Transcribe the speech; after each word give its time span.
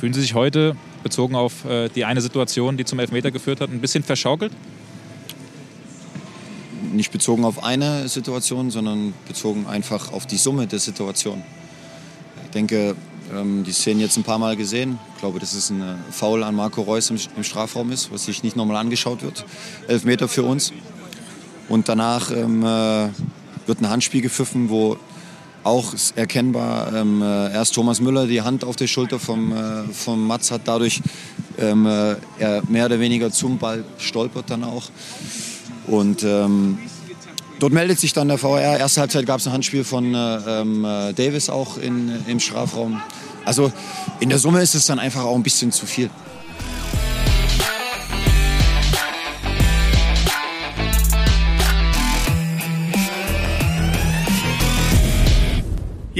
Fühlen 0.00 0.14
Sie 0.14 0.22
sich 0.22 0.32
heute, 0.32 0.76
bezogen 1.02 1.34
auf 1.34 1.66
äh, 1.66 1.90
die 1.90 2.06
eine 2.06 2.22
Situation, 2.22 2.78
die 2.78 2.86
zum 2.86 2.98
Elfmeter 3.00 3.30
geführt 3.30 3.60
hat, 3.60 3.68
ein 3.68 3.82
bisschen 3.82 4.02
verschaukelt? 4.02 4.50
Nicht 6.94 7.12
bezogen 7.12 7.44
auf 7.44 7.62
eine 7.62 8.08
Situation, 8.08 8.70
sondern 8.70 9.12
bezogen 9.28 9.66
einfach 9.66 10.10
auf 10.14 10.24
die 10.24 10.38
Summe 10.38 10.66
der 10.66 10.78
Situation. 10.78 11.42
Ich 12.44 12.50
denke, 12.52 12.96
ähm, 13.30 13.62
die 13.62 13.72
Szenen 13.72 14.00
jetzt 14.00 14.16
ein 14.16 14.22
paar 14.22 14.38
Mal 14.38 14.56
gesehen. 14.56 14.98
Ich 15.16 15.20
glaube, 15.20 15.38
dass 15.38 15.52
es 15.52 15.68
ein 15.68 15.82
äh, 15.82 15.96
Foul 16.10 16.44
an 16.44 16.54
Marco 16.54 16.80
Reus 16.80 17.10
im, 17.10 17.18
im 17.36 17.44
Strafraum 17.44 17.92
ist, 17.92 18.10
was 18.10 18.24
sich 18.24 18.42
nicht 18.42 18.56
nochmal 18.56 18.76
angeschaut 18.76 19.20
wird. 19.20 19.44
Elf 19.86 20.04
Meter 20.04 20.28
für 20.28 20.44
uns. 20.44 20.72
Und 21.68 21.90
danach 21.90 22.30
ähm, 22.30 22.62
äh, 22.62 23.10
wird 23.66 23.82
ein 23.82 23.90
Handspiel 23.90 24.22
gepfiffen, 24.22 24.70
wo 24.70 24.96
auch 25.64 25.94
erkennbar 26.16 26.94
ähm, 26.94 27.22
äh, 27.22 27.52
erst 27.52 27.74
Thomas 27.74 28.00
Müller 28.00 28.26
die 28.26 28.42
Hand 28.42 28.64
auf 28.64 28.76
der 28.76 28.86
Schulter 28.86 29.18
vom, 29.18 29.52
äh, 29.52 29.82
vom 29.92 30.26
Mats 30.26 30.50
hat, 30.50 30.62
dadurch 30.64 31.00
ähm, 31.58 31.86
äh, 31.86 32.16
er 32.38 32.62
mehr 32.68 32.86
oder 32.86 33.00
weniger 33.00 33.30
zum 33.30 33.58
Ball 33.58 33.84
stolpert 33.98 34.48
dann 34.48 34.64
auch. 34.64 34.84
Und 35.86 36.22
ähm, 36.22 36.78
dort 37.58 37.72
meldet 37.72 37.98
sich 37.98 38.12
dann 38.12 38.28
der 38.28 38.38
VR. 38.38 38.78
Erste 38.78 39.00
Halbzeit 39.00 39.26
gab 39.26 39.40
es 39.40 39.46
ein 39.46 39.52
Handspiel 39.52 39.84
von 39.84 40.14
äh, 40.14 40.36
ähm, 40.60 40.84
äh, 40.84 41.12
Davis 41.12 41.50
auch 41.50 41.76
in, 41.78 42.12
im 42.26 42.40
Strafraum. 42.40 43.00
Also 43.44 43.72
in 44.20 44.28
der 44.28 44.38
Summe 44.38 44.60
ist 44.62 44.74
es 44.74 44.86
dann 44.86 44.98
einfach 44.98 45.24
auch 45.24 45.34
ein 45.34 45.42
bisschen 45.42 45.72
zu 45.72 45.86
viel. 45.86 46.10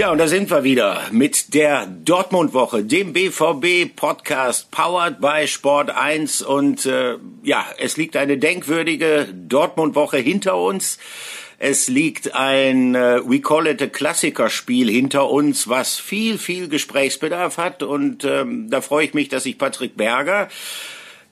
Ja, 0.01 0.11
und 0.11 0.17
da 0.17 0.29
sind 0.29 0.49
wir 0.49 0.65
wieder 0.65 1.03
mit 1.11 1.53
der 1.53 1.85
Dortmund-Woche, 1.85 2.85
dem 2.85 3.13
BVB-Podcast, 3.13 4.71
powered 4.71 5.21
by 5.21 5.47
Sport 5.47 5.91
1. 5.91 6.41
Und 6.41 6.87
äh, 6.87 7.19
ja, 7.43 7.67
es 7.77 7.99
liegt 7.99 8.17
eine 8.17 8.39
denkwürdige 8.39 9.29
Dortmund-Woche 9.31 10.17
hinter 10.17 10.57
uns. 10.57 10.99
Es 11.59 11.89
liegt 11.89 12.35
ein 12.35 12.95
äh, 12.95 13.21
We 13.27 13.43
Call 13.43 13.67
It 13.67 13.83
a 13.83 13.89
Klassiker-Spiel 13.89 14.91
hinter 14.91 15.29
uns, 15.29 15.69
was 15.69 15.99
viel, 15.99 16.39
viel 16.39 16.69
Gesprächsbedarf 16.69 17.59
hat. 17.59 17.83
Und 17.83 18.25
ähm, 18.25 18.71
da 18.71 18.81
freue 18.81 19.05
ich 19.05 19.13
mich, 19.13 19.29
dass 19.29 19.45
ich 19.45 19.59
Patrick 19.59 19.99
Berger 19.99 20.49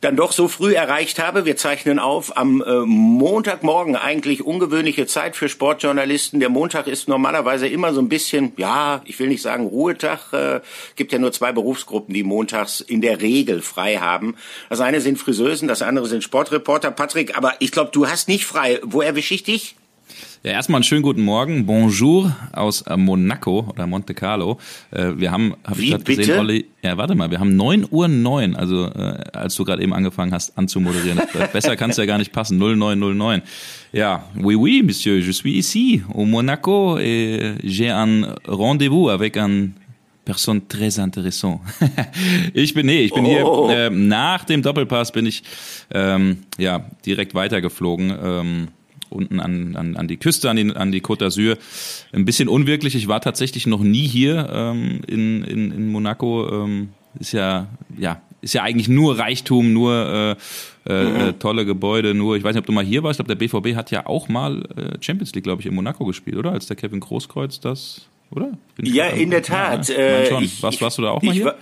dann 0.01 0.17
doch 0.17 0.33
so 0.33 0.47
früh 0.47 0.75
erreicht 0.75 1.19
habe. 1.19 1.45
Wir 1.45 1.57
zeichnen 1.57 1.99
auf 1.99 2.37
am 2.37 2.63
äh, 2.63 2.81
Montagmorgen, 2.85 3.97
eigentlich 3.97 4.45
ungewöhnliche 4.45 5.07
Zeit 5.07 5.35
für 5.35 5.49
Sportjournalisten. 5.49 6.39
Der 6.39 6.51
Montag 6.51 6.87
ist 6.87 7.09
normalerweise 7.09 7.67
immer 7.67 7.93
so 7.93 8.01
ein 8.01 8.09
bisschen, 8.09 8.53
ja, 8.57 9.03
ich 9.05 9.19
will 9.19 9.29
nicht 9.29 9.43
sagen 9.43 9.67
Ruhetag. 9.67 10.33
Äh, 10.33 10.61
gibt 10.95 11.13
ja 11.13 11.19
nur 11.19 11.33
zwei 11.33 11.53
Berufsgruppen, 11.53 12.15
die 12.15 12.23
montags 12.23 12.81
in 12.81 13.01
der 13.01 13.21
Regel 13.21 13.61
frei 13.61 13.97
haben. 13.97 14.37
Das 14.69 14.81
eine 14.81 15.01
sind 15.01 15.19
Friseusen, 15.19 15.67
das 15.67 15.83
andere 15.83 16.07
sind 16.07 16.23
Sportreporter. 16.23 16.91
Patrick, 16.93 17.37
aber 17.37 17.55
ich 17.59 17.73
glaube, 17.73 17.91
du 17.93 18.07
hast 18.07 18.29
nicht 18.29 18.45
frei. 18.45 18.81
Wo 18.83 19.01
erwische 19.01 19.35
ich 19.35 19.43
dich? 19.43 19.78
Ja, 20.45 20.53
erstmal 20.53 20.77
einen 20.77 20.85
schönen 20.85 21.03
guten 21.03 21.23
Morgen. 21.23 21.67
Bonjour 21.67 22.35
aus 22.53 22.83
äh, 22.83 22.97
Monaco 22.97 23.67
oder 23.71 23.89
Monte 23.89 24.15
Carlo. 24.15 24.59
Äh, 24.93 25.15
wir 25.17 25.33
haben, 25.33 25.57
habe 25.65 25.83
ich 25.83 25.91
gerade 25.91 26.05
gesehen, 26.05 26.39
Olli, 26.39 26.67
ja, 26.81 26.97
warte 26.97 27.17
mal, 27.17 27.33
wir 27.33 27.41
haben 27.41 27.57
neun 27.57 27.85
Uhr 27.91 28.07
neun, 28.07 28.55
also 28.55 28.87
äh, 28.87 29.17
als 29.33 29.57
du 29.57 29.65
gerade 29.65 29.83
eben 29.83 29.93
angefangen 29.93 30.33
hast 30.33 30.57
anzumoderieren. 30.57 31.21
Besser 31.53 31.75
kann 31.75 31.91
es 31.91 31.97
ja 31.97 32.05
gar 32.05 32.19
nicht 32.19 32.31
passen, 32.31 32.57
0909. 32.57 33.43
Ja, 33.93 34.27
oui, 34.37 34.55
oui, 34.55 34.83
monsieur, 34.85 35.21
je 35.21 35.33
suis 35.33 35.57
ici, 35.57 36.05
au 36.15 36.25
Monaco, 36.25 36.99
et 36.99 37.55
j'ai 37.65 37.91
un 37.91 38.37
rendez-vous 38.47 39.09
avec 39.09 39.37
un 39.37 39.71
Person 40.25 40.61
très 40.69 41.01
intéressant. 41.01 41.63
ich 42.55 42.75
bin, 42.75 42.87
nee, 42.87 43.01
ich 43.01 43.13
bin 43.15 43.25
oh. 43.25 43.69
hier, 43.71 43.87
äh, 43.87 43.91
nach 43.91 44.45
dem 44.45 44.63
Doppelpass 44.63 45.11
bin 45.11 45.27
ich, 45.27 45.43
ähm, 45.91 46.45
ja, 46.59 46.85
direkt 47.07 47.35
weitergeflogen, 47.35 48.13
ähm, 48.23 48.69
unten 49.11 49.41
an, 49.41 49.77
an, 49.77 49.97
an 49.97 50.09
die 50.09 50.17
Küste, 50.17 50.51
an 50.51 50.57
die, 50.57 50.75
an 50.75 50.93
die 50.93 51.01
Côte 51.01 51.25
d'Azur. 51.25 51.57
Ein 52.13 52.25
bisschen 52.25 52.49
unwirklich. 52.49 52.95
Ich 52.95 53.09
war 53.09 53.21
tatsächlich 53.21 53.67
noch 53.67 53.81
nie 53.81 54.07
hier 54.07 54.49
ähm, 54.53 55.01
in, 55.07 55.45
in, 55.45 55.71
in 55.73 55.89
Monaco. 55.89 56.65
Ähm, 56.65 56.89
ist 57.19 57.33
ja, 57.33 57.69
ja, 57.97 58.21
ist 58.41 58.55
ja 58.55 58.63
eigentlich 58.63 58.89
nur 58.89 59.19
Reichtum, 59.19 59.73
nur 59.73 60.37
äh, 60.87 60.93
äh, 60.93 61.05
mhm. 61.05 61.39
Tolle 61.39 61.67
Gebäude, 61.67 62.15
nur, 62.15 62.37
ich 62.37 62.45
weiß 62.45 62.55
nicht, 62.55 62.61
ob 62.61 62.67
du 62.67 62.73
mal 62.73 62.85
hier 62.85 63.03
warst, 63.03 63.21
ich 63.21 63.27
glaube, 63.27 63.37
der 63.37 63.47
BVB 63.47 63.77
hat 63.77 63.91
ja 63.91 64.07
auch 64.07 64.29
mal 64.29 64.63
äh, 64.77 64.97
Champions 65.01 65.35
League, 65.35 65.45
glaube 65.45 65.61
ich, 65.61 65.67
in 65.67 65.75
Monaco 65.75 66.05
gespielt, 66.05 66.37
oder? 66.37 66.53
Als 66.53 66.67
der 66.67 66.77
Kevin 66.77 67.01
Großkreuz 67.01 67.61
das, 67.61 68.07
oder? 68.31 68.53
ja, 68.83 69.07
in 69.07 69.31
der 69.31 69.43
Tat. 69.43 69.89
Ja, 69.89 69.95
äh, 69.97 70.45
ich, 70.45 70.63
warst, 70.63 70.81
warst 70.81 70.99
du 70.99 71.03
da 71.03 71.11
auch 71.11 71.23
mal 71.23 71.35
hier? 71.35 71.55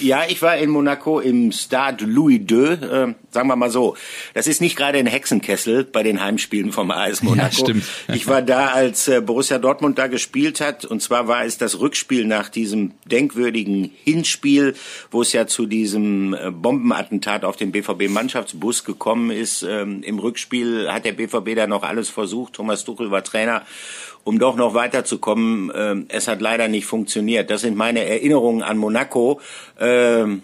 Ja, 0.00 0.24
ich 0.28 0.42
war 0.42 0.56
in 0.56 0.70
Monaco 0.70 1.20
im 1.20 1.52
Stade 1.52 2.04
Louis 2.04 2.40
II, 2.50 2.58
äh, 2.58 3.14
sagen 3.30 3.48
wir 3.48 3.56
mal 3.56 3.70
so. 3.70 3.96
Das 4.34 4.46
ist 4.46 4.60
nicht 4.60 4.76
gerade 4.76 4.98
ein 4.98 5.06
Hexenkessel 5.06 5.84
bei 5.84 6.02
den 6.02 6.22
Heimspielen 6.22 6.72
vom 6.72 6.90
AS 6.90 7.22
Monaco. 7.22 7.46
Ja, 7.46 7.52
stimmt. 7.52 7.84
Ich 8.08 8.26
war 8.26 8.42
da, 8.42 8.68
als 8.68 9.08
äh, 9.08 9.20
Borussia 9.20 9.58
Dortmund 9.58 9.98
da 9.98 10.06
gespielt 10.06 10.60
hat. 10.60 10.84
Und 10.84 11.02
zwar 11.02 11.28
war 11.28 11.44
es 11.44 11.58
das 11.58 11.80
Rückspiel 11.80 12.24
nach 12.26 12.48
diesem 12.48 12.92
denkwürdigen 13.04 13.90
Hinspiel, 14.04 14.74
wo 15.10 15.22
es 15.22 15.32
ja 15.32 15.46
zu 15.46 15.66
diesem 15.66 16.34
äh, 16.34 16.50
Bombenattentat 16.50 17.44
auf 17.44 17.56
den 17.56 17.72
BVB-Mannschaftsbus 17.72 18.84
gekommen 18.84 19.30
ist. 19.30 19.62
Ähm, 19.62 20.02
Im 20.02 20.18
Rückspiel 20.18 20.90
hat 20.92 21.04
der 21.04 21.12
BVB 21.12 21.54
da 21.56 21.66
noch 21.66 21.82
alles 21.82 22.08
versucht. 22.08 22.54
Thomas 22.54 22.84
Tuchel 22.84 23.10
war 23.10 23.24
Trainer 23.24 23.62
um 24.26 24.40
doch 24.40 24.56
noch 24.56 24.74
weiterzukommen. 24.74 25.70
Äh, 25.70 26.04
es 26.08 26.26
hat 26.26 26.40
leider 26.40 26.66
nicht 26.66 26.84
funktioniert. 26.84 27.48
Das 27.48 27.60
sind 27.60 27.76
meine 27.76 28.04
Erinnerungen 28.04 28.62
an 28.62 28.76
Monaco. 28.76 29.40
Ähm, 29.78 30.42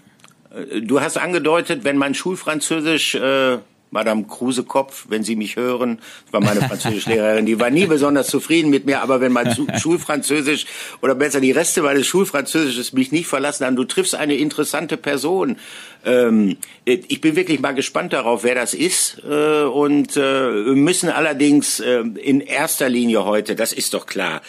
äh, 0.54 0.81
du 0.81 1.00
hast 1.00 1.19
angedeutet, 1.19 1.82
wenn 1.82 1.97
mein 1.97 2.15
Schulfranzösisch 2.15 3.16
äh, 3.16 3.59
Madame 3.93 4.25
Kruse-Kopf, 4.25 5.07
wenn 5.09 5.23
Sie 5.23 5.37
mich 5.37 5.57
hören, 5.57 6.01
das 6.25 6.33
war 6.33 6.41
meine 6.41 6.63
Französischlehrerin, 6.63 7.47
die 7.47 7.61
war 7.61 7.71
nie 7.71 7.87
besonders 7.87 8.27
zufrieden 8.27 8.71
mit 8.71 8.87
mir, 8.87 9.03
aber 9.03 9.21
wenn 9.21 9.33
mein 9.33 9.55
Schulfranzösisch 9.79 10.67
oder 11.03 11.15
besser 11.15 11.41
die 11.41 11.53
Reste 11.53 11.83
meines 11.83 12.07
Schulfranzösisches 12.07 12.95
mich 12.95 13.13
nicht 13.13 13.27
verlassen 13.27 13.67
haben, 13.67 13.77
du 13.77 13.85
triffst 13.85 14.15
eine 14.15 14.35
interessante 14.35 14.97
Person. 14.97 15.59
Ähm, 16.05 16.57
ich 16.85 17.21
bin 17.21 17.37
wirklich 17.37 17.61
mal 17.61 17.73
gespannt 17.73 18.13
darauf, 18.13 18.43
wer 18.45 18.55
das 18.55 18.75
ist 18.75 19.23
äh, 19.29 19.63
und 19.63 20.17
äh, 20.17 20.51
müssen 20.75 21.11
allerdings 21.11 21.79
äh, 21.79 22.01
in 22.01 22.41
erster 22.41 22.89
Linie 22.89 23.25
heute, 23.25 23.55
das 23.55 23.73
ist 23.73 23.95
doch 23.95 24.07
klar, 24.07 24.41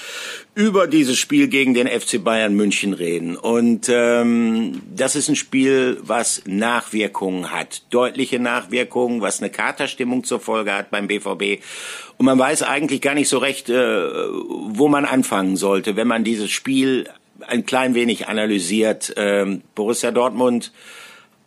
über 0.56 0.86
dieses 0.88 1.18
Spiel 1.18 1.48
gegen 1.48 1.74
den 1.74 1.88
FC 1.88 2.24
Bayern 2.24 2.54
München 2.54 2.94
reden. 2.94 3.36
Und 3.36 3.90
ähm, 3.90 4.84
das 4.96 5.16
ist 5.16 5.28
ein 5.28 5.36
Spiel, 5.36 5.98
was 6.02 6.44
Nachwirkungen 6.46 7.52
hat, 7.52 7.82
deutliche 7.90 8.40
Nachwirkungen, 8.40 9.22
was 9.22 9.42
eine 9.42 9.50
Katerstimmung 9.50 10.24
zur 10.24 10.40
Folge 10.40 10.74
hat 10.74 10.92
beim 10.92 11.08
BVB. 11.08 11.64
Und 12.18 12.26
man 12.26 12.38
weiß 12.38 12.62
eigentlich 12.64 13.02
gar 13.02 13.16
nicht 13.16 13.30
so 13.30 13.40
recht, 13.40 13.70
äh, 13.70 13.74
wo 13.74 14.88
man 14.88 15.06
anfangen 15.06 15.58
sollte, 15.58 15.96
wenn 15.96 16.08
man 16.08 16.24
dieses 16.24 16.52
Spiel 16.52 17.10
ein 17.48 17.66
klein 17.66 17.96
wenig 17.96 18.28
analysiert. 18.28 19.14
Ähm, 19.18 19.62
Borussia 19.74 20.12
Dortmund 20.12 20.72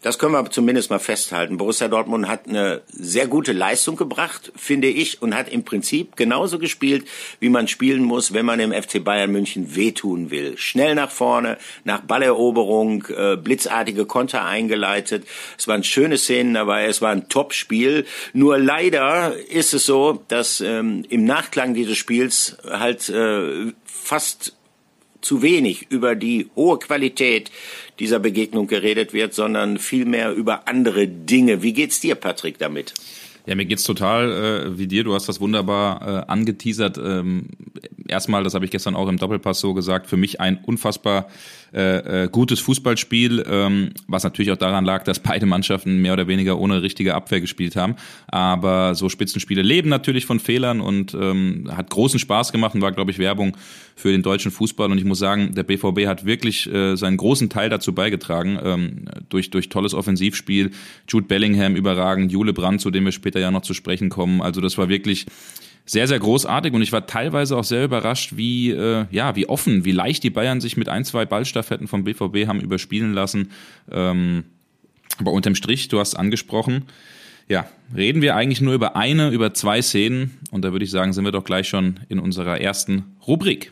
das 0.03 0.19
können 0.19 0.33
wir 0.33 0.51
zumindest 0.51 0.91
mal 0.91 0.99
festhalten. 0.99 1.57
Borussia 1.57 1.89
Dortmund 1.89 2.29
hat 2.29 2.49
eine 2.49 2.83
sehr 2.89 3.27
gute 3.27 3.53
Leistung 3.53 3.97
gebracht, 3.97 4.53
finde 4.55 4.89
ich, 4.89 5.23
und 5.23 5.35
hat 5.35 5.49
im 5.49 5.65
Prinzip 5.65 6.17
genauso 6.17 6.59
gespielt, 6.59 7.07
wie 7.41 7.49
man 7.49 7.69
spielen 7.69 8.03
muss, 8.03 8.33
wenn 8.33 8.47
man 8.47 8.61
im 8.61 8.73
FC 8.73 9.03
Bayern 9.03 9.33
München 9.33 9.75
wehtun 9.75 10.31
will. 10.31 10.57
Schnell 10.59 10.95
nach 10.95 11.11
vorne, 11.11 11.59
nach 11.85 12.01
Balleroberung, 12.01 13.05
äh, 13.07 13.37
blitzartige 13.37 14.07
Konter 14.07 14.45
eingeleitet. 14.45 15.27
Es 15.59 15.67
waren 15.67 15.85
schöne 15.85 16.19
Szenen 16.19 16.55
dabei, 16.55 16.87
es 16.87 17.03
war 17.03 17.11
ein 17.11 17.29
Top-Spiel. 17.29 18.07
Nur 18.33 18.59
leider 18.59 19.37
ist 19.49 19.75
es 19.75 19.87
so, 19.87 20.23
dass 20.29 20.61
ähm, 20.61 21.05
im 21.09 21.25
Nachklang 21.25 21.75
dieses 21.75 21.97
Spiels 21.97 22.59
halt 22.69 23.09
äh, 23.09 23.73
fast 23.85 24.56
zu 25.27 25.43
wenig 25.43 25.87
über 25.91 26.15
die 26.15 26.49
hohe 26.55 26.79
Qualität 26.79 27.51
dieser 27.99 28.21
Begegnung 28.21 28.69
geredet 28.69 29.13
wird, 29.13 29.35
sondern 29.35 29.79
vielmehr 29.79 30.33
über 30.33 30.69
andere 30.69 31.09
Dinge. 31.09 31.63
Wie 31.63 31.73
geht's 31.73 31.99
dir, 31.99 32.15
Patrick, 32.15 32.59
damit? 32.59 32.95
Ja, 33.47 33.55
mir 33.55 33.65
geht's 33.65 33.85
total 33.85 34.33
äh, 34.33 34.79
wie 34.79 34.89
dir. 34.89 35.05
Du 35.05 35.15
hast 35.15 35.29
das 35.29 35.41
wunderbar 35.41 36.03
äh, 36.03 36.31
angeteasert. 36.31 36.99
Ähm, 36.99 37.47
erstmal, 38.09 38.43
das 38.43 38.55
habe 38.55 38.65
ich 38.65 38.73
gestern 38.73 38.97
auch 38.97 39.09
im 39.09 39.19
Doppelpass 39.19 39.61
so 39.61 39.73
gesagt, 39.73 40.09
für 40.09 40.17
mich 40.17 40.41
ein 40.41 40.59
unfassbar 40.65 41.29
äh, 41.77 42.25
äh, 42.25 42.29
gutes 42.29 42.61
Fußballspiel, 42.61 43.45
ähm, 43.49 43.91
was 44.07 44.25
natürlich 44.25 44.51
auch 44.53 44.57
daran 44.57 44.85
lag, 44.85 45.05
dass 45.05 45.19
beide 45.19 45.47
Mannschaften 45.47 46.01
mehr 46.01 46.13
oder 46.13 46.27
weniger 46.27 46.59
ohne 46.59 46.83
richtige 46.83 47.15
Abwehr 47.15 47.41
gespielt 47.41 47.77
haben. 47.77 47.97
Aber 48.29 48.95
so 48.95 49.09
Spitzenspiele 49.09 49.63
leben 49.63 49.89
natürlich 49.89 50.27
von 50.27 50.41
Fehlern 50.41 50.81
und 50.81 51.15
ähm, 51.15 51.71
hat 51.71 51.91
großen 51.91 52.19
Spaß 52.19 52.53
gemacht 52.53 52.75
und 52.75 52.83
war, 52.83 52.93
glaube 52.93 53.11
ich, 53.11 53.19
Werbung 53.19 53.57
für 53.95 54.13
den 54.13 54.23
deutschen 54.23 54.53
Fußball. 54.53 54.91
Und 54.91 54.99
ich 54.99 55.05
muss 55.05 55.19
sagen, 55.19 55.55
der 55.55 55.65
BVB 55.65 56.07
hat 56.07 56.25
wirklich 56.25 56.73
äh, 56.73 56.97
seinen 56.97 57.17
großen 57.17 57.51
Teil 57.51 57.69
dazu 57.69 57.95
beigetragen, 57.95 58.59
ähm, 58.63 59.05
durch, 59.29 59.51
durch 59.51 59.69
tolles 59.69 59.93
Offensivspiel. 59.93 60.71
Jude 61.09 61.27
Bellingham 61.27 61.77
überragend, 61.77 62.33
Jule 62.33 62.53
Brandt, 62.53 62.81
zu 62.81 62.91
dem 62.91 63.05
wir 63.05 63.13
später 63.13 63.36
ja 63.41 63.51
noch 63.51 63.63
zu 63.63 63.75
sprechen 63.75 64.09
kommen. 64.09 64.43
Also 64.43 64.61
das 64.61 64.79
war 64.79 64.89
wirklich 64.89 65.27
sehr, 65.85 66.09
sehr 66.09 66.19
großartig 66.19 66.73
und 66.73 66.83
ich 66.83 66.93
war 66.93 67.07
teilweise 67.07 67.57
auch 67.57 67.65
sehr 67.65 67.85
überrascht, 67.85 68.37
wie, 68.37 68.71
äh, 68.71 69.07
ja, 69.11 69.37
wie 69.37 69.49
offen, 69.49 69.85
wie 69.85 69.93
leicht 69.93 70.25
die 70.25 70.31
Bayern 70.31 70.61
sich 70.61 70.77
mit 70.77 70.89
ein, 70.89 71.05
zwei 71.05 71.25
Ballstaffetten 71.25 71.87
vom 71.87 72.05
BVB 72.05 72.49
haben 72.49 72.61
überspielen 72.61 73.15
lassen. 73.15 73.53
Ähm, 73.91 74.45
aber 75.19 75.33
unterm 75.33 75.55
Strich, 75.55 75.89
du 75.89 76.01
hast 76.01 76.17
angesprochen, 76.17 76.87
ja, 77.49 77.69
reden 77.95 78.21
wir 78.23 78.35
eigentlich 78.35 78.61
nur 78.61 78.75
über 78.75 78.97
eine, 78.97 79.31
über 79.31 79.55
zwei 79.55 79.81
Szenen 79.81 80.37
und 80.51 80.65
da 80.65 80.73
würde 80.73 80.85
ich 80.85 80.91
sagen, 80.91 81.13
sind 81.13 81.25
wir 81.25 81.31
doch 81.31 81.45
gleich 81.45 81.69
schon 81.69 82.01
in 82.09 82.19
unserer 82.19 82.61
ersten 82.61 83.17
Rubrik. 83.25 83.71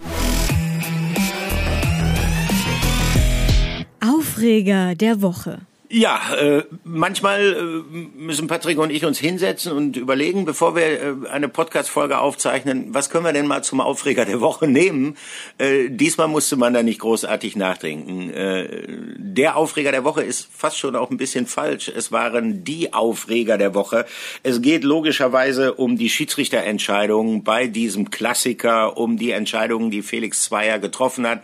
Aufreger 4.00 4.94
der 4.94 5.20
Woche. 5.20 5.58
Ja, 5.96 6.35
äh, 6.35 6.64
manchmal 6.82 7.52
äh, 7.52 8.19
müssen 8.19 8.49
Patrick 8.49 8.79
und 8.79 8.91
ich 8.91 9.05
uns 9.05 9.17
hinsetzen 9.20 9.70
und 9.70 9.96
überlegen, 9.96 10.44
bevor 10.44 10.75
wir 10.75 10.82
äh, 10.82 11.14
eine 11.31 11.49
Podcast-Folge 11.49 12.19
aufzeichnen, 12.19 12.88
was 12.88 13.11
können 13.11 13.25
wir 13.25 13.32
denn 13.32 13.46
mal 13.46 13.62
zum 13.62 13.81
Aufreger 13.81 14.25
der 14.25 14.41
Woche 14.41 14.67
nehmen. 14.67 15.17
Äh, 15.56 15.91
diesmal 15.91 16.26
musste 16.26 16.56
man 16.56 16.75
da 16.75 16.82
nicht 16.82 16.99
großartig 16.99 17.55
nachdenken. 17.55 18.29
Äh, 18.31 18.87
der 19.19 19.56
Aufreger 19.56 19.93
der 19.93 20.02
Woche 20.02 20.25
ist 20.25 20.49
fast 20.52 20.79
schon 20.79 20.96
auch 20.96 21.12
ein 21.12 21.17
bisschen 21.17 21.46
falsch. 21.46 21.87
Es 21.94 22.11
waren 22.11 22.64
die 22.64 22.93
Aufreger 22.93 23.56
der 23.56 23.76
Woche. 23.76 24.05
Es 24.43 24.61
geht 24.61 24.82
logischerweise 24.82 25.75
um 25.75 25.96
die 25.96 26.11
Schiedsrichterentscheidungen 26.11 27.44
bei 27.44 27.69
diesem 27.69 28.11
Klassiker, 28.11 28.96
um 28.96 29.17
die 29.17 29.31
Entscheidungen, 29.31 29.93
die 29.93 30.02
Felix 30.02 30.43
Zweier 30.43 30.81
getroffen 30.81 31.25
hat. 31.25 31.43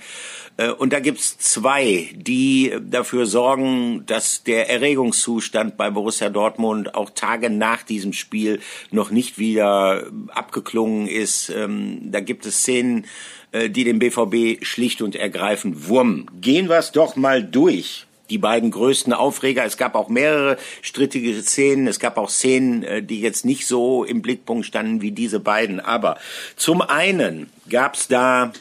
Äh, 0.61 0.71
und 0.71 0.93
da 0.93 1.01
gibt's 1.01 1.39
zwei, 1.39 2.11
die 2.15 2.75
dafür 2.83 3.27
sorgen, 3.27 4.05
dass 4.07 4.45
der 4.45 4.69
Erregungszustand 4.69 5.77
bei 5.77 5.91
Borussia 5.91 6.29
Dortmund 6.29 6.95
auch 6.95 7.11
Tage 7.11 7.51
nach 7.51 7.83
diesem 7.83 8.13
Spiel 8.13 8.61
noch 8.91 9.11
nicht 9.11 9.39
wieder 9.39 10.05
abgeklungen 10.29 11.09
ist. 11.09 11.49
Ähm, 11.51 12.13
da 12.13 12.21
gibt 12.21 12.45
es 12.47 12.59
Szenen, 12.59 13.07
äh, 13.53 13.71
die 13.71 13.85
den 13.85 13.99
BVB 13.99 14.65
schlicht 14.65 15.01
und 15.03 15.17
ergreifend 15.17 15.89
wurmen. 15.89 16.31
Gehen 16.41 16.69
wir 16.69 16.79
es 16.79 16.93
doch 16.93 17.17
mal 17.17 17.43
durch 17.43 18.07
die 18.29 18.39
beiden 18.39 18.71
größten 18.71 19.13
Aufreger. 19.13 19.65
Es 19.65 19.77
gab 19.77 19.97
auch 19.97 20.09
mehrere 20.09 20.57
strittige 20.83 21.43
Szenen. 21.43 21.89
Es 21.89 21.99
gab 21.99 22.17
auch 22.17 22.31
Szenen, 22.31 22.85
äh, 22.85 23.03
die 23.03 23.21
jetzt 23.21 23.45
nicht 23.45 23.67
so 23.67 24.05
im 24.05 24.21
Blickpunkt 24.21 24.67
standen 24.67 25.01
wie 25.01 25.11
diese 25.11 25.41
beiden. 25.41 25.81
Aber 25.81 26.19
zum 26.55 26.83
einen 26.83 27.51
gab 27.69 27.95
es 27.95 28.07
da 28.07 28.53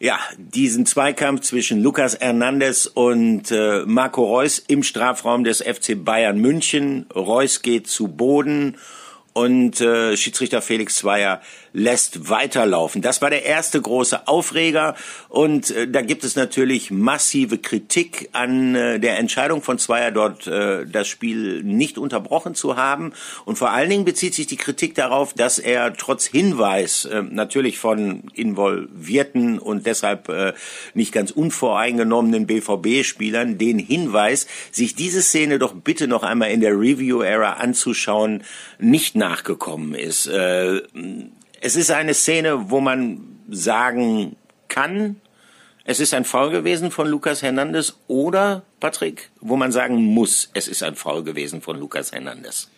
ja, 0.00 0.18
diesen 0.38 0.86
Zweikampf 0.86 1.42
zwischen 1.42 1.82
Lucas 1.82 2.18
Hernandez 2.18 2.86
und 2.86 3.50
äh, 3.50 3.84
Marco 3.84 4.24
Reus 4.24 4.58
im 4.58 4.82
Strafraum 4.82 5.44
des 5.44 5.62
FC 5.62 6.02
Bayern 6.02 6.38
München. 6.38 7.04
Reus 7.14 7.60
geht 7.60 7.86
zu 7.86 8.08
Boden 8.08 8.78
und 9.34 9.78
äh, 9.82 10.16
Schiedsrichter 10.16 10.62
Felix 10.62 10.96
Zweier 10.96 11.42
lässt 11.72 12.28
weiterlaufen. 12.28 13.02
Das 13.02 13.22
war 13.22 13.30
der 13.30 13.44
erste 13.44 13.80
große 13.80 14.26
Aufreger 14.26 14.94
und 15.28 15.70
äh, 15.70 15.88
da 15.88 16.02
gibt 16.02 16.24
es 16.24 16.36
natürlich 16.36 16.90
massive 16.90 17.58
Kritik 17.58 18.28
an 18.32 18.74
äh, 18.74 18.98
der 18.98 19.18
Entscheidung 19.18 19.62
von 19.62 19.78
Zweier 19.78 20.10
dort 20.10 20.46
äh, 20.46 20.86
das 20.86 21.08
Spiel 21.08 21.62
nicht 21.62 21.98
unterbrochen 21.98 22.54
zu 22.54 22.76
haben 22.76 23.12
und 23.44 23.56
vor 23.56 23.70
allen 23.70 23.90
Dingen 23.90 24.04
bezieht 24.04 24.34
sich 24.34 24.46
die 24.46 24.56
Kritik 24.56 24.94
darauf, 24.94 25.32
dass 25.34 25.58
er 25.58 25.94
trotz 25.94 26.26
Hinweis 26.26 27.04
äh, 27.04 27.22
natürlich 27.22 27.78
von 27.78 28.24
involvierten 28.34 29.58
und 29.58 29.86
deshalb 29.86 30.28
äh, 30.28 30.52
nicht 30.94 31.12
ganz 31.12 31.30
unvoreingenommenen 31.30 32.46
BVB-Spielern 32.46 33.58
den 33.58 33.78
Hinweis, 33.78 34.46
sich 34.72 34.94
diese 34.94 35.22
Szene 35.22 35.58
doch 35.58 35.74
bitte 35.74 36.08
noch 36.08 36.22
einmal 36.22 36.50
in 36.50 36.60
der 36.60 36.72
Review-Era 36.72 37.54
anzuschauen, 37.54 38.42
nicht 38.78 39.14
nachgekommen 39.14 39.94
ist. 39.94 40.30
Es 41.62 41.76
ist 41.76 41.90
eine 41.90 42.14
Szene, 42.14 42.70
wo 42.70 42.80
man 42.80 43.20
sagen 43.50 44.36
kann, 44.68 45.20
es 45.84 46.00
ist 46.00 46.14
ein 46.14 46.24
Foul 46.24 46.50
gewesen 46.50 46.90
von 46.90 47.06
Lukas 47.06 47.42
Hernandez 47.42 47.98
oder, 48.06 48.62
Patrick, 48.80 49.30
wo 49.40 49.56
man 49.56 49.70
sagen 49.70 49.96
muss, 49.96 50.48
es 50.54 50.68
ist 50.68 50.82
ein 50.82 50.96
Foul 50.96 51.22
gewesen 51.22 51.60
von 51.60 51.78
Lukas 51.78 52.12
Hernandez. 52.12 52.69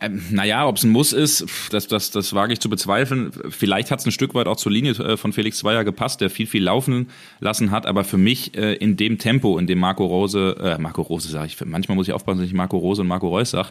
Ähm, 0.00 0.22
naja, 0.30 0.66
ob 0.66 0.76
es 0.76 0.84
ein 0.84 0.90
Muss 0.90 1.12
ist, 1.12 1.46
das, 1.70 1.86
das, 1.86 2.10
das 2.10 2.32
wage 2.34 2.52
ich 2.52 2.60
zu 2.60 2.68
bezweifeln. 2.68 3.30
Vielleicht 3.50 3.90
hat 3.90 4.00
es 4.00 4.06
ein 4.06 4.12
Stück 4.12 4.34
weit 4.34 4.46
auch 4.46 4.56
zur 4.56 4.72
Linie 4.72 4.92
äh, 4.92 5.16
von 5.16 5.32
Felix 5.32 5.58
Zweier 5.58 5.84
gepasst, 5.84 6.20
der 6.20 6.30
viel, 6.30 6.46
viel 6.46 6.62
laufen 6.62 7.08
lassen 7.40 7.70
hat, 7.70 7.86
aber 7.86 8.04
für 8.04 8.18
mich 8.18 8.56
äh, 8.56 8.74
in 8.74 8.96
dem 8.96 9.18
Tempo, 9.18 9.58
in 9.58 9.66
dem 9.66 9.78
Marco 9.78 10.06
Rose, 10.06 10.56
äh, 10.60 10.78
Marco 10.80 11.02
Rose 11.02 11.28
sage 11.28 11.46
ich, 11.46 11.64
manchmal 11.64 11.96
muss 11.96 12.08
ich 12.08 12.14
aufpassen, 12.14 12.38
dass 12.38 12.48
ich 12.48 12.54
Marco 12.54 12.76
Rose 12.78 13.02
und 13.02 13.08
Marco 13.08 13.28
Reus 13.28 13.50
sage. 13.50 13.68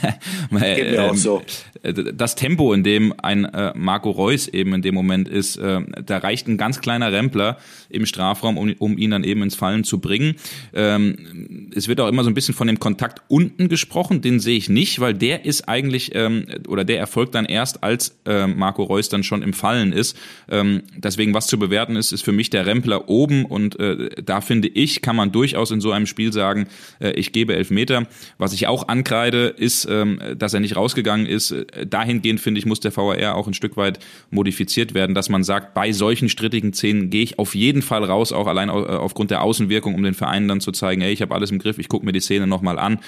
Geht 0.50 0.90
mir 0.90 1.04
auch 1.04 1.10
ähm, 1.10 1.16
so. 1.16 1.42
Äh, 1.82 1.92
das 1.92 2.34
Tempo, 2.34 2.72
in 2.72 2.82
dem 2.82 3.14
ein 3.18 3.44
äh, 3.44 3.72
Marco 3.74 4.10
Reus 4.10 4.48
eben 4.48 4.74
in 4.74 4.82
dem 4.82 4.94
Moment 4.94 5.28
ist, 5.28 5.56
äh, 5.56 5.80
da 6.04 6.18
reicht 6.18 6.48
ein 6.48 6.58
ganz 6.58 6.80
kleiner 6.80 7.12
Rempler 7.12 7.58
im 7.88 8.06
Strafraum, 8.06 8.58
um, 8.58 8.74
um 8.78 8.98
ihn 8.98 9.10
dann 9.10 9.24
eben 9.24 9.42
ins 9.42 9.54
Fallen 9.54 9.84
zu 9.84 9.98
bringen. 9.98 10.36
Ähm, 10.72 11.70
es 11.74 11.88
wird 11.88 12.00
auch 12.00 12.08
immer 12.08 12.24
so 12.24 12.30
ein 12.30 12.34
bisschen 12.34 12.54
von 12.54 12.66
dem 12.66 12.78
Kontakt 12.78 13.22
unten 13.28 13.68
gesprochen, 13.68 14.20
den 14.20 14.40
sehe 14.40 14.56
ich 14.56 14.68
nicht, 14.68 15.00
weil 15.00 15.14
der 15.14 15.44
ist 15.44 15.63
eigentlich, 15.68 16.14
ähm, 16.14 16.46
oder 16.68 16.84
der 16.84 16.98
erfolgt 16.98 17.34
dann 17.34 17.44
erst, 17.44 17.82
als 17.82 18.16
äh, 18.26 18.46
Marco 18.46 18.82
Reus 18.82 19.08
dann 19.08 19.22
schon 19.22 19.42
im 19.42 19.52
Fallen 19.52 19.92
ist. 19.92 20.16
Ähm, 20.50 20.82
deswegen, 20.96 21.34
was 21.34 21.46
zu 21.46 21.58
bewerten 21.58 21.96
ist, 21.96 22.12
ist 22.12 22.22
für 22.22 22.32
mich 22.32 22.50
der 22.50 22.66
Rempler 22.66 23.08
oben 23.08 23.44
und 23.44 23.78
äh, 23.78 24.10
da 24.22 24.40
finde 24.40 24.68
ich, 24.68 25.02
kann 25.02 25.16
man 25.16 25.32
durchaus 25.32 25.70
in 25.70 25.80
so 25.80 25.92
einem 25.92 26.06
Spiel 26.06 26.32
sagen, 26.32 26.66
äh, 27.00 27.10
ich 27.12 27.32
gebe 27.32 27.54
elf 27.54 27.70
Meter. 27.70 28.06
Was 28.38 28.52
ich 28.52 28.66
auch 28.66 28.88
ankreide, 28.88 29.46
ist, 29.46 29.86
ähm, 29.90 30.20
dass 30.36 30.54
er 30.54 30.60
nicht 30.60 30.76
rausgegangen 30.76 31.26
ist. 31.26 31.50
Äh, 31.50 31.86
dahingehend, 31.86 32.40
finde 32.40 32.58
ich, 32.58 32.66
muss 32.66 32.80
der 32.80 32.96
VAR 32.96 33.34
auch 33.34 33.46
ein 33.46 33.54
Stück 33.54 33.76
weit 33.76 33.98
modifiziert 34.30 34.94
werden, 34.94 35.14
dass 35.14 35.28
man 35.28 35.44
sagt, 35.44 35.74
bei 35.74 35.92
solchen 35.92 36.28
strittigen 36.28 36.72
Szenen 36.72 37.10
gehe 37.10 37.22
ich 37.22 37.38
auf 37.38 37.54
jeden 37.54 37.82
Fall 37.82 38.04
raus, 38.04 38.32
auch 38.32 38.46
allein 38.46 38.68
äh, 38.68 38.72
aufgrund 38.72 39.30
der 39.30 39.42
Außenwirkung, 39.42 39.94
um 39.94 40.02
den 40.02 40.14
Vereinen 40.14 40.48
dann 40.48 40.60
zu 40.60 40.72
zeigen, 40.72 41.02
ey, 41.02 41.12
ich 41.12 41.22
habe 41.22 41.34
alles 41.34 41.50
im 41.50 41.58
Griff, 41.58 41.78
ich 41.78 41.88
gucke 41.88 42.04
mir 42.04 42.12
die 42.12 42.20
Szene 42.20 42.46
nochmal 42.46 42.78
an. 42.78 42.98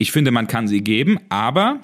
Ich 0.00 0.12
finde, 0.12 0.30
man 0.30 0.46
kann 0.46 0.68
sie 0.68 0.80
geben, 0.80 1.18
aber 1.28 1.80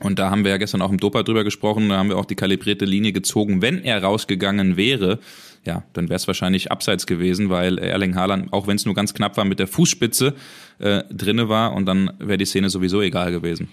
und 0.00 0.18
da 0.18 0.30
haben 0.30 0.44
wir 0.44 0.50
ja 0.50 0.56
gestern 0.58 0.82
auch 0.82 0.90
im 0.90 0.98
Dopa 0.98 1.22
drüber 1.22 1.42
gesprochen, 1.42 1.88
da 1.88 1.96
haben 1.96 2.10
wir 2.10 2.18
auch 2.18 2.26
die 2.26 2.34
kalibrierte 2.34 2.84
Linie 2.84 3.12
gezogen. 3.12 3.62
Wenn 3.62 3.82
er 3.82 4.02
rausgegangen 4.02 4.76
wäre, 4.76 5.20
ja, 5.64 5.84
dann 5.94 6.08
wäre 6.08 6.16
es 6.16 6.26
wahrscheinlich 6.26 6.70
abseits 6.70 7.06
gewesen, 7.06 7.48
weil 7.48 7.78
Erling 7.78 8.14
Haaland, 8.14 8.52
auch 8.52 8.66
wenn 8.66 8.76
es 8.76 8.84
nur 8.84 8.94
ganz 8.94 9.14
knapp 9.14 9.36
war, 9.38 9.46
mit 9.46 9.58
der 9.58 9.68
Fußspitze 9.68 10.34
äh, 10.80 11.02
drinne 11.10 11.48
war 11.48 11.72
und 11.72 11.86
dann 11.86 12.12
wäre 12.18 12.36
die 12.36 12.44
Szene 12.44 12.68
sowieso 12.68 13.00
egal 13.00 13.30
gewesen. 13.30 13.68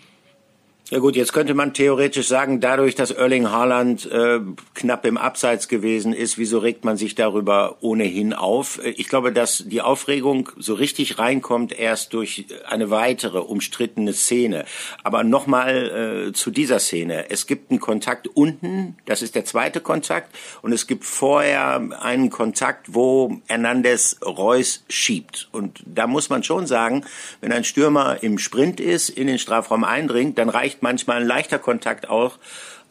Ja 0.94 1.00
gut, 1.00 1.16
jetzt 1.16 1.34
könnte 1.34 1.56
man 1.56 1.74
theoretisch 1.74 2.28
sagen, 2.28 2.60
dadurch, 2.60 2.94
dass 2.94 3.10
Erling 3.10 3.50
Haaland 3.50 4.06
äh, 4.12 4.42
knapp 4.75 5.07
im 5.07 5.18
Abseits 5.18 5.68
gewesen 5.68 6.13
ist, 6.13 6.38
wieso 6.38 6.60
regt 6.60 6.86
man 6.86 6.98
sich 6.98 7.16
darüber 7.16 7.78
ohnehin 7.81 8.31
auf? 8.31 8.80
Ich 8.86 9.07
glaube, 9.07 9.34
dass 9.34 9.63
die 9.66 9.81
Aufregung 9.81 10.51
so 10.56 10.75
richtig 10.75 11.18
reinkommt 11.18 11.74
erst 11.74 12.13
durch 12.13 12.45
eine 12.68 12.92
weitere 12.92 13.40
umstrittene 13.40 14.14
Szene. 14.14 14.66
Aber 15.04 15.23
nochmal 15.23 16.28
äh, 16.28 16.31
zu 16.33 16.52
dieser 16.52 16.78
Szene. 16.78 17.31
Es 17.31 17.47
gibt 17.47 17.71
einen 17.71 17.80
Kontakt 17.80 18.28
unten, 18.28 18.95
das 19.07 19.23
ist 19.23 19.33
der 19.33 19.45
zweite 19.45 19.81
Kontakt, 19.81 20.35
und 20.62 20.73
es 20.73 20.85
gibt 20.85 21.06
vorher 21.06 21.81
einen 22.02 22.30
Kontakt, 22.30 22.94
wo 22.94 23.42
Hernandez 23.47 24.18
Reus 24.23 24.83
schiebt. 24.90 25.50
Und 25.54 25.81
da 25.88 26.06
muss 26.06 26.30
man 26.30 26.44
schon 26.44 26.68
sagen, 26.68 27.04
wenn 27.42 27.52
ein 27.52 27.64
Stürmer 27.64 28.21
im 28.21 28.38
Sprint 28.38 28.80
ist, 28.80 29.09
in 29.09 29.26
den 29.26 29.40
Strafraum 29.40 29.83
eindringt, 29.83 30.38
dann 30.38 30.50
reicht 30.50 30.82
manchmal 30.83 31.21
ein 31.21 31.28
leichter 31.28 31.57
Kontakt 31.57 32.07
auch, 32.07 32.37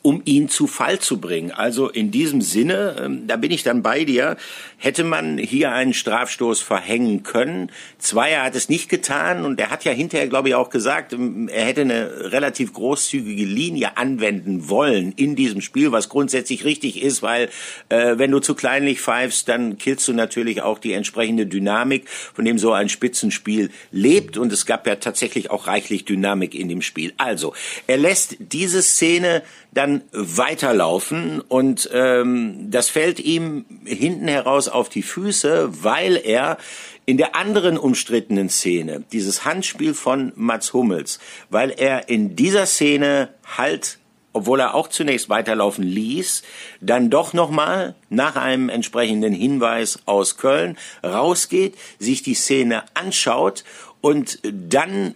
um 0.03 0.21
ihn 0.25 0.49
zu 0.49 0.67
Fall 0.67 0.99
zu 0.99 1.21
bringen. 1.21 1.53
Also 1.53 1.89
in 1.89 2.11
diesem 2.11 2.43
Sinne, 2.43 2.97
ähm, 3.01 3.27
da 3.29 3.37
bin 3.37 3.53
ich 3.53 3.63
dann 3.63 3.83
bei 3.83 4.05
dir, 4.05 4.37
hätte 4.83 5.05
man 5.05 5.39
hier 5.39 5.71
einen 5.71 5.95
Strafstoß 5.95 6.61
verhängen 6.61 7.23
können. 7.23 7.71
Zweier 7.99 8.43
hat 8.43 8.57
es 8.57 8.69
nicht 8.69 8.89
getan 8.89 9.45
und 9.45 9.61
er 9.61 9.71
hat 9.71 9.85
ja 9.85 9.93
hinterher, 9.93 10.27
glaube 10.27 10.49
ich, 10.49 10.57
auch 10.57 10.71
gesagt, 10.71 11.13
er 11.13 11.65
hätte 11.65 11.83
eine 11.83 12.33
relativ 12.33 12.73
großzügige 12.73 13.45
Linie 13.45 13.97
anwenden 13.97 14.69
wollen 14.69 15.13
in 15.13 15.37
diesem 15.37 15.61
Spiel, 15.61 15.93
was 15.93 16.09
grundsätzlich 16.09 16.65
richtig 16.65 17.01
ist, 17.01 17.23
weil 17.23 17.49
äh, 17.91 18.19
wenn 18.19 18.33
du 18.33 18.41
zu 18.41 18.57
kleinlich 18.57 19.01
pfeifst, 19.01 19.49
dann 19.49 19.79
killst 19.79 20.09
du 20.09 20.15
natürlich 20.15 20.63
auch 20.63 20.81
die 20.81 20.95
entsprechende 20.95 21.47
Dynamik, 21.47 22.09
von 22.09 22.45
dem 22.45 22.59
so 22.59 22.73
ein 22.73 22.89
Spitzenspiel 22.89 23.71
lebt 23.93 24.37
und 24.37 24.53
es 24.53 24.67
gab 24.67 24.89
ja 24.89 24.97
tatsächlich 24.97 25.53
auch 25.53 25.69
reichlich 25.69 26.05
Dynamik 26.07 26.57
in 26.57 26.69
dem 26.69 26.83
Spiel. 26.83 27.13
Also, 27.19 27.55
er 27.87 27.99
lässt 27.99 28.37
diese 28.41 28.83
Szene 28.83 29.43
dann 29.73 30.03
weiterlaufen 30.13 31.41
und 31.41 31.89
ähm, 31.95 32.71
das 32.71 32.91
fällt 32.91 33.19
ihm 33.21 33.65
hinten 33.85 34.29
heraus 34.29 34.69
auf 34.73 34.89
die 34.89 35.03
Füße, 35.03 35.85
weil 35.85 36.17
er 36.17 36.59
in 37.05 37.17
der 37.17 37.35
anderen 37.35 37.77
umstrittenen 37.77 38.49
Szene, 38.49 39.05
dieses 39.13 39.45
Handspiel 39.45 39.95
von 39.95 40.33
Mats 40.37 40.73
Hummels, 40.73 41.19
weil 41.51 41.71
er 41.71 42.09
in 42.09 42.37
dieser 42.37 42.67
Szene 42.67 43.29
halt 43.57 43.99
obwohl 44.35 44.61
er 44.61 44.75
auch 44.75 44.89
zunächst 44.89 45.29
weiterlaufen 45.29 45.85
ließ, 45.85 46.43
dann 46.81 47.11
doch 47.11 47.33
nochmal 47.33 47.95
nach 48.09 48.37
einem 48.37 48.71
entsprechenden 48.71 49.35
Hinweis 49.35 50.01
aus 50.07 50.39
Köln 50.39 50.79
rausgeht, 51.05 51.75
sich 51.99 52.23
die 52.23 52.35
Szene 52.35 52.85
anschaut 52.95 53.65
und 54.01 54.39
dann 54.43 55.15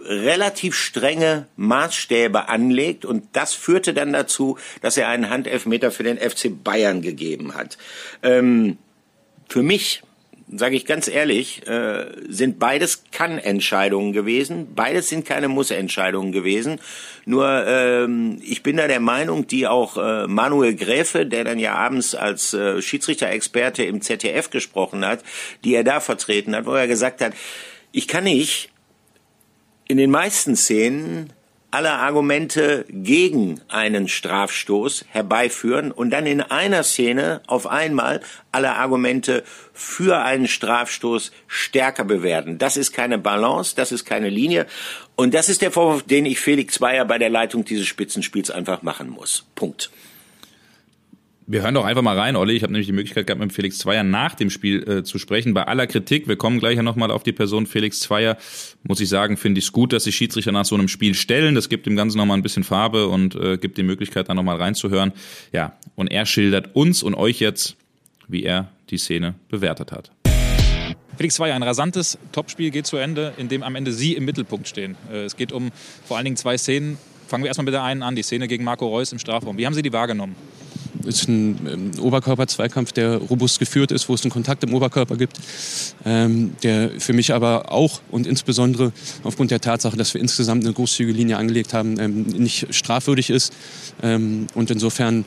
relativ 0.00 0.74
strenge 0.74 1.46
Maßstäbe 1.56 2.48
anlegt 2.48 3.04
und 3.04 3.24
das 3.32 3.54
führte 3.54 3.92
dann 3.94 4.12
dazu, 4.12 4.58
dass 4.80 4.96
er 4.96 5.08
einen 5.08 5.30
Handelfmeter 5.30 5.90
für 5.90 6.04
den 6.04 6.18
FC 6.18 6.50
Bayern 6.62 7.02
gegeben 7.02 7.54
hat. 7.54 7.76
Ähm, 8.22 8.78
für 9.48 9.62
mich 9.62 10.02
sage 10.48 10.76
ich 10.76 10.86
ganz 10.86 11.08
ehrlich, 11.08 11.66
äh, 11.66 12.06
sind 12.28 12.58
beides 12.58 13.04
Kann-Entscheidungen 13.10 14.12
gewesen. 14.12 14.74
Beides 14.74 15.08
sind 15.08 15.26
keine 15.26 15.48
Muss-Entscheidungen 15.48 16.30
gewesen. 16.30 16.80
Nur 17.24 17.66
ähm, 17.66 18.40
ich 18.42 18.62
bin 18.62 18.76
da 18.76 18.86
der 18.86 19.00
Meinung, 19.00 19.46
die 19.48 19.66
auch 19.66 19.96
äh, 19.96 20.26
Manuel 20.28 20.76
Gräfe, 20.76 21.26
der 21.26 21.44
dann 21.44 21.58
ja 21.58 21.74
abends 21.74 22.14
als 22.14 22.54
äh, 22.54 22.80
Schiedsrichter-Experte 22.80 23.82
im 23.84 24.00
ZDF 24.00 24.50
gesprochen 24.50 25.04
hat, 25.04 25.24
die 25.64 25.74
er 25.74 25.84
da 25.84 25.98
vertreten 26.00 26.54
hat, 26.54 26.66
wo 26.66 26.74
er 26.74 26.86
gesagt 26.86 27.20
hat, 27.20 27.32
ich 27.90 28.06
kann 28.06 28.24
nicht 28.24 28.70
in 29.88 29.96
den 29.96 30.10
meisten 30.10 30.54
Szenen 30.54 31.32
alle 31.70 31.92
Argumente 31.92 32.84
gegen 32.88 33.60
einen 33.68 34.08
Strafstoß 34.08 35.06
herbeiführen 35.08 35.92
und 35.92 36.10
dann 36.10 36.26
in 36.26 36.40
einer 36.40 36.82
Szene 36.82 37.42
auf 37.46 37.66
einmal 37.66 38.20
alle 38.52 38.74
Argumente 38.76 39.44
für 39.72 40.22
einen 40.22 40.48
Strafstoß 40.48 41.32
stärker 41.46 42.04
bewerten. 42.04 42.58
Das 42.58 42.76
ist 42.76 42.92
keine 42.92 43.18
Balance, 43.18 43.74
das 43.76 43.92
ist 43.92 44.04
keine 44.04 44.30
Linie 44.30 44.66
und 45.16 45.34
das 45.34 45.48
ist 45.48 45.62
der 45.62 45.72
Vorwurf, 45.72 46.02
den 46.02 46.26
ich 46.26 46.40
Felix 46.40 46.74
Zweier 46.74 47.04
bei 47.04 47.18
der 47.18 47.30
Leitung 47.30 47.64
dieses 47.64 47.86
Spitzenspiels 47.86 48.50
einfach 48.50 48.82
machen 48.82 49.08
muss. 49.10 49.46
Punkt. 49.54 49.90
Wir 51.48 51.62
hören 51.62 51.74
doch 51.74 51.84
einfach 51.84 52.02
mal 52.02 52.18
rein, 52.18 52.34
Olli. 52.34 52.54
Ich 52.54 52.64
habe 52.64 52.72
nämlich 52.72 52.88
die 52.88 52.92
Möglichkeit 52.92 53.28
gehabt, 53.28 53.40
mit 53.40 53.52
Felix 53.52 53.78
Zweier 53.78 54.02
nach 54.02 54.34
dem 54.34 54.50
Spiel 54.50 54.82
äh, 54.88 55.04
zu 55.04 55.16
sprechen. 55.20 55.54
Bei 55.54 55.68
aller 55.68 55.86
Kritik, 55.86 56.26
wir 56.26 56.34
kommen 56.34 56.58
gleich 56.58 56.74
ja 56.74 56.82
nochmal 56.82 57.12
auf 57.12 57.22
die 57.22 57.32
Person 57.32 57.66
Felix 57.66 58.00
Zweier, 58.00 58.36
muss 58.82 58.98
ich 58.98 59.08
sagen, 59.08 59.36
finde 59.36 59.60
ich 59.60 59.66
es 59.66 59.72
gut, 59.72 59.92
dass 59.92 60.04
sich 60.04 60.16
Schiedsrichter 60.16 60.50
nach 60.50 60.64
so 60.64 60.74
einem 60.74 60.88
Spiel 60.88 61.14
stellen. 61.14 61.54
Das 61.54 61.68
gibt 61.68 61.86
dem 61.86 61.94
Ganzen 61.94 62.18
nochmal 62.18 62.36
ein 62.36 62.42
bisschen 62.42 62.64
Farbe 62.64 63.06
und 63.06 63.36
äh, 63.36 63.58
gibt 63.58 63.78
die 63.78 63.84
Möglichkeit, 63.84 64.28
da 64.28 64.34
nochmal 64.34 64.56
reinzuhören. 64.56 65.12
Ja, 65.52 65.76
und 65.94 66.08
er 66.08 66.26
schildert 66.26 66.74
uns 66.74 67.04
und 67.04 67.14
euch 67.14 67.38
jetzt, 67.38 67.76
wie 68.26 68.42
er 68.42 68.72
die 68.90 68.98
Szene 68.98 69.36
bewertet 69.48 69.92
hat. 69.92 70.10
Felix 71.16 71.36
Zweier, 71.36 71.54
ein 71.54 71.62
rasantes 71.62 72.18
Topspiel 72.32 72.72
geht 72.72 72.88
zu 72.88 72.96
Ende, 72.96 73.34
in 73.36 73.48
dem 73.48 73.62
am 73.62 73.76
Ende 73.76 73.92
Sie 73.92 74.14
im 74.14 74.24
Mittelpunkt 74.24 74.66
stehen. 74.66 74.96
Äh, 75.12 75.26
es 75.26 75.36
geht 75.36 75.52
um 75.52 75.70
vor 76.04 76.16
allen 76.16 76.24
Dingen 76.24 76.36
zwei 76.36 76.58
Szenen. 76.58 76.98
Fangen 77.28 77.44
wir 77.44 77.48
erstmal 77.48 77.66
mit 77.66 77.74
der 77.74 77.84
einen 77.84 78.02
an, 78.02 78.16
die 78.16 78.22
Szene 78.22 78.48
gegen 78.48 78.64
Marco 78.64 78.88
Reus 78.88 79.12
im 79.12 79.20
Strafraum. 79.20 79.58
Wie 79.58 79.64
haben 79.64 79.74
Sie 79.74 79.82
die 79.82 79.92
wahrgenommen? 79.92 80.34
Ist 81.04 81.28
ein 81.28 81.58
ähm, 81.66 81.90
Oberkörper-Zweikampf, 82.00 82.92
der 82.92 83.16
robust 83.16 83.58
geführt 83.58 83.92
ist, 83.92 84.08
wo 84.08 84.14
es 84.14 84.22
einen 84.22 84.30
Kontakt 84.30 84.64
im 84.64 84.74
Oberkörper 84.74 85.16
gibt, 85.16 85.38
ähm, 86.04 86.54
der 86.62 86.90
für 86.98 87.12
mich 87.12 87.32
aber 87.32 87.72
auch 87.72 88.00
und 88.10 88.26
insbesondere 88.26 88.92
aufgrund 89.22 89.50
der 89.50 89.60
Tatsache, 89.60 89.96
dass 89.96 90.14
wir 90.14 90.20
insgesamt 90.20 90.64
eine 90.64 90.72
großzügige 90.72 91.16
Linie 91.16 91.36
angelegt 91.36 91.72
haben, 91.72 91.98
ähm, 91.98 92.22
nicht 92.22 92.74
strafwürdig 92.74 93.30
ist. 93.30 93.52
Ähm, 94.02 94.46
und 94.54 94.70
insofern 94.70 95.24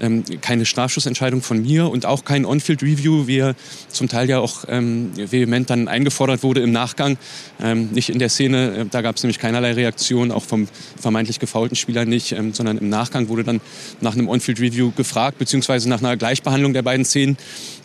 ähm, 0.00 0.24
keine 0.40 0.64
Strafschussentscheidung 0.64 1.42
von 1.42 1.62
mir 1.62 1.88
und 1.90 2.06
auch 2.06 2.24
kein 2.24 2.44
On-Field-Review, 2.44 3.26
wie 3.26 3.38
er 3.38 3.54
zum 3.88 4.08
Teil 4.08 4.28
ja 4.28 4.38
auch 4.38 4.64
ähm, 4.68 5.10
vehement 5.16 5.70
dann 5.70 5.88
eingefordert 5.88 6.42
wurde 6.42 6.60
im 6.60 6.72
Nachgang. 6.72 7.18
Ähm, 7.60 7.88
nicht 7.92 8.10
in 8.10 8.18
der 8.18 8.28
Szene, 8.28 8.76
äh, 8.76 8.84
da 8.90 9.02
gab 9.02 9.16
es 9.16 9.22
nämlich 9.22 9.38
keinerlei 9.38 9.72
Reaktion, 9.72 10.30
auch 10.32 10.44
vom 10.44 10.68
vermeintlich 11.00 11.38
gefaulten 11.38 11.76
Spieler 11.76 12.04
nicht, 12.04 12.32
ähm, 12.32 12.52
sondern 12.52 12.78
im 12.78 12.88
Nachgang 12.88 13.28
wurde 13.28 13.44
dann 13.44 13.60
nach 14.00 14.14
einem 14.14 14.28
On-Field-Review 14.28 14.92
gefragt, 14.96 15.38
beziehungsweise 15.38 15.88
nach 15.88 16.00
einer 16.00 16.16
Gleichbehandlung 16.16 16.72
der 16.72 16.82
beiden 16.82 17.04
Szenen. 17.04 17.36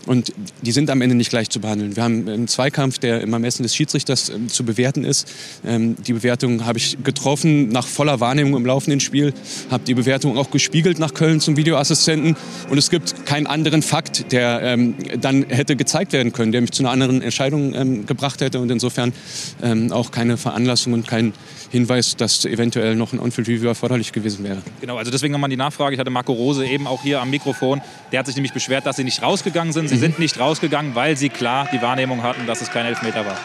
Und 0.05 0.33
die 0.62 0.72
sind 0.74 0.89
am 0.89 1.01
Ende 1.01 1.15
nicht 1.15 1.29
gleich 1.29 1.50
zu 1.50 1.62
behandeln. 1.62 1.95
Wir 1.95 2.03
haben 2.03 2.27
einen 2.27 2.48
Zweikampf, 2.48 3.00
der 3.00 3.22
im 3.22 3.31
Ermessen 3.31 3.63
des 3.63 3.74
Schiedsrichters 3.75 4.29
ähm, 4.29 4.50
zu 4.50 4.65
bewerten 4.65 5.05
ist. 5.05 5.31
Ähm, 5.65 5.95
die 5.95 6.13
Bewertung 6.13 6.65
habe 6.65 6.77
ich 6.77 6.98
getroffen 7.03 7.69
nach 7.69 7.88
voller 7.88 8.19
Wahrnehmung 8.19 8.57
im 8.57 8.65
laufenden 8.65 9.00
Spiel, 9.00 9.33
habe 9.72 9.86
die 9.86 9.93
Bewertung 9.93 10.38
auch 10.38 10.51
gespiegelt 10.51 11.00
nach 11.00 11.13
Köln 11.13 11.39
zum 11.39 11.55
Videoassistenten. 11.55 12.36
Und 12.69 12.77
es 12.77 12.89
gibt 12.89 13.25
keinen 13.25 13.48
anderen 13.48 13.81
Fakt, 13.81 14.31
der 14.33 14.62
ähm, 14.62 14.95
dann 15.22 15.45
hätte 15.48 15.75
gezeigt 15.77 16.12
werden 16.12 16.33
können, 16.33 16.51
der 16.51 16.62
mich 16.62 16.72
zu 16.72 16.83
einer 16.83 16.91
anderen 16.91 17.22
Entscheidung 17.22 17.74
ähm, 17.74 18.05
gebracht 18.05 18.41
hätte. 18.41 18.60
Und 18.60 18.72
insofern 18.72 19.13
ähm, 19.62 19.91
auch 19.93 20.12
keine 20.12 20.36
Veranlassung 20.36 20.91
und 20.91 21.07
kein 21.07 21.31
Hinweis, 21.72 22.17
dass 22.17 22.43
eventuell 22.45 22.95
noch 22.95 23.13
ein 23.13 23.19
On-Field-Review 23.19 23.67
erforderlich 23.67 24.12
gewesen 24.12 24.43
wäre. 24.43 24.62
Genau, 24.81 24.98
also 24.98 25.12
deswegen 25.12 25.31
nochmal 25.31 25.50
die 25.50 25.57
Nachfrage. 25.57 25.93
Ich 25.95 26.00
hatte 26.00 26.12
Marco 26.12 26.33
Rose 26.33 26.65
eben 26.65 26.88
auch 26.88 27.01
hier 27.01 27.22
am 27.22 27.29
Mikrofon. 27.29 27.81
Der 28.12 28.19
hat 28.19 28.27
sich 28.27 28.36
nämlich 28.36 28.53
beschwert, 28.53 28.86
dass 28.86 28.98
sie 28.98 29.03
nicht 29.03 29.22
rausgegangen 29.22 29.74
sind. 29.74 29.92
Sie 29.93 29.97
mhm. 29.97 30.01
sind 30.01 30.19
nicht 30.19 30.39
rausgegangen, 30.39 30.95
weil 30.95 31.15
sie 31.17 31.29
klar 31.29 31.67
die 31.71 31.81
Wahrnehmung 31.81 32.23
hatten, 32.23 32.47
dass 32.47 32.62
es 32.62 32.71
kein 32.71 32.88
Elfmeter 32.88 33.27
war. 33.27 33.38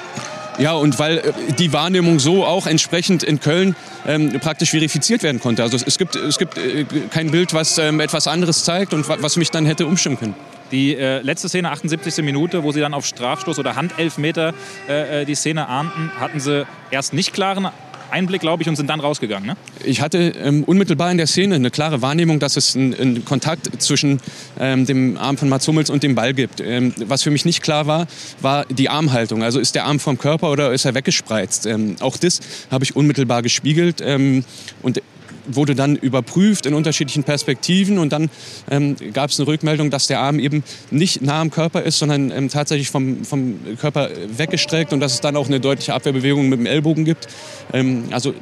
Ja, 0.59 0.73
und 0.73 0.99
weil 0.99 1.19
äh, 1.19 1.33
die 1.59 1.75
Wahrnehmung 1.75 2.19
so 2.19 2.47
auch 2.47 2.67
entsprechend 2.67 3.23
in 3.23 3.39
Köln 3.39 3.77
ähm, 4.07 4.33
praktisch 4.41 4.71
verifiziert 4.71 5.23
werden 5.23 5.41
konnte. 5.41 5.63
Also 5.63 5.77
es 5.85 5.99
gibt, 5.99 6.17
es 6.17 6.39
gibt 6.39 6.57
äh, 6.57 6.87
kein 7.11 7.31
Bild, 7.31 7.53
was 7.53 7.77
ähm, 7.77 8.01
etwas 8.01 8.27
anderes 8.27 8.65
zeigt 8.65 8.95
und 8.95 9.07
was 9.09 9.37
mich 9.37 9.51
dann 9.51 9.67
hätte 9.67 9.87
umstimmen 9.87 10.19
können. 10.19 10.35
Die 10.73 10.97
äh, 10.97 11.21
letzte 11.21 11.51
Szene, 11.51 11.71
78. 11.71 12.25
Minute, 12.25 12.63
wo 12.63 12.73
sie 12.73 12.81
dann 12.81 12.95
auf 12.95 13.05
Strafstoß 13.05 13.59
oder 13.59 13.77
Handelfmeter 13.77 14.55
äh, 14.89 15.23
äh, 15.23 15.25
die 15.27 15.35
Szene 15.35 15.69
ahnten, 15.69 16.11
hatten 16.19 16.41
sie 16.41 16.67
erst 16.91 17.13
nicht 17.13 17.35
klaren 17.35 17.69
Einblick, 18.11 18.41
glaube 18.41 18.63
ich, 18.63 18.69
und 18.69 18.77
sind 18.77 18.89
dann 18.89 19.01
rausgegangen. 19.01 19.47
Ne? 19.47 19.57
Ich 19.85 20.01
hatte 20.01 20.19
ähm, 20.19 20.65
unmittelbar 20.65 21.11
in 21.11 21.19
der 21.19 21.27
Szene 21.27 21.55
eine 21.55 21.71
klare 21.71 22.03
Wahrnehmung, 22.03 22.39
dass 22.39 22.57
es 22.57 22.75
einen 22.77 23.25
Kontakt 23.25 23.83
zwischen 23.83 24.21
ähm, 24.59 24.87
dem 24.87 25.17
Arm 25.17 25.37
von 25.37 25.49
Mats 25.49 25.67
Hummels 25.69 25.91
und 25.91 26.03
dem 26.03 26.15
Ball 26.15 26.35
gibt. 26.35 26.61
Ähm, 26.61 26.95
was 27.07 27.23
für 27.23 27.31
mich 27.31 27.45
nicht 27.45 27.63
klar 27.63 27.87
war, 27.87 28.07
war 28.41 28.65
die 28.67 28.89
Armhaltung. 28.89 29.43
Also 29.43 29.61
ist 29.61 29.75
der 29.75 29.85
Arm 29.85 30.01
vom 30.01 30.19
Körper 30.19 30.51
oder 30.51 30.73
ist 30.73 30.85
er 30.85 30.95
weggespreizt? 30.95 31.67
Ähm, 31.67 31.97
auch 32.01 32.17
das 32.17 32.41
habe 32.71 32.85
ich 32.85 32.97
unmittelbar 32.97 33.43
gespiegelt. 33.43 34.01
Ähm, 34.05 34.45
und 34.83 35.01
wurde 35.49 35.75
dann 35.75 35.97
überprüft 35.97 36.67
in 36.67 36.75
unterschiedlichen 36.75 37.25
Perspektiven 37.25 37.99
und 37.99 38.13
dann 38.13 38.31
ähm, 38.71 38.97
gab 39.13 39.31
es 39.31 39.39
eine 39.39 39.47
Rückmeldung, 39.47 39.91
dass 39.91 40.07
der 40.07 40.21
Arm 40.21 40.39
eben 40.39 40.63
nicht 40.91 41.23
nah 41.23 41.41
am 41.41 41.51
Körper 41.51 41.83
ist, 41.83 41.99
sondern 41.99 42.31
ähm, 42.31 42.49
tatsächlich 42.49 42.91
vom, 42.91 43.25
vom 43.25 43.59
Körper 43.81 44.11
weggestreckt 44.37 44.93
und 44.93 45.01
dass 45.01 45.15
es 45.15 45.21
dann 45.21 45.37
auch 45.37 45.47
eine 45.47 45.61
deutliche 45.61 45.95
Abwehrbewegung 45.95 46.49
mit 46.49 46.59
dem 46.59 46.67
Ellbogen 46.67 47.05
gibt. 47.05 47.29
Ähm, 47.73 48.05
also 48.11 48.35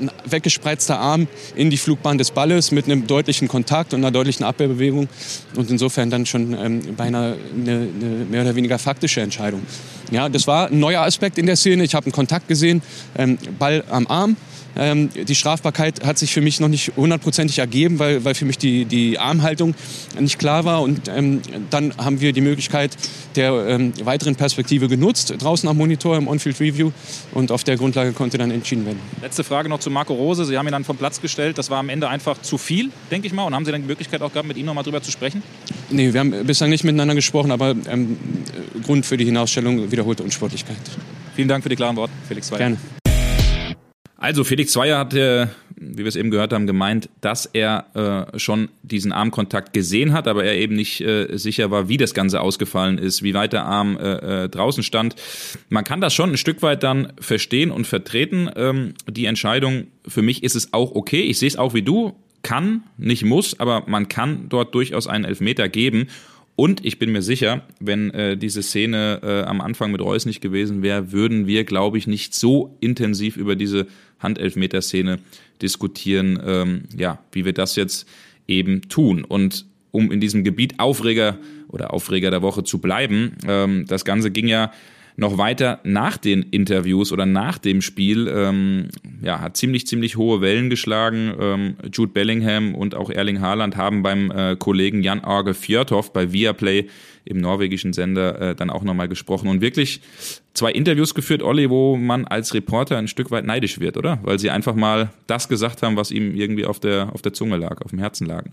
ein 0.00 0.10
weggespreizter 0.24 0.98
Arm 0.98 1.28
in 1.54 1.70
die 1.70 1.76
Flugbahn 1.76 2.18
des 2.18 2.30
Balles 2.30 2.70
mit 2.70 2.86
einem 2.86 3.06
deutlichen 3.06 3.48
Kontakt 3.48 3.94
und 3.94 4.00
einer 4.00 4.10
deutlichen 4.10 4.44
Abwehrbewegung 4.44 5.08
und 5.56 5.70
insofern 5.70 6.10
dann 6.10 6.26
schon 6.26 6.56
ähm, 6.58 6.94
beinahe 6.96 7.36
eine, 7.54 7.70
eine 7.72 8.24
mehr 8.30 8.42
oder 8.42 8.54
weniger 8.54 8.78
faktische 8.78 9.20
Entscheidung. 9.20 9.62
Ja, 10.10 10.28
das 10.28 10.46
war 10.46 10.68
ein 10.68 10.78
neuer 10.78 11.02
Aspekt 11.02 11.38
in 11.38 11.46
der 11.46 11.56
Szene. 11.56 11.84
Ich 11.84 11.94
habe 11.94 12.06
einen 12.06 12.12
Kontakt 12.12 12.48
gesehen, 12.48 12.82
ähm, 13.16 13.38
Ball 13.58 13.84
am 13.88 14.06
Arm 14.06 14.36
ähm, 14.76 15.10
die 15.10 15.34
Strafbarkeit 15.34 16.04
hat 16.04 16.18
sich 16.18 16.32
für 16.32 16.40
mich 16.40 16.60
noch 16.60 16.68
nicht 16.68 16.92
hundertprozentig 16.96 17.58
ergeben, 17.58 17.98
weil, 17.98 18.24
weil 18.24 18.34
für 18.34 18.44
mich 18.44 18.58
die, 18.58 18.84
die 18.84 19.18
Armhaltung 19.18 19.74
nicht 20.18 20.38
klar 20.38 20.64
war. 20.64 20.82
Und 20.82 21.08
ähm, 21.08 21.40
dann 21.70 21.96
haben 21.96 22.20
wir 22.20 22.32
die 22.32 22.40
Möglichkeit 22.40 22.96
der 23.36 23.52
ähm, 23.68 23.92
weiteren 24.04 24.36
Perspektive 24.36 24.88
genutzt, 24.88 25.34
draußen 25.38 25.68
am 25.68 25.76
Monitor 25.76 26.16
im 26.16 26.28
On-Field 26.28 26.60
Review. 26.60 26.92
Und 27.32 27.50
auf 27.50 27.64
der 27.64 27.76
Grundlage 27.76 28.12
konnte 28.12 28.38
dann 28.38 28.50
entschieden 28.50 28.86
werden. 28.86 28.98
Letzte 29.22 29.44
Frage 29.44 29.68
noch 29.68 29.80
zu 29.80 29.90
Marco 29.90 30.14
Rose. 30.14 30.44
Sie 30.44 30.56
haben 30.56 30.66
ihn 30.66 30.72
dann 30.72 30.84
vom 30.84 30.96
Platz 30.96 31.20
gestellt. 31.20 31.58
Das 31.58 31.70
war 31.70 31.78
am 31.78 31.88
Ende 31.88 32.08
einfach 32.08 32.40
zu 32.42 32.58
viel, 32.58 32.90
denke 33.10 33.26
ich 33.26 33.32
mal. 33.32 33.44
Und 33.44 33.54
haben 33.54 33.64
Sie 33.64 33.72
dann 33.72 33.82
die 33.82 33.88
Möglichkeit 33.88 34.22
auch 34.22 34.32
gehabt, 34.32 34.48
mit 34.48 34.56
ihm 34.56 34.66
noch 34.66 34.74
mal 34.74 34.82
drüber 34.82 35.02
zu 35.02 35.10
sprechen? 35.10 35.42
Nee, 35.90 36.12
wir 36.12 36.20
haben 36.20 36.46
bislang 36.46 36.70
nicht 36.70 36.84
miteinander 36.84 37.14
gesprochen, 37.14 37.50
aber 37.50 37.74
ähm, 37.88 38.16
Grund 38.84 39.06
für 39.06 39.16
die 39.16 39.24
Hinausstellung 39.24 39.90
wiederholte 39.90 40.22
Unsportlichkeit. 40.22 40.76
Vielen 41.34 41.48
Dank 41.48 41.62
für 41.62 41.68
die 41.68 41.76
klaren 41.76 41.96
Worte, 41.96 42.12
Felix 42.28 42.48
Zweig. 42.48 42.58
Gerne. 42.58 42.76
Also 44.24 44.42
Felix 44.42 44.72
Zweier 44.72 44.96
hatte, 44.96 45.50
wie 45.76 45.98
wir 45.98 46.06
es 46.06 46.16
eben 46.16 46.30
gehört 46.30 46.54
haben, 46.54 46.66
gemeint, 46.66 47.10
dass 47.20 47.44
er 47.44 48.30
äh, 48.32 48.38
schon 48.38 48.70
diesen 48.82 49.12
Armkontakt 49.12 49.74
gesehen 49.74 50.14
hat, 50.14 50.28
aber 50.28 50.44
er 50.46 50.56
eben 50.56 50.76
nicht 50.76 51.02
äh, 51.02 51.36
sicher 51.36 51.70
war, 51.70 51.90
wie 51.90 51.98
das 51.98 52.14
Ganze 52.14 52.40
ausgefallen 52.40 52.96
ist, 52.96 53.22
wie 53.22 53.34
weit 53.34 53.52
der 53.52 53.66
Arm 53.66 53.98
äh, 53.98 54.44
äh, 54.44 54.48
draußen 54.48 54.82
stand. 54.82 55.14
Man 55.68 55.84
kann 55.84 56.00
das 56.00 56.14
schon 56.14 56.30
ein 56.30 56.36
Stück 56.38 56.62
weit 56.62 56.82
dann 56.82 57.12
verstehen 57.20 57.70
und 57.70 57.86
vertreten. 57.86 58.48
Ähm, 58.56 58.94
die 59.06 59.26
Entscheidung, 59.26 59.88
für 60.08 60.22
mich 60.22 60.42
ist 60.42 60.56
es 60.56 60.72
auch 60.72 60.92
okay. 60.94 61.20
Ich 61.20 61.38
sehe 61.38 61.48
es 61.48 61.56
auch 61.56 61.74
wie 61.74 61.82
du, 61.82 62.14
kann, 62.40 62.84
nicht 62.96 63.26
muss, 63.26 63.60
aber 63.60 63.84
man 63.88 64.08
kann 64.08 64.48
dort 64.48 64.74
durchaus 64.74 65.06
einen 65.06 65.26
Elfmeter 65.26 65.68
geben. 65.68 66.06
Und 66.56 66.84
ich 66.84 67.00
bin 67.00 67.10
mir 67.10 67.22
sicher, 67.22 67.62
wenn 67.80 68.10
äh, 68.12 68.36
diese 68.36 68.62
Szene 68.62 69.20
äh, 69.22 69.42
am 69.42 69.60
Anfang 69.60 69.90
mit 69.90 70.00
Reus 70.00 70.24
nicht 70.24 70.40
gewesen 70.40 70.82
wäre, 70.82 71.10
würden 71.10 71.48
wir, 71.48 71.64
glaube 71.64 71.98
ich, 71.98 72.06
nicht 72.06 72.32
so 72.32 72.76
intensiv 72.80 73.36
über 73.36 73.56
diese 73.56 73.88
Handelfmeter-Szene 74.24 75.20
diskutieren, 75.62 76.40
ähm, 76.44 76.82
ja, 76.96 77.20
wie 77.30 77.44
wir 77.44 77.52
das 77.52 77.76
jetzt 77.76 78.08
eben 78.48 78.88
tun. 78.88 79.24
Und 79.24 79.66
um 79.92 80.10
in 80.10 80.20
diesem 80.20 80.42
Gebiet 80.42 80.80
Aufreger 80.80 81.38
oder 81.68 81.94
Aufreger 81.94 82.30
der 82.30 82.42
Woche 82.42 82.64
zu 82.64 82.78
bleiben, 82.78 83.36
ähm, 83.46 83.84
das 83.86 84.04
Ganze 84.04 84.32
ging 84.32 84.48
ja 84.48 84.72
noch 85.16 85.38
weiter 85.38 85.80
nach 85.84 86.16
den 86.16 86.42
Interviews 86.42 87.12
oder 87.12 87.24
nach 87.26 87.58
dem 87.58 87.82
Spiel, 87.82 88.28
ähm, 88.28 88.88
ja, 89.22 89.40
hat 89.40 89.56
ziemlich, 89.56 89.86
ziemlich 89.86 90.16
hohe 90.16 90.40
Wellen 90.40 90.70
geschlagen. 90.70 91.32
Ähm, 91.40 91.76
Jude 91.92 92.12
Bellingham 92.12 92.74
und 92.74 92.94
auch 92.94 93.10
Erling 93.10 93.40
Haaland 93.40 93.76
haben 93.76 94.02
beim 94.02 94.30
äh, 94.30 94.56
Kollegen 94.56 95.02
Jan 95.02 95.20
Arge 95.20 95.54
Fjörthoff 95.54 96.12
bei 96.12 96.32
Viaplay 96.32 96.88
im 97.24 97.38
norwegischen 97.38 97.92
Sender 97.92 98.40
äh, 98.40 98.54
dann 98.54 98.70
auch 98.70 98.82
nochmal 98.82 99.08
gesprochen 99.08 99.48
und 99.48 99.60
wirklich 99.60 100.00
zwei 100.52 100.72
Interviews 100.72 101.14
geführt, 101.14 101.42
Olli, 101.42 101.70
wo 101.70 101.96
man 101.96 102.26
als 102.26 102.52
Reporter 102.52 102.98
ein 102.98 103.08
Stück 103.08 103.30
weit 103.30 103.44
neidisch 103.44 103.80
wird, 103.80 103.96
oder? 103.96 104.18
Weil 104.22 104.38
sie 104.38 104.50
einfach 104.50 104.74
mal 104.74 105.10
das 105.26 105.48
gesagt 105.48 105.82
haben, 105.82 105.96
was 105.96 106.10
ihm 106.10 106.34
irgendwie 106.34 106.66
auf 106.66 106.80
der, 106.80 107.10
auf 107.12 107.22
der 107.22 107.32
Zunge 107.32 107.56
lag, 107.56 107.80
auf 107.82 107.90
dem 107.90 107.98
Herzen 108.00 108.26
lag. 108.26 108.44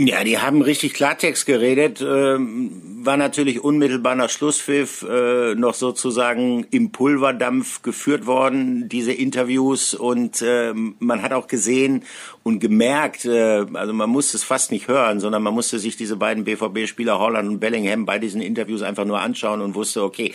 Ja, 0.00 0.22
die 0.22 0.38
haben 0.38 0.62
richtig 0.62 0.94
Klartext 0.94 1.44
geredet, 1.44 2.00
ähm, 2.00 2.70
war 3.04 3.16
natürlich 3.16 3.64
unmittelbar 3.64 4.14
nach 4.14 4.30
Schlusspfiff 4.30 5.02
äh, 5.02 5.56
noch 5.56 5.74
sozusagen 5.74 6.64
im 6.70 6.92
Pulverdampf 6.92 7.82
geführt 7.82 8.24
worden, 8.24 8.88
diese 8.88 9.12
Interviews. 9.12 9.94
Und 9.94 10.40
äh, 10.40 10.72
man 10.72 11.22
hat 11.22 11.32
auch 11.32 11.48
gesehen 11.48 12.04
und 12.48 12.60
gemerkt, 12.60 13.26
äh, 13.26 13.66
also 13.74 13.92
man 13.92 14.08
musste 14.08 14.38
es 14.38 14.42
fast 14.42 14.72
nicht 14.72 14.88
hören, 14.88 15.20
sondern 15.20 15.42
man 15.42 15.52
musste 15.52 15.78
sich 15.78 15.96
diese 15.96 16.16
beiden 16.16 16.44
BVB-Spieler 16.44 17.18
Holland 17.18 17.46
und 17.46 17.60
Bellingham 17.60 18.06
bei 18.06 18.18
diesen 18.18 18.40
Interviews 18.40 18.80
einfach 18.80 19.04
nur 19.04 19.20
anschauen 19.20 19.60
und 19.60 19.74
wusste, 19.74 20.02
okay, 20.02 20.32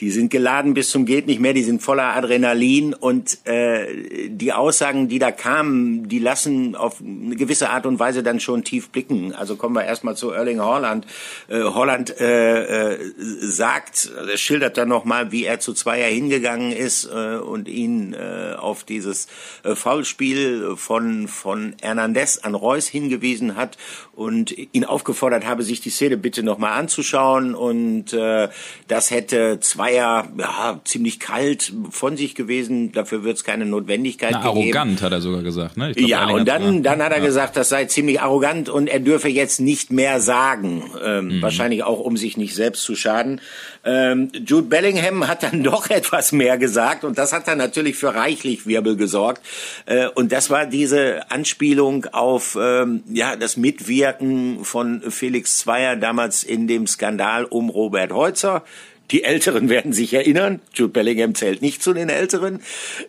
die 0.00 0.10
sind 0.10 0.30
geladen 0.30 0.74
bis 0.74 0.90
zum 0.90 1.06
geht 1.06 1.28
nicht 1.28 1.38
mehr, 1.38 1.52
die 1.52 1.62
sind 1.62 1.80
voller 1.80 2.16
Adrenalin 2.16 2.94
und 2.94 3.46
äh, 3.46 4.28
die 4.28 4.52
Aussagen, 4.52 5.06
die 5.06 5.20
da 5.20 5.30
kamen, 5.30 6.08
die 6.08 6.18
lassen 6.18 6.74
auf 6.74 7.00
eine 7.00 7.36
gewisse 7.36 7.70
Art 7.70 7.86
und 7.86 8.00
Weise 8.00 8.24
dann 8.24 8.40
schon 8.40 8.64
tief 8.64 8.90
blicken. 8.90 9.32
Also 9.32 9.54
kommen 9.54 9.76
wir 9.76 9.84
erstmal 9.84 10.16
zu 10.16 10.30
Erling 10.30 10.60
Haaland. 10.60 11.06
Äh, 11.46 11.62
Holland 11.62 12.18
äh, 12.20 12.94
äh, 12.94 12.98
sagt, 13.18 14.10
er 14.28 14.36
schildert 14.36 14.76
dann 14.78 14.88
nochmal, 14.88 15.30
wie 15.30 15.44
er 15.44 15.60
zu 15.60 15.74
Zweier 15.74 16.08
hingegangen 16.08 16.72
ist 16.72 17.04
äh, 17.04 17.36
und 17.36 17.68
ihn 17.68 18.14
äh, 18.14 18.54
auf 18.58 18.82
dieses 18.82 19.28
äh, 19.62 19.76
Foulspiel 19.76 20.74
von, 20.76 21.28
von 21.28 21.51
Hernandez 21.80 22.38
an 22.38 22.54
Reus 22.54 22.86
hingewiesen 22.86 23.56
hat 23.56 23.76
und 24.14 24.54
ihn 24.72 24.84
aufgefordert 24.84 25.46
habe, 25.46 25.62
sich 25.62 25.80
die 25.80 25.90
Szene 25.90 26.16
bitte 26.16 26.42
nochmal 26.42 26.78
anzuschauen. 26.78 27.54
Und 27.54 28.12
äh, 28.12 28.48
das 28.88 29.10
hätte 29.10 29.60
Zweier 29.60 30.28
ja, 30.38 30.80
ziemlich 30.84 31.18
kalt 31.20 31.72
von 31.90 32.16
sich 32.16 32.34
gewesen. 32.34 32.92
Dafür 32.92 33.24
wird 33.24 33.36
es 33.36 33.44
keine 33.44 33.64
Notwendigkeit 33.66 34.32
Na, 34.32 34.50
gegeben. 34.50 34.76
Arrogant, 34.76 35.02
hat 35.02 35.12
er 35.12 35.20
sogar 35.20 35.42
gesagt. 35.42 35.76
Ne? 35.76 35.92
Glaub, 35.92 36.08
ja, 36.08 36.28
und 36.28 36.46
dann, 36.46 36.82
dann 36.82 37.02
hat 37.02 37.12
er 37.12 37.18
ja. 37.18 37.24
gesagt, 37.24 37.56
das 37.56 37.68
sei 37.68 37.86
ziemlich 37.86 38.20
arrogant 38.20 38.68
und 38.68 38.88
er 38.88 39.00
dürfe 39.00 39.28
jetzt 39.28 39.60
nicht 39.60 39.92
mehr 39.92 40.20
sagen. 40.20 40.90
Ähm, 41.02 41.26
mhm. 41.26 41.42
Wahrscheinlich 41.42 41.82
auch, 41.84 42.00
um 42.00 42.16
sich 42.16 42.36
nicht 42.36 42.54
selbst 42.54 42.82
zu 42.82 42.94
schaden. 42.94 43.40
Ähm, 43.84 44.30
Jude 44.46 44.68
Bellingham 44.68 45.26
hat 45.26 45.42
dann 45.42 45.62
doch 45.64 45.90
etwas 45.90 46.32
mehr 46.32 46.58
gesagt 46.58 47.04
und 47.04 47.18
das 47.18 47.32
hat 47.32 47.48
dann 47.48 47.58
natürlich 47.58 47.96
für 47.96 48.14
reichlich 48.14 48.66
Wirbel 48.66 48.96
gesorgt. 48.96 49.42
Äh, 49.86 50.08
und 50.08 50.32
das 50.32 50.50
war 50.50 50.66
diese 50.66 51.30
Anspielung 51.32 52.06
auf 52.12 52.56
ähm, 52.60 53.02
ja 53.12 53.36
das 53.36 53.56
Mitwirken 53.56 54.64
von 54.64 55.02
Felix 55.10 55.58
Zweier 55.58 55.96
damals 55.96 56.44
in 56.44 56.68
dem 56.68 56.86
Skandal 56.86 57.44
um 57.44 57.70
Robert 57.70 58.12
Heutzer. 58.12 58.62
Die 59.10 59.24
Älteren 59.24 59.68
werden 59.68 59.92
sich 59.92 60.14
erinnern. 60.14 60.60
Jude 60.74 60.92
Bellingham 60.92 61.34
zählt 61.34 61.62
nicht 61.62 61.82
zu 61.82 61.92
den 61.92 62.08
Älteren. 62.08 62.60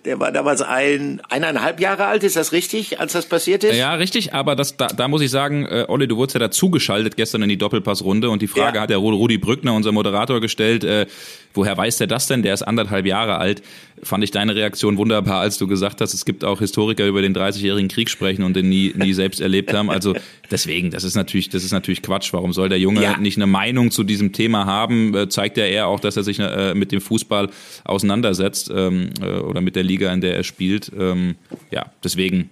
Der 0.05 0.19
war 0.19 0.31
damals 0.31 0.61
ein, 0.61 1.21
eineinhalb 1.29 1.79
Jahre 1.79 2.05
alt, 2.05 2.23
ist 2.23 2.35
das 2.35 2.51
richtig, 2.51 2.99
als 2.99 3.13
das 3.13 3.25
passiert 3.25 3.63
ist? 3.63 3.77
Ja, 3.77 3.93
richtig, 3.95 4.33
aber 4.33 4.55
das, 4.55 4.77
da, 4.77 4.87
da 4.87 5.07
muss 5.07 5.21
ich 5.21 5.31
sagen, 5.31 5.65
äh, 5.65 5.85
Olli, 5.87 6.07
du 6.07 6.17
wurdest 6.17 6.35
ja 6.35 6.39
dazugeschaltet 6.39 7.15
gestern 7.15 7.41
in 7.41 7.49
die 7.49 7.57
Doppelpassrunde 7.57 8.29
und 8.29 8.41
die 8.41 8.47
Frage 8.47 8.77
ja. 8.77 8.83
hat 8.83 8.89
der 8.89 8.97
Rudi 8.97 9.37
Brückner, 9.37 9.73
unser 9.73 9.91
Moderator, 9.91 10.41
gestellt, 10.41 10.83
äh, 10.83 11.05
woher 11.53 11.77
weiß 11.77 11.97
der 11.97 12.07
das 12.07 12.27
denn? 12.27 12.43
Der 12.43 12.53
ist 12.53 12.63
anderthalb 12.63 13.05
Jahre 13.05 13.37
alt. 13.37 13.61
Fand 14.03 14.23
ich 14.23 14.31
deine 14.31 14.55
Reaktion 14.55 14.97
wunderbar, 14.97 15.39
als 15.39 15.57
du 15.57 15.67
gesagt 15.67 16.01
hast, 16.01 16.13
es 16.13 16.25
gibt 16.25 16.43
auch 16.43 16.59
Historiker 16.59 17.07
über 17.07 17.21
den 17.21 17.35
30-jährigen 17.35 17.89
Krieg 17.89 18.09
sprechen 18.09 18.43
und 18.43 18.55
den 18.55 18.69
nie, 18.69 18.93
nie 18.95 19.13
selbst 19.13 19.41
erlebt 19.41 19.73
haben. 19.73 19.89
Also 19.89 20.15
deswegen, 20.51 20.91
das 20.91 21.03
ist 21.03 21.15
natürlich, 21.15 21.49
das 21.49 21.63
ist 21.63 21.71
natürlich 21.71 22.01
Quatsch. 22.01 22.33
Warum 22.33 22.53
soll 22.53 22.69
der 22.69 22.79
Junge 22.79 23.01
ja. 23.01 23.17
nicht 23.17 23.37
eine 23.37 23.47
Meinung 23.47 23.91
zu 23.91 24.03
diesem 24.03 24.33
Thema 24.33 24.65
haben? 24.65 25.15
Äh, 25.15 25.29
zeigt 25.29 25.57
ja 25.57 25.65
eher 25.65 25.87
auch, 25.87 25.99
dass 25.99 26.17
er 26.17 26.23
sich 26.23 26.39
äh, 26.39 26.73
mit 26.73 26.91
dem 26.91 27.01
Fußball 27.01 27.49
auseinandersetzt 27.83 28.71
ähm, 28.73 29.09
äh, 29.21 29.39
oder 29.39 29.61
mit 29.61 29.75
der 29.75 29.83
Liga, 29.83 30.13
in 30.13 30.21
der 30.21 30.35
er 30.35 30.43
spielt. 30.43 30.91
Ähm, 30.97 31.35
ja, 31.71 31.91
deswegen 32.03 32.49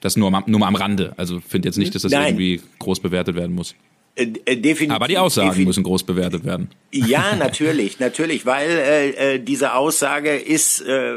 das 0.00 0.16
nur, 0.16 0.30
nur 0.46 0.60
mal 0.60 0.68
am 0.68 0.76
Rande. 0.76 1.12
Also 1.16 1.40
finde 1.40 1.68
jetzt 1.68 1.78
nicht, 1.78 1.94
dass 1.94 2.02
das 2.02 2.12
Nein. 2.12 2.28
irgendwie 2.28 2.60
groß 2.78 3.00
bewertet 3.00 3.34
werden 3.34 3.54
muss. 3.54 3.74
Äh, 4.18 4.32
äh, 4.46 4.56
definitiv, 4.56 4.96
Aber 4.96 5.06
die 5.06 5.16
Aussagen 5.16 5.62
müssen 5.62 5.84
groß 5.84 6.02
bewertet 6.02 6.44
werden. 6.44 6.70
Ja, 6.90 7.36
natürlich, 7.36 8.00
natürlich, 8.00 8.44
weil 8.46 8.68
äh, 8.68 9.34
äh, 9.34 9.38
diese 9.38 9.74
Aussage 9.74 10.36
ist 10.36 10.80
äh, 10.80 11.14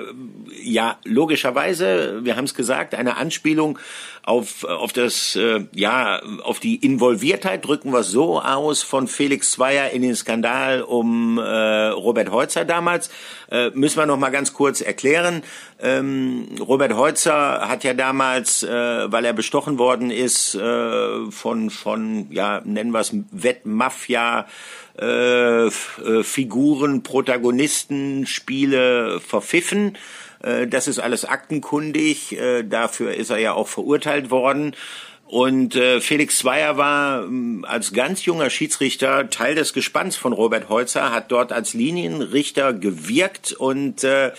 ja 0.61 0.97
logischerweise, 1.03 2.19
wir 2.23 2.35
haben 2.35 2.45
es 2.45 2.53
gesagt, 2.53 2.93
eine 2.93 3.17
Anspielung 3.17 3.79
auf 4.23 4.63
auf 4.63 4.93
das 4.93 5.35
äh, 5.35 5.65
ja 5.73 6.21
auf 6.43 6.59
die 6.59 6.75
Involviertheit 6.75 7.65
drücken 7.65 7.91
wir 7.91 8.03
so 8.03 8.39
aus 8.39 8.83
von 8.83 9.07
Felix 9.07 9.51
Zweier 9.51 9.89
in 9.89 10.03
den 10.03 10.15
Skandal 10.15 10.83
um 10.83 11.37
äh, 11.39 11.87
Robert 11.87 12.31
Heutzer 12.31 12.63
damals 12.63 13.09
äh, 13.49 13.71
müssen 13.71 13.97
wir 13.97 14.05
noch 14.05 14.17
mal 14.17 14.29
ganz 14.29 14.53
kurz 14.53 14.81
erklären. 14.81 15.43
Ähm, 15.81 16.49
Robert 16.59 16.93
Heutzer 16.95 17.67
hat 17.67 17.83
ja 17.83 17.93
damals, 17.93 18.63
äh, 18.63 19.11
weil 19.11 19.25
er 19.25 19.33
bestochen 19.33 19.79
worden 19.79 20.11
ist 20.11 20.55
äh, 20.55 21.31
von 21.31 21.69
von 21.69 22.27
ja 22.31 22.61
nennen 22.63 22.91
wir 22.91 22.99
es 22.99 23.15
Wettmafia 23.31 24.45
äh, 24.99 25.65
äh, 25.65 25.71
Figuren, 26.23 27.01
Protagonisten, 27.01 28.27
Spiele 28.27 29.19
verpfiffen. 29.19 29.97
Äh, 30.43 30.67
das 30.67 30.87
ist 30.87 30.99
alles 30.99 31.25
aktenkundig. 31.25 32.37
Äh, 32.37 32.63
dafür 32.63 33.13
ist 33.13 33.29
er 33.29 33.37
ja 33.37 33.53
auch 33.53 33.67
verurteilt 33.67 34.31
worden. 34.31 34.75
Und 35.31 35.77
äh, 35.77 36.01
Felix 36.01 36.39
Zweier 36.39 36.75
war 36.75 37.23
äh, 37.23 37.65
als 37.65 37.93
ganz 37.93 38.25
junger 38.25 38.49
Schiedsrichter 38.49 39.29
Teil 39.29 39.55
des 39.55 39.71
Gespanns 39.71 40.17
von 40.17 40.33
Robert 40.33 40.67
Holzer, 40.67 41.13
hat 41.13 41.31
dort 41.31 41.53
als 41.53 41.73
Linienrichter 41.73 42.73
gewirkt 42.73 43.53
und 43.53 44.03
äh, 44.03 44.33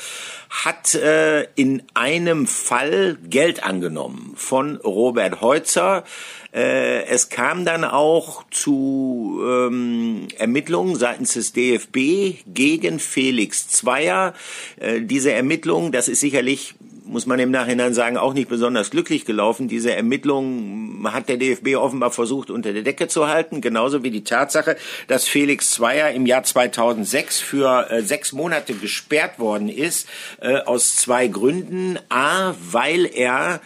hat 0.50 0.94
äh, 0.94 1.44
in 1.54 1.82
einem 1.94 2.46
Fall 2.46 3.16
Geld 3.24 3.64
angenommen 3.64 4.34
von 4.36 4.76
Robert 4.76 5.40
Holzer. 5.40 6.04
Äh, 6.52 7.04
es 7.06 7.30
kam 7.30 7.64
dann 7.64 7.84
auch 7.84 8.44
zu 8.50 9.40
ähm, 9.42 10.28
Ermittlungen 10.36 10.96
seitens 10.96 11.32
des 11.32 11.54
DFB 11.54 12.44
gegen 12.46 12.98
Felix 12.98 13.66
Zweier. 13.66 14.34
Äh, 14.76 15.00
diese 15.00 15.32
Ermittlungen, 15.32 15.90
das 15.90 16.08
ist 16.08 16.20
sicherlich 16.20 16.74
muss 17.04 17.26
man 17.26 17.38
im 17.38 17.50
Nachhinein 17.50 17.94
sagen, 17.94 18.16
auch 18.16 18.34
nicht 18.34 18.48
besonders 18.48 18.90
glücklich 18.90 19.24
gelaufen. 19.24 19.68
Diese 19.68 19.94
Ermittlungen 19.94 21.12
hat 21.12 21.28
der 21.28 21.36
DFB 21.36 21.76
offenbar 21.76 22.10
versucht 22.10 22.50
unter 22.50 22.72
der 22.72 22.82
Decke 22.82 23.08
zu 23.08 23.28
halten, 23.28 23.60
genauso 23.60 24.02
wie 24.02 24.10
die 24.10 24.24
Tatsache, 24.24 24.76
dass 25.08 25.26
Felix 25.26 25.70
Zweier 25.70 26.10
im 26.10 26.26
Jahr 26.26 26.42
2006 26.42 27.40
für 27.40 27.90
äh, 27.90 28.02
sechs 28.02 28.32
Monate 28.32 28.74
gesperrt 28.74 29.38
worden 29.38 29.68
ist, 29.68 30.08
äh, 30.40 30.58
aus 30.58 30.96
zwei 30.96 31.28
Gründen. 31.28 31.98
A, 32.08 32.54
weil 32.70 33.06
er 33.06 33.60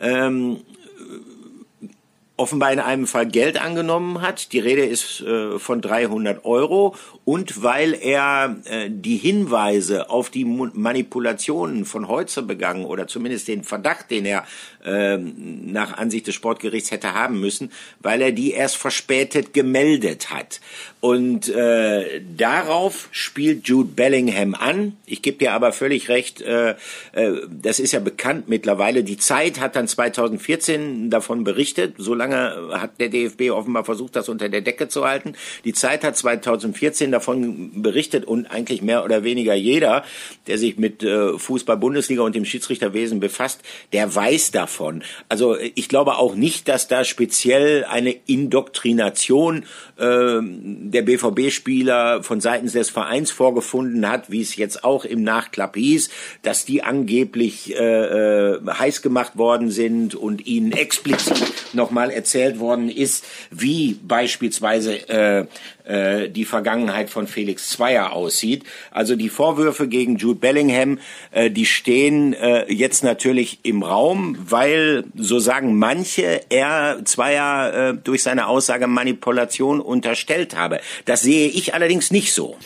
ähm, 0.00 0.60
offenbar 2.42 2.72
in 2.72 2.80
einem 2.80 3.06
Fall 3.06 3.28
Geld 3.28 3.56
angenommen 3.62 4.20
hat. 4.20 4.52
Die 4.52 4.58
Rede 4.58 4.84
ist 4.84 5.20
äh, 5.20 5.60
von 5.60 5.80
300 5.80 6.44
Euro 6.44 6.96
und 7.24 7.62
weil 7.62 7.94
er 7.94 8.56
äh, 8.64 8.90
die 8.90 9.16
Hinweise 9.16 10.10
auf 10.10 10.28
die 10.28 10.44
Manipulationen 10.44 11.84
von 11.84 12.08
Heutzer 12.08 12.42
begangen 12.42 12.84
oder 12.84 13.06
zumindest 13.06 13.46
den 13.46 13.62
Verdacht, 13.62 14.10
den 14.10 14.24
er 14.24 14.44
äh, 14.84 15.16
nach 15.16 15.96
Ansicht 15.96 16.26
des 16.26 16.34
Sportgerichts 16.34 16.90
hätte 16.90 17.14
haben 17.14 17.40
müssen, 17.40 17.70
weil 18.00 18.20
er 18.20 18.32
die 18.32 18.52
erst 18.52 18.76
verspätet 18.76 19.54
gemeldet 19.54 20.30
hat. 20.30 20.60
Und 21.00 21.48
äh, 21.48 22.20
darauf 22.36 23.08
spielt 23.10 23.66
Jude 23.66 23.90
Bellingham 23.94 24.54
an. 24.54 24.96
Ich 25.06 25.22
gebe 25.22 25.38
dir 25.38 25.52
aber 25.52 25.72
völlig 25.72 26.08
recht, 26.08 26.40
äh, 26.42 26.76
äh, 27.12 27.32
das 27.50 27.80
ist 27.80 27.92
ja 27.92 28.00
bekannt 28.00 28.48
mittlerweile. 28.48 29.02
Die 29.02 29.16
Zeit 29.16 29.60
hat 29.60 29.76
dann 29.76 29.88
2014 29.88 31.10
davon 31.10 31.44
berichtet. 31.44 31.94
So 31.98 32.14
lange 32.14 32.70
hat 32.72 33.00
der 33.00 33.08
DFB 33.08 33.50
offenbar 33.50 33.84
versucht, 33.84 34.16
das 34.16 34.28
unter 34.28 34.48
der 34.48 34.60
Decke 34.60 34.88
zu 34.88 35.04
halten. 35.04 35.34
Die 35.64 35.72
Zeit 35.72 36.04
hat 36.04 36.16
2014 36.16 37.10
davon 37.10 37.82
berichtet 37.82 38.24
und 38.24 38.46
eigentlich 38.46 38.82
mehr 38.82 39.04
oder 39.04 39.24
weniger 39.24 39.54
jeder, 39.54 40.04
der 40.46 40.58
sich 40.58 40.78
mit 40.78 41.02
äh, 41.02 41.36
Fußball, 41.38 41.76
Bundesliga 41.76 42.22
und 42.22 42.34
dem 42.34 42.44
Schiedsrichterwesen 42.44 43.20
befasst, 43.20 43.60
der 43.92 44.14
weiß 44.14 44.52
davon. 44.52 44.71
Also 45.28 45.56
ich 45.56 45.88
glaube 45.88 46.16
auch 46.16 46.34
nicht, 46.34 46.68
dass 46.68 46.88
da 46.88 47.04
speziell 47.04 47.84
eine 47.84 48.12
Indoktrination 48.26 49.64
äh, 49.96 50.38
der 50.40 51.02
BVB-Spieler 51.02 52.22
von 52.22 52.40
seitens 52.40 52.72
des 52.72 52.90
Vereins 52.90 53.30
vorgefunden 53.30 54.08
hat, 54.08 54.30
wie 54.30 54.40
es 54.40 54.56
jetzt 54.56 54.84
auch 54.84 55.04
im 55.04 55.22
Nachklapp 55.22 55.76
hieß, 55.76 56.10
dass 56.42 56.64
die 56.64 56.82
angeblich 56.82 57.74
äh, 57.74 58.54
äh, 58.54 58.60
heiß 58.66 59.02
gemacht 59.02 59.36
worden 59.36 59.70
sind 59.70 60.14
und 60.14 60.46
ihnen 60.46 60.72
explizit 60.72 61.61
nochmal 61.74 62.10
erzählt 62.10 62.58
worden 62.58 62.88
ist, 62.88 63.24
wie 63.50 63.98
beispielsweise 64.02 65.08
äh, 65.08 65.46
äh, 65.84 66.28
die 66.28 66.44
Vergangenheit 66.44 67.10
von 67.10 67.26
Felix 67.26 67.70
Zweier 67.70 68.12
aussieht. 68.12 68.64
Also 68.90 69.16
die 69.16 69.28
Vorwürfe 69.28 69.88
gegen 69.88 70.16
Jude 70.16 70.38
Bellingham, 70.38 70.98
äh, 71.30 71.50
die 71.50 71.66
stehen 71.66 72.34
äh, 72.34 72.72
jetzt 72.72 73.02
natürlich 73.02 73.60
im 73.64 73.82
Raum, 73.82 74.36
weil, 74.48 75.04
so 75.16 75.38
sagen 75.38 75.78
manche, 75.78 76.42
er 76.48 77.00
Zweier 77.04 77.90
äh, 77.90 77.94
durch 77.94 78.22
seine 78.22 78.46
Aussage 78.46 78.86
Manipulation 78.86 79.80
unterstellt 79.80 80.56
habe. 80.56 80.80
Das 81.04 81.22
sehe 81.22 81.48
ich 81.48 81.74
allerdings 81.74 82.10
nicht 82.10 82.32
so. 82.32 82.56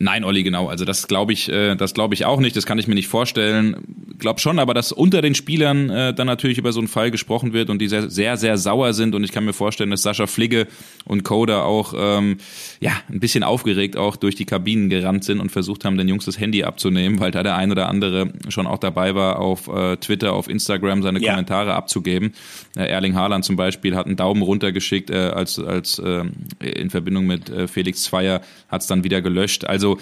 Nein, 0.00 0.22
Olli, 0.22 0.44
genau. 0.44 0.68
Also 0.68 0.84
das 0.84 1.08
glaube 1.08 1.32
ich, 1.32 1.48
äh, 1.48 1.74
das 1.74 1.92
glaube 1.92 2.14
ich 2.14 2.24
auch 2.24 2.38
nicht. 2.38 2.56
Das 2.56 2.66
kann 2.66 2.78
ich 2.78 2.86
mir 2.86 2.94
nicht 2.94 3.08
vorstellen. 3.08 3.76
Glaub 4.18 4.38
schon, 4.38 4.60
aber 4.60 4.72
dass 4.72 4.92
unter 4.92 5.22
den 5.22 5.34
Spielern 5.34 5.90
äh, 5.90 6.14
dann 6.14 6.28
natürlich 6.28 6.58
über 6.58 6.72
so 6.72 6.78
einen 6.78 6.86
Fall 6.86 7.10
gesprochen 7.10 7.52
wird 7.52 7.68
und 7.68 7.80
die 7.80 7.88
sehr, 7.88 8.08
sehr, 8.08 8.36
sehr 8.36 8.58
sauer 8.58 8.92
sind. 8.92 9.16
Und 9.16 9.24
ich 9.24 9.32
kann 9.32 9.44
mir 9.44 9.52
vorstellen, 9.52 9.90
dass 9.90 10.02
Sascha 10.02 10.28
Fligge 10.28 10.68
und 11.04 11.24
Coda 11.24 11.62
auch 11.62 11.94
ähm, 11.96 12.36
ja 12.80 12.92
ein 13.08 13.18
bisschen 13.18 13.42
aufgeregt 13.42 13.96
auch 13.96 14.14
durch 14.14 14.36
die 14.36 14.44
Kabinen 14.44 14.88
gerannt 14.88 15.24
sind 15.24 15.40
und 15.40 15.50
versucht 15.50 15.84
haben, 15.84 15.98
den 15.98 16.06
Jungs 16.06 16.26
das 16.26 16.38
Handy 16.38 16.62
abzunehmen, 16.62 17.18
weil 17.18 17.32
da 17.32 17.42
der 17.42 17.56
ein 17.56 17.72
oder 17.72 17.88
andere 17.88 18.32
schon 18.48 18.68
auch 18.68 18.78
dabei 18.78 19.16
war, 19.16 19.40
auf 19.40 19.66
äh, 19.66 19.96
Twitter, 19.96 20.32
auf 20.32 20.48
Instagram 20.48 21.02
seine 21.02 21.20
ja. 21.20 21.32
Kommentare 21.32 21.74
abzugeben. 21.74 22.34
Äh, 22.76 22.86
Erling 22.86 23.16
Haaland 23.16 23.44
zum 23.44 23.56
Beispiel 23.56 23.96
hat 23.96 24.06
einen 24.06 24.16
Daumen 24.16 24.42
runtergeschickt, 24.42 25.10
äh, 25.10 25.16
als 25.16 25.58
als 25.58 25.98
äh, 25.98 26.24
in 26.60 26.90
Verbindung 26.90 27.26
mit 27.26 27.50
äh, 27.50 27.66
Felix 27.66 28.04
Zweier 28.04 28.42
hat 28.68 28.82
es 28.82 28.86
dann 28.86 29.02
wieder 29.02 29.22
gelöscht. 29.22 29.64
Also 29.64 29.87
also 29.88 30.00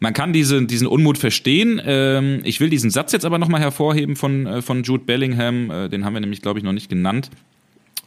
man 0.00 0.12
kann 0.12 0.32
diese, 0.32 0.64
diesen 0.64 0.86
Unmut 0.86 1.18
verstehen. 1.18 1.80
Ähm, 1.84 2.40
ich 2.44 2.60
will 2.60 2.70
diesen 2.70 2.90
Satz 2.90 3.12
jetzt 3.12 3.24
aber 3.24 3.38
nochmal 3.38 3.60
hervorheben 3.60 4.14
von, 4.14 4.46
äh, 4.46 4.62
von 4.62 4.84
Jude 4.84 5.04
Bellingham. 5.04 5.70
Äh, 5.70 5.88
den 5.88 6.04
haben 6.04 6.14
wir 6.14 6.20
nämlich, 6.20 6.40
glaube 6.40 6.58
ich, 6.58 6.64
noch 6.64 6.72
nicht 6.72 6.88
genannt. 6.88 7.30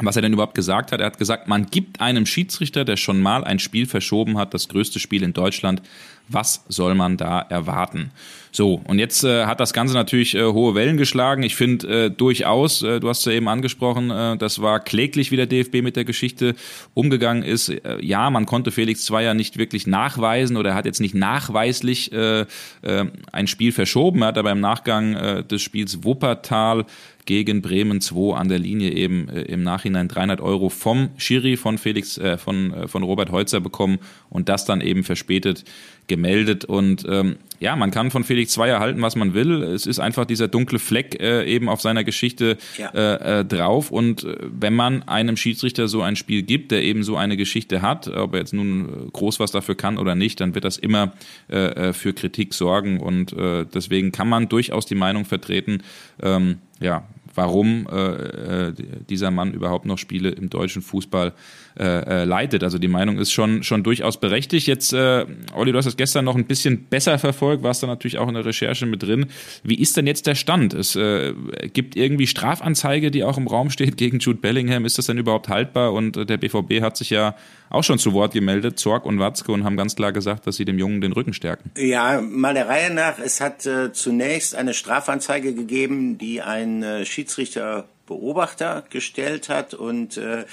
Was 0.01 0.15
er 0.15 0.21
denn 0.21 0.33
überhaupt 0.33 0.55
gesagt 0.55 0.91
hat, 0.91 0.99
er 0.99 1.07
hat 1.07 1.17
gesagt, 1.17 1.47
man 1.47 1.67
gibt 1.67 2.01
einem 2.01 2.25
Schiedsrichter, 2.25 2.85
der 2.85 2.97
schon 2.97 3.21
mal 3.21 3.43
ein 3.43 3.59
Spiel 3.59 3.85
verschoben 3.85 4.37
hat, 4.37 4.53
das 4.53 4.67
größte 4.67 4.99
Spiel 4.99 5.23
in 5.23 5.33
Deutschland, 5.33 5.81
was 6.27 6.63
soll 6.67 6.95
man 6.95 7.17
da 7.17 7.39
erwarten? 7.39 8.11
So, 8.53 8.81
und 8.85 8.99
jetzt 8.99 9.23
äh, 9.23 9.45
hat 9.45 9.61
das 9.61 9.71
Ganze 9.71 9.93
natürlich 9.93 10.35
äh, 10.35 10.43
hohe 10.43 10.75
Wellen 10.75 10.97
geschlagen. 10.97 11.41
Ich 11.43 11.55
finde 11.55 12.05
äh, 12.05 12.09
durchaus, 12.09 12.83
äh, 12.83 12.99
du 12.99 13.07
hast 13.07 13.19
es 13.19 13.25
ja 13.25 13.31
eben 13.31 13.47
angesprochen, 13.47 14.11
äh, 14.11 14.35
das 14.35 14.61
war 14.61 14.81
kläglich, 14.81 15.31
wie 15.31 15.37
der 15.37 15.45
DFB 15.45 15.75
mit 15.81 15.95
der 15.95 16.03
Geschichte 16.03 16.55
umgegangen 16.93 17.43
ist. 17.43 17.69
Äh, 17.69 18.03
ja, 18.03 18.29
man 18.29 18.45
konnte 18.45 18.71
Felix 18.71 19.05
Zweier 19.05 19.33
nicht 19.33 19.57
wirklich 19.57 19.87
nachweisen 19.87 20.57
oder 20.57 20.71
er 20.71 20.75
hat 20.75 20.85
jetzt 20.85 20.99
nicht 20.99 21.15
nachweislich 21.15 22.11
ein 22.11 23.47
Spiel 23.47 23.71
verschoben. 23.71 24.21
Er 24.21 24.27
hat 24.27 24.37
aber 24.37 24.51
im 24.51 24.59
Nachgang 24.59 25.47
des 25.47 25.61
Spiels 25.61 26.03
Wuppertal 26.03 26.85
gegen 27.25 27.61
Bremen 27.61 28.01
2 28.01 28.35
an 28.35 28.49
der 28.49 28.59
Linie 28.59 28.91
eben 28.91 29.29
äh, 29.29 29.41
im 29.43 29.63
Nachhinein 29.63 30.07
300 30.07 30.41
Euro 30.41 30.69
vom 30.69 31.09
Schiri 31.17 31.57
von 31.57 31.77
Felix, 31.77 32.17
äh, 32.17 32.37
von, 32.37 32.73
äh, 32.73 32.87
von 32.87 33.03
Robert 33.03 33.31
Holzer 33.31 33.59
bekommen 33.59 33.99
und 34.29 34.49
das 34.49 34.65
dann 34.65 34.81
eben 34.81 35.03
verspätet 35.03 35.63
gemeldet. 36.07 36.65
Und 36.65 37.05
ähm, 37.09 37.37
ja, 37.59 37.75
man 37.75 37.91
kann 37.91 38.09
von 38.09 38.23
Felix 38.23 38.53
Zweier 38.53 38.79
halten, 38.79 39.01
was 39.01 39.15
man 39.15 39.33
will. 39.33 39.61
Es 39.61 39.85
ist 39.85 39.99
einfach 39.99 40.25
dieser 40.25 40.47
dunkle 40.47 40.79
Fleck 40.79 41.21
äh, 41.21 41.45
eben 41.45 41.69
auf 41.69 41.79
seiner 41.79 42.03
Geschichte 42.03 42.57
ja. 42.77 42.89
äh, 42.89 43.41
äh, 43.41 43.45
drauf. 43.45 43.91
Und 43.91 44.23
äh, 44.23 44.35
wenn 44.41 44.73
man 44.73 45.03
einem 45.03 45.37
Schiedsrichter 45.37 45.87
so 45.87 46.01
ein 46.01 46.15
Spiel 46.15 46.41
gibt, 46.41 46.71
der 46.71 46.83
eben 46.83 47.03
so 47.03 47.17
eine 47.17 47.37
Geschichte 47.37 47.81
hat, 47.81 48.07
ob 48.07 48.33
er 48.33 48.39
jetzt 48.39 48.53
nun 48.53 49.11
groß 49.13 49.39
was 49.39 49.51
dafür 49.51 49.75
kann 49.75 49.97
oder 49.97 50.15
nicht, 50.15 50.39
dann 50.41 50.55
wird 50.55 50.65
das 50.65 50.77
immer 50.77 51.13
äh, 51.49 51.89
äh 51.89 51.93
für 51.93 52.13
Kritik 52.13 52.55
sorgen. 52.55 52.99
Und 52.99 53.33
äh, 53.33 53.65
deswegen 53.71 54.11
kann 54.11 54.27
man 54.27 54.49
durchaus 54.49 54.87
die 54.87 54.95
Meinung 54.95 55.25
vertreten, 55.25 55.83
ähm, 56.21 56.57
ja, 56.79 57.07
warum 57.35 57.87
äh, 57.91 58.69
äh, 58.69 58.73
dieser 59.09 59.31
Mann 59.31 59.53
überhaupt 59.53 59.85
noch 59.85 59.97
Spiele 59.97 60.29
im 60.29 60.49
deutschen 60.49 60.81
Fußball 60.81 61.33
äh, 61.79 61.83
äh, 62.21 62.23
leitet. 62.25 62.63
Also 62.63 62.77
die 62.77 62.87
Meinung 62.87 63.17
ist 63.17 63.31
schon, 63.31 63.63
schon 63.63 63.83
durchaus 63.83 64.19
berechtigt. 64.19 64.67
Jetzt, 64.67 64.93
äh, 64.93 65.25
Olli, 65.53 65.71
du 65.71 65.77
hast 65.77 65.85
das 65.85 65.97
gestern 65.97 66.25
noch 66.25 66.35
ein 66.35 66.45
bisschen 66.45 66.85
besser 66.85 67.17
verfolgt, 67.17 67.63
warst 67.63 67.81
da 67.81 67.87
natürlich 67.87 68.17
auch 68.17 68.27
in 68.27 68.33
der 68.33 68.45
Recherche 68.45 68.85
mit 68.85 69.03
drin. 69.03 69.27
Wie 69.63 69.75
ist 69.75 69.95
denn 69.95 70.07
jetzt 70.07 70.27
der 70.27 70.35
Stand? 70.35 70.73
Es 70.73 70.95
äh, 70.95 71.33
gibt 71.73 71.95
irgendwie 71.95 72.27
Strafanzeige, 72.27 73.11
die 73.11 73.23
auch 73.23 73.37
im 73.37 73.47
Raum 73.47 73.69
steht 73.69 73.97
gegen 73.97 74.19
Jude 74.19 74.39
Bellingham. 74.39 74.85
Ist 74.85 74.97
das 74.97 75.05
denn 75.05 75.17
überhaupt 75.17 75.49
haltbar? 75.49 75.93
Und 75.93 76.17
äh, 76.17 76.25
der 76.25 76.37
BVB 76.37 76.81
hat 76.81 76.97
sich 76.97 77.09
ja 77.09 77.35
auch 77.69 77.83
schon 77.83 77.99
zu 77.99 78.13
Wort 78.13 78.33
gemeldet, 78.33 78.77
Zorg 78.77 79.05
und 79.05 79.19
Watzke, 79.19 79.51
und 79.51 79.63
haben 79.63 79.77
ganz 79.77 79.95
klar 79.95 80.11
gesagt, 80.11 80.45
dass 80.47 80.57
sie 80.57 80.65
dem 80.65 80.77
Jungen 80.77 80.99
den 80.99 81.13
Rücken 81.13 81.33
stärken. 81.33 81.71
Ja, 81.77 82.21
mal 82.21 82.53
der 82.53 82.67
Reihe 82.67 82.93
nach. 82.93 83.17
Es 83.17 83.39
hat 83.39 83.65
äh, 83.65 83.93
zunächst 83.93 84.55
eine 84.55 84.73
Strafanzeige 84.73 85.53
gegeben, 85.53 86.17
die 86.17 86.41
ein 86.41 86.83
äh, 86.83 87.05
Schiedsrichter 87.05 87.87
Beobachter 88.11 88.83
gestellt 88.89 89.47
hat 89.47 89.73
und 89.73 90.17
äh, 90.17 90.43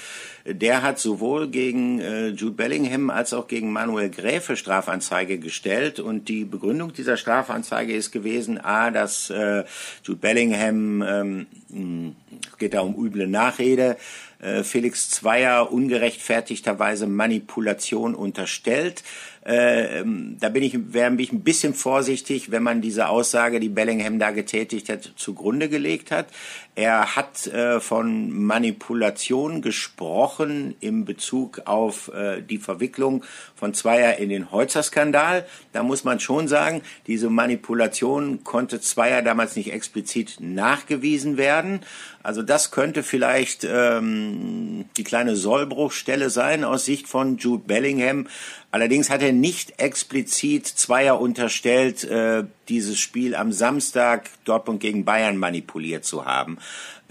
der 0.45 0.81
hat 0.81 0.97
sowohl 0.97 1.49
gegen 1.49 1.99
äh, 1.99 2.29
Jude 2.29 2.55
Bellingham 2.55 3.09
als 3.09 3.33
auch 3.33 3.49
gegen 3.49 3.73
Manuel 3.73 4.09
Gräfe 4.09 4.55
Strafanzeige 4.55 5.39
gestellt 5.39 5.99
und 5.99 6.29
die 6.29 6.45
Begründung 6.45 6.93
dieser 6.93 7.17
Strafanzeige 7.17 7.93
ist 7.93 8.11
gewesen, 8.11 8.57
a, 8.63 8.91
dass 8.91 9.29
äh, 9.29 9.65
Jude 10.05 10.19
Bellingham, 10.21 11.01
ähm, 11.01 12.15
geht 12.57 12.73
da 12.73 12.79
um 12.79 12.95
üble 12.95 13.27
Nachrede, 13.27 13.97
äh, 14.39 14.63
Felix 14.63 15.09
Zweier 15.09 15.69
ungerechtfertigterweise 15.69 17.07
Manipulation 17.07 18.15
unterstellt. 18.15 19.03
Äh, 19.49 20.01
ähm, 20.01 20.37
da 20.39 20.49
bin 20.49 20.61
ich, 20.61 20.93
wäre 20.93 21.11
ich 21.15 21.31
ein 21.31 21.41
bisschen 21.41 21.73
vorsichtig, 21.73 22.51
wenn 22.51 22.61
man 22.61 22.81
diese 22.81 23.09
Aussage, 23.09 23.59
die 23.59 23.69
Bellingham 23.69 24.19
da 24.19 24.29
getätigt 24.29 24.89
hat, 24.89 25.13
zugrunde 25.15 25.69
gelegt 25.69 26.11
hat. 26.11 26.27
Er 26.75 27.15
hat 27.15 27.47
äh, 27.47 27.79
von 27.79 28.31
Manipulation 28.31 29.63
gesprochen 29.63 30.75
im 30.81 31.03
Bezug 31.03 31.63
auf 31.65 32.13
äh, 32.13 32.43
die 32.43 32.59
Verwicklung 32.59 33.25
von 33.55 33.73
Zweier 33.73 34.17
in 34.17 34.29
den 34.29 34.51
Holzer-Skandal. 34.51 35.47
Da 35.73 35.81
muss 35.81 36.03
man 36.03 36.19
schon 36.19 36.47
sagen, 36.47 36.83
diese 37.07 37.31
Manipulation 37.31 38.43
konnte 38.43 38.79
Zweier 38.79 39.23
damals 39.23 39.55
nicht 39.55 39.73
explizit 39.73 40.37
nachgewiesen 40.39 41.37
werden. 41.37 41.79
Also 42.21 42.43
das 42.43 42.69
könnte 42.69 43.01
vielleicht 43.01 43.65
ähm, 43.67 44.78
die 44.99 45.03
kleine 45.03 45.35
Sollbruchstelle 45.35 46.29
sein 46.29 46.63
aus 46.63 46.85
Sicht 46.85 47.07
von 47.07 47.37
Jude 47.37 47.63
Bellingham. 47.65 48.27
Allerdings 48.69 49.09
hat 49.09 49.23
er 49.23 49.31
nicht 49.31 49.79
explizit 49.81 50.67
Zweier 50.67 51.19
unterstellt, 51.19 52.03
äh, 52.03 52.43
dieses 52.69 52.99
Spiel 52.99 53.35
am 53.35 53.51
Samstag 53.51 54.29
Dortmund 54.45 54.79
gegen 54.79 55.05
Bayern 55.05 55.37
manipuliert 55.37 56.05
zu 56.05 56.25
haben. 56.25 56.57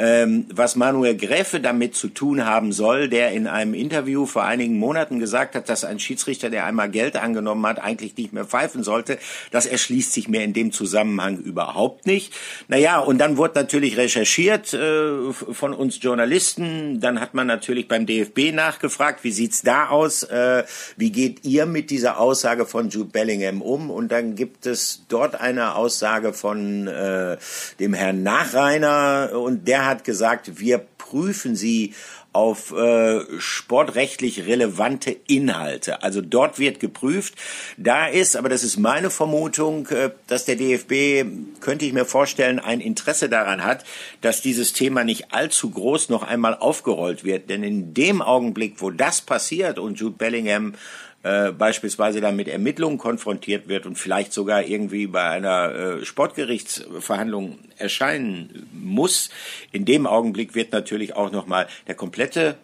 Ähm, 0.00 0.46
was 0.54 0.76
Manuel 0.76 1.16
Gräfe 1.16 1.58
damit 1.58 1.96
zu 1.96 2.06
tun 2.06 2.46
haben 2.46 2.70
soll, 2.70 3.08
der 3.08 3.32
in 3.32 3.48
einem 3.48 3.74
Interview 3.74 4.26
vor 4.26 4.44
einigen 4.44 4.78
Monaten 4.78 5.18
gesagt 5.18 5.56
hat, 5.56 5.68
dass 5.68 5.82
ein 5.82 5.98
Schiedsrichter, 5.98 6.50
der 6.50 6.66
einmal 6.66 6.88
Geld 6.88 7.16
angenommen 7.16 7.66
hat, 7.66 7.82
eigentlich 7.82 8.16
nicht 8.16 8.32
mehr 8.32 8.44
pfeifen 8.44 8.84
sollte, 8.84 9.18
das 9.50 9.66
erschließt 9.66 10.12
sich 10.12 10.28
mir 10.28 10.44
in 10.44 10.52
dem 10.52 10.70
Zusammenhang 10.70 11.38
überhaupt 11.38 12.06
nicht. 12.06 12.32
Naja, 12.68 13.00
und 13.00 13.18
dann 13.18 13.38
wurde 13.38 13.58
natürlich 13.58 13.96
recherchiert 13.96 14.72
äh, 14.72 15.32
von 15.32 15.74
uns 15.74 16.00
Journalisten, 16.00 17.00
dann 17.00 17.20
hat 17.20 17.34
man 17.34 17.48
natürlich 17.48 17.88
beim 17.88 18.06
DFB 18.06 18.52
nachgefragt, 18.52 19.24
wie 19.24 19.32
sieht's 19.32 19.62
da 19.62 19.88
aus, 19.88 20.22
äh, 20.22 20.62
wie 20.96 21.10
geht 21.10 21.44
ihr 21.44 21.66
mit 21.66 21.90
dieser 21.90 22.20
Aussage 22.20 22.66
von 22.66 22.88
Jude 22.88 23.10
Bellingham 23.10 23.62
um? 23.62 23.90
Und 23.90 24.12
dann 24.12 24.36
gibt 24.36 24.64
es 24.64 25.02
dort 25.08 25.40
eine 25.48 25.74
Aussage 25.74 26.32
von 26.32 26.86
äh, 26.86 27.36
dem 27.80 27.94
Herrn 27.94 28.22
Nachreiner 28.22 29.30
und 29.34 29.66
der 29.66 29.86
hat 29.86 30.04
gesagt, 30.04 30.60
wir 30.60 30.78
prüfen 30.98 31.56
sie 31.56 31.94
auf 32.32 32.72
äh, 32.72 33.20
sportrechtlich 33.40 34.46
relevante 34.46 35.16
Inhalte. 35.26 36.02
Also 36.02 36.20
dort 36.20 36.58
wird 36.58 36.78
geprüft. 36.78 37.34
Da 37.78 38.06
ist, 38.06 38.36
aber 38.36 38.48
das 38.48 38.62
ist 38.62 38.76
meine 38.76 39.10
Vermutung, 39.10 39.88
äh, 39.88 40.10
dass 40.26 40.44
der 40.44 40.56
DFB, 40.56 41.26
könnte 41.60 41.86
ich 41.86 41.92
mir 41.92 42.04
vorstellen, 42.04 42.58
ein 42.58 42.80
Interesse 42.80 43.28
daran 43.28 43.64
hat, 43.64 43.84
dass 44.20 44.42
dieses 44.42 44.72
Thema 44.72 45.04
nicht 45.04 45.32
allzu 45.32 45.70
groß 45.70 46.10
noch 46.10 46.22
einmal 46.22 46.54
aufgerollt 46.54 47.24
wird. 47.24 47.48
Denn 47.48 47.62
in 47.62 47.94
dem 47.94 48.20
Augenblick, 48.20 48.74
wo 48.78 48.90
das 48.90 49.22
passiert 49.22 49.78
und 49.78 49.98
Jude 49.98 50.16
Bellingham 50.16 50.74
äh, 51.22 51.52
beispielsweise 51.52 52.20
dann 52.20 52.36
mit 52.36 52.48
Ermittlungen 52.48 52.98
konfrontiert 52.98 53.68
wird 53.68 53.86
und 53.86 53.96
vielleicht 53.96 54.32
sogar 54.32 54.62
irgendwie 54.62 55.06
bei 55.06 55.24
einer 55.24 55.74
äh, 55.74 56.04
Sportgerichtsverhandlung 56.04 57.58
erscheinen 57.76 58.68
muss, 58.72 59.30
in 59.72 59.84
dem 59.84 60.06
Augenblick 60.06 60.54
wird 60.54 60.72
natürlich 60.72 61.16
auch 61.16 61.32
nochmal 61.32 61.66
der 61.86 61.96
komplette 61.96 62.56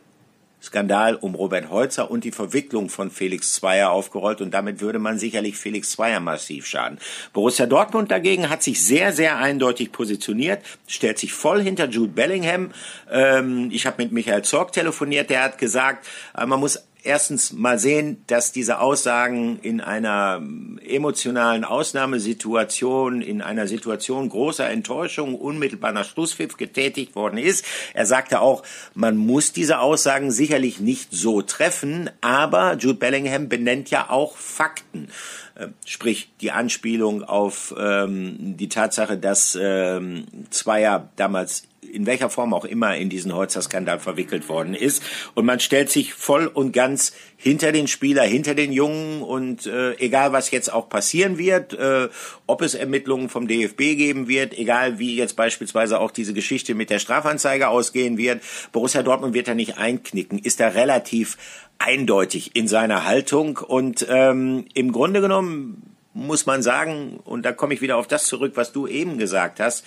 Skandal 0.64 1.16
um 1.16 1.34
Robert 1.34 1.68
Holzer 1.68 2.10
und 2.10 2.24
die 2.24 2.32
Verwicklung 2.32 2.88
von 2.88 3.10
Felix 3.10 3.52
Zweier 3.52 3.90
aufgerollt 3.90 4.40
und 4.40 4.52
damit 4.52 4.80
würde 4.80 4.98
man 4.98 5.18
sicherlich 5.18 5.56
Felix 5.56 5.90
Zweier 5.90 6.20
massiv 6.20 6.66
schaden. 6.66 6.98
Borussia 7.32 7.66
Dortmund 7.66 8.10
dagegen 8.10 8.48
hat 8.48 8.62
sich 8.62 8.82
sehr, 8.82 9.12
sehr 9.12 9.36
eindeutig 9.36 9.92
positioniert, 9.92 10.62
stellt 10.86 11.18
sich 11.18 11.32
voll 11.32 11.62
hinter 11.62 11.88
Jude 11.88 12.12
Bellingham. 12.12 12.70
Ähm, 13.10 13.68
ich 13.70 13.86
habe 13.86 14.02
mit 14.02 14.12
Michael 14.12 14.42
Zorg 14.42 14.72
telefoniert, 14.72 15.28
der 15.28 15.42
hat 15.42 15.58
gesagt, 15.58 16.06
äh, 16.36 16.46
man 16.46 16.60
muss 16.60 16.82
erstens 17.04 17.52
mal 17.52 17.78
sehen, 17.78 18.24
dass 18.26 18.52
diese 18.52 18.80
Aussagen 18.80 19.58
in 19.62 19.80
einer 19.80 20.42
emotionalen 20.86 21.64
Ausnahmesituation, 21.64 23.22
in 23.22 23.42
einer 23.42 23.66
Situation 23.68 24.28
großer 24.28 24.68
Enttäuschung, 24.68 25.34
unmittelbar 25.34 25.92
nach 25.92 26.08
Schlusspfiff 26.08 26.56
getätigt 26.56 27.14
worden 27.14 27.38
ist. 27.38 27.64
Er 27.92 28.06
sagte 28.06 28.40
auch, 28.40 28.62
man 28.94 29.16
muss 29.16 29.52
diese 29.52 29.78
Aussagen 29.78 30.30
sicherlich 30.30 30.80
nicht 30.80 31.12
so 31.12 31.42
treffen, 31.42 32.10
aber 32.20 32.76
Jude 32.76 32.98
Bellingham 32.98 33.48
benennt 33.48 33.90
ja 33.90 34.10
auch 34.10 34.36
Fakten. 34.36 35.08
Äh, 35.54 35.68
sprich 35.86 36.30
die 36.40 36.50
Anspielung 36.50 37.22
auf 37.22 37.74
ähm, 37.78 38.56
die 38.56 38.68
Tatsache, 38.68 39.16
dass 39.16 39.56
ähm, 39.60 40.26
Zweier 40.50 41.10
damals 41.16 41.68
in 41.94 42.06
welcher 42.06 42.28
Form 42.28 42.52
auch 42.52 42.64
immer 42.64 42.96
in 42.96 43.08
diesen 43.08 43.34
Holzer-Skandal 43.34 44.00
verwickelt 44.00 44.48
worden 44.48 44.74
ist. 44.74 45.02
Und 45.34 45.44
man 45.44 45.60
stellt 45.60 45.90
sich 45.90 46.12
voll 46.14 46.46
und 46.46 46.72
ganz 46.72 47.12
hinter 47.36 47.72
den 47.72 47.86
Spieler, 47.86 48.22
hinter 48.22 48.54
den 48.54 48.72
Jungen 48.72 49.22
und 49.22 49.66
äh, 49.66 49.94
egal 49.98 50.32
was 50.32 50.50
jetzt 50.50 50.72
auch 50.72 50.88
passieren 50.88 51.38
wird, 51.38 51.74
äh, 51.74 52.08
ob 52.46 52.62
es 52.62 52.74
Ermittlungen 52.74 53.28
vom 53.28 53.46
DFB 53.46 53.78
geben 53.96 54.28
wird, 54.28 54.56
egal 54.58 54.98
wie 54.98 55.14
jetzt 55.14 55.36
beispielsweise 55.36 56.00
auch 56.00 56.10
diese 56.10 56.34
Geschichte 56.34 56.74
mit 56.74 56.90
der 56.90 56.98
Strafanzeige 56.98 57.68
ausgehen 57.68 58.18
wird, 58.18 58.42
Borussia 58.72 59.02
Dortmund 59.02 59.34
wird 59.34 59.48
da 59.48 59.54
nicht 59.54 59.78
einknicken, 59.78 60.38
ist 60.38 60.60
da 60.60 60.68
relativ 60.68 61.36
eindeutig 61.78 62.56
in 62.56 62.68
seiner 62.68 63.04
Haltung 63.04 63.58
und 63.58 64.06
ähm, 64.08 64.66
im 64.74 64.92
Grunde 64.92 65.20
genommen 65.20 65.94
muss 66.14 66.46
man 66.46 66.62
sagen, 66.62 67.20
und 67.24 67.44
da 67.44 67.52
komme 67.52 67.74
ich 67.74 67.80
wieder 67.80 67.96
auf 67.96 68.06
das 68.06 68.26
zurück, 68.26 68.52
was 68.54 68.72
du 68.72 68.86
eben 68.86 69.18
gesagt 69.18 69.60
hast, 69.60 69.84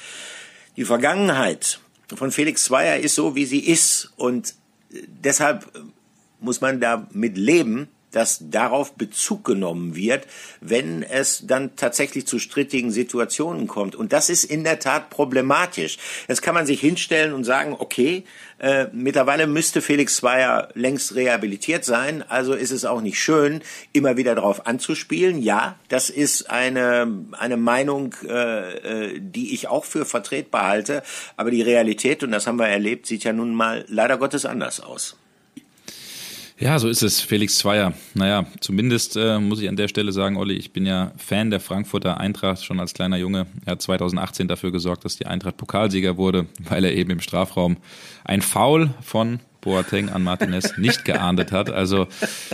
die 0.75 0.85
Vergangenheit 0.85 1.79
von 2.15 2.31
Felix 2.31 2.63
Zweier 2.63 2.97
ist 2.97 3.15
so, 3.15 3.35
wie 3.35 3.45
sie 3.45 3.59
ist. 3.59 4.11
Und 4.17 4.55
deshalb 4.91 5.71
muss 6.39 6.61
man 6.61 6.79
damit 6.79 7.37
leben, 7.37 7.87
dass 8.11 8.39
darauf 8.49 8.93
Bezug 8.93 9.43
genommen 9.43 9.95
wird, 9.95 10.27
wenn 10.61 11.03
es 11.03 11.45
dann 11.45 11.75
tatsächlich 11.75 12.25
zu 12.25 12.39
strittigen 12.39 12.91
Situationen 12.91 13.67
kommt. 13.67 13.95
Und 13.95 14.13
das 14.13 14.29
ist 14.29 14.43
in 14.43 14.63
der 14.63 14.79
Tat 14.79 15.09
problematisch. 15.09 15.97
Jetzt 16.27 16.41
kann 16.41 16.55
man 16.55 16.65
sich 16.65 16.79
hinstellen 16.79 17.33
und 17.33 17.43
sagen, 17.43 17.75
okay, 17.77 18.23
äh, 18.59 18.87
mittlerweile 18.91 19.45
müsste 19.45 19.81
Felix 19.81 20.15
Zweier 20.15 20.69
längst 20.73 21.13
rehabilitiert 21.15 21.85
sein, 21.85 22.23
also 22.27 22.53
ist 22.53 22.71
es 22.71 22.85
auch 22.85 23.01
nicht 23.01 23.19
schön, 23.19 23.61
immer 23.93 24.17
wieder 24.17 24.33
darauf 24.33 24.65
anzuspielen. 24.65 25.41
Ja, 25.41 25.77
das 25.89 26.09
ist 26.09 26.49
eine, 26.49 27.25
eine 27.33 27.57
Meinung, 27.57 28.15
äh, 28.27 29.13
äh, 29.13 29.19
die 29.19 29.53
ich 29.53 29.67
auch 29.67 29.85
für 29.85 30.05
vertretbar 30.05 30.67
halte, 30.67 31.03
aber 31.35 31.51
die 31.51 31.61
Realität, 31.61 32.23
und 32.23 32.31
das 32.31 32.47
haben 32.47 32.57
wir 32.57 32.67
erlebt, 32.67 33.05
sieht 33.05 33.23
ja 33.23 33.33
nun 33.33 33.53
mal 33.53 33.85
leider 33.87 34.17
Gottes 34.17 34.45
anders 34.45 34.79
aus. 34.79 35.17
Ja, 36.59 36.79
so 36.79 36.89
ist 36.89 37.03
es. 37.03 37.21
Felix 37.21 37.59
Zweier. 37.59 37.93
Naja, 38.15 38.47
zumindest 38.61 39.15
äh, 39.15 39.37
muss 39.37 39.61
ich 39.61 39.69
an 39.69 39.75
der 39.75 39.87
Stelle 39.87 40.11
sagen, 40.11 40.37
Olli, 40.37 40.55
ich 40.55 40.73
bin 40.73 40.87
ja 40.87 41.11
Fan 41.15 41.51
der 41.51 41.59
Frankfurter 41.59 42.19
Eintracht 42.19 42.65
schon 42.65 42.79
als 42.79 42.95
kleiner 42.95 43.17
Junge. 43.17 43.45
Er 43.65 43.73
hat 43.73 43.81
2018 43.83 44.47
dafür 44.47 44.71
gesorgt, 44.71 45.05
dass 45.05 45.17
die 45.17 45.27
Eintracht 45.27 45.57
Pokalsieger 45.57 46.17
wurde, 46.17 46.47
weil 46.67 46.83
er 46.83 46.95
eben 46.95 47.11
im 47.11 47.19
Strafraum 47.19 47.77
ein 48.23 48.41
Foul 48.41 48.89
von 49.01 49.39
Boateng 49.61 50.09
an 50.09 50.23
Martinez 50.23 50.77
nicht 50.77 51.05
geahndet 51.05 51.51
hat. 51.51 51.69
Also 51.69 52.07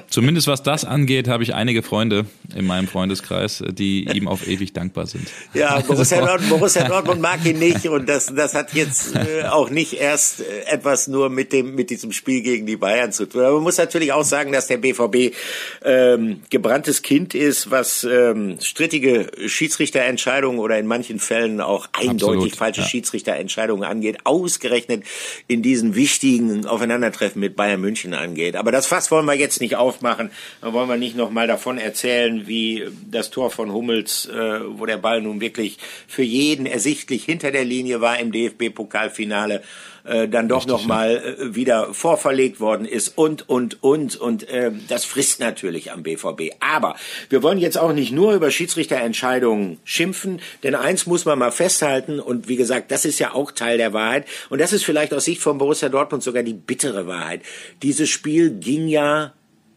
zumindest 0.09 0.47
was 0.47 0.63
das 0.63 0.85
angeht, 0.85 1.27
habe 1.27 1.43
ich 1.43 1.53
einige 1.53 1.83
Freunde 1.83 2.25
in 2.55 2.65
meinem 2.65 2.87
Freundeskreis, 2.87 3.63
die 3.67 4.05
ihm 4.05 4.27
auf 4.27 4.47
ewig 4.47 4.73
dankbar 4.73 5.05
sind. 5.07 5.27
Ja, 5.53 5.79
Borussia, 5.87 6.19
Dortmund, 6.19 6.49
Borussia 6.49 6.87
Dortmund 6.87 7.21
mag 7.21 7.45
ihn 7.45 7.59
nicht 7.59 7.87
und 7.87 8.07
das, 8.07 8.33
das 8.33 8.55
hat 8.55 8.73
jetzt 8.73 9.15
äh, 9.15 9.43
auch 9.43 9.69
nicht 9.69 9.93
erst 9.93 10.41
äh, 10.41 10.63
etwas 10.65 11.07
nur 11.07 11.29
mit 11.29 11.53
dem 11.53 11.75
mit 11.75 11.89
diesem 11.89 12.11
Spiel 12.11 12.41
gegen 12.41 12.65
die 12.65 12.77
Bayern 12.77 13.11
zu 13.11 13.25
tun. 13.27 13.41
Aber 13.41 13.55
man 13.55 13.63
muss 13.63 13.77
natürlich 13.77 14.11
auch 14.11 14.23
sagen, 14.23 14.51
dass 14.51 14.67
der 14.67 14.77
BVB 14.77 15.35
ähm, 15.83 16.41
gebranntes 16.49 17.01
Kind 17.01 17.35
ist, 17.35 17.69
was 17.69 18.03
ähm, 18.03 18.57
strittige 18.59 19.31
Schiedsrichterentscheidungen 19.45 20.59
oder 20.59 20.79
in 20.79 20.87
manchen 20.87 21.19
Fällen 21.19 21.61
auch 21.61 21.87
eindeutig 21.93 22.23
Absolut, 22.23 22.55
falsche 22.55 22.81
ja. 22.81 22.87
Schiedsrichterentscheidungen 22.87 23.83
angeht, 23.83 24.19
ausgerechnet 24.23 25.03
in 25.47 25.61
diesen 25.61 25.95
wichtigen 25.95 26.65
aufeinander 26.65 26.92
Aufeinandertreffen 26.93 27.39
mit 27.39 27.55
Bayern 27.55 27.81
München 27.81 28.13
angeht. 28.13 28.55
Aber 28.55 28.71
das 28.71 28.85
Fass 28.85 29.09
wollen 29.09 29.25
wir 29.25 29.33
jetzt 29.33 29.59
nicht 29.61 29.75
aufmachen. 29.75 30.29
Da 30.61 30.73
wollen 30.73 30.87
wir 30.87 30.97
nicht 30.97 31.15
nochmal 31.15 31.47
davon 31.47 31.79
erzählen, 31.79 32.45
wie 32.45 32.87
das 33.09 33.31
Tor 33.31 33.49
von 33.49 33.73
Hummels, 33.73 34.27
äh, 34.27 34.59
wo 34.77 34.85
der 34.85 34.97
Ball 34.97 35.19
nun 35.21 35.41
wirklich 35.41 35.79
für 36.07 36.21
jeden 36.21 36.67
ersichtlich 36.67 37.25
hinter 37.25 37.51
der 37.51 37.65
Linie 37.65 37.99
war 37.99 38.19
im 38.19 38.31
DFB-Pokalfinale 38.31 39.63
äh, 40.03 40.27
dann 40.27 40.47
doch 40.47 40.65
noch 40.65 40.85
mal 40.85 41.37
äh, 41.39 41.55
wieder 41.55 41.93
vorverlegt 41.93 42.59
worden 42.59 42.85
ist 42.85 43.17
und 43.17 43.47
und 43.49 43.81
und 43.83 44.15
und 44.15 44.47
äh, 44.49 44.71
das 44.87 45.05
frisst 45.05 45.39
natürlich 45.39 45.91
am 45.91 46.03
BVB. 46.03 46.53
Aber 46.59 46.95
wir 47.29 47.43
wollen 47.43 47.57
jetzt 47.57 47.77
auch 47.77 47.93
nicht 47.93 48.11
nur 48.11 48.33
über 48.33 48.51
Schiedsrichterentscheidungen 48.51 49.79
schimpfen, 49.83 50.41
denn 50.63 50.75
eins 50.75 51.05
muss 51.05 51.25
man 51.25 51.39
mal 51.39 51.51
festhalten 51.51 52.19
und 52.19 52.47
wie 52.47 52.55
gesagt, 52.55 52.91
das 52.91 53.05
ist 53.05 53.19
ja 53.19 53.33
auch 53.33 53.51
Teil 53.51 53.77
der 53.77 53.93
Wahrheit 53.93 54.25
und 54.49 54.59
das 54.59 54.73
ist 54.73 54.83
vielleicht 54.83 55.13
aus 55.13 55.25
Sicht 55.25 55.41
von 55.41 55.57
Borussia 55.57 55.89
Dortmund 55.89 56.23
sogar 56.23 56.43
die 56.43 56.53
bittere 56.53 57.07
Wahrheit. 57.07 57.41
Dieses 57.81 58.09
Spiel 58.09 58.51
ging 58.51 58.87
ja 58.87 59.33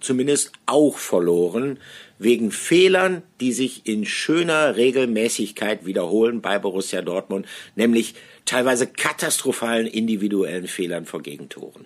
zumindest 0.07 0.53
auch 0.65 0.97
verloren 0.97 1.79
wegen 2.19 2.51
Fehlern, 2.51 3.23
die 3.41 3.53
sich 3.53 3.87
in 3.87 4.07
schöner 4.07 4.77
Regelmäßigkeit 4.77 5.85
wiederholen 5.85 6.41
bei 6.41 6.59
Borussia 6.59 7.03
Dortmund, 7.03 7.47
nämlich 7.75 8.15
teilweise 8.47 8.87
katastrophalen 8.87 9.87
individuellen 9.87 10.67
Fehlern 10.67 11.05
vor 11.05 11.21
Gegentoren. 11.21 11.85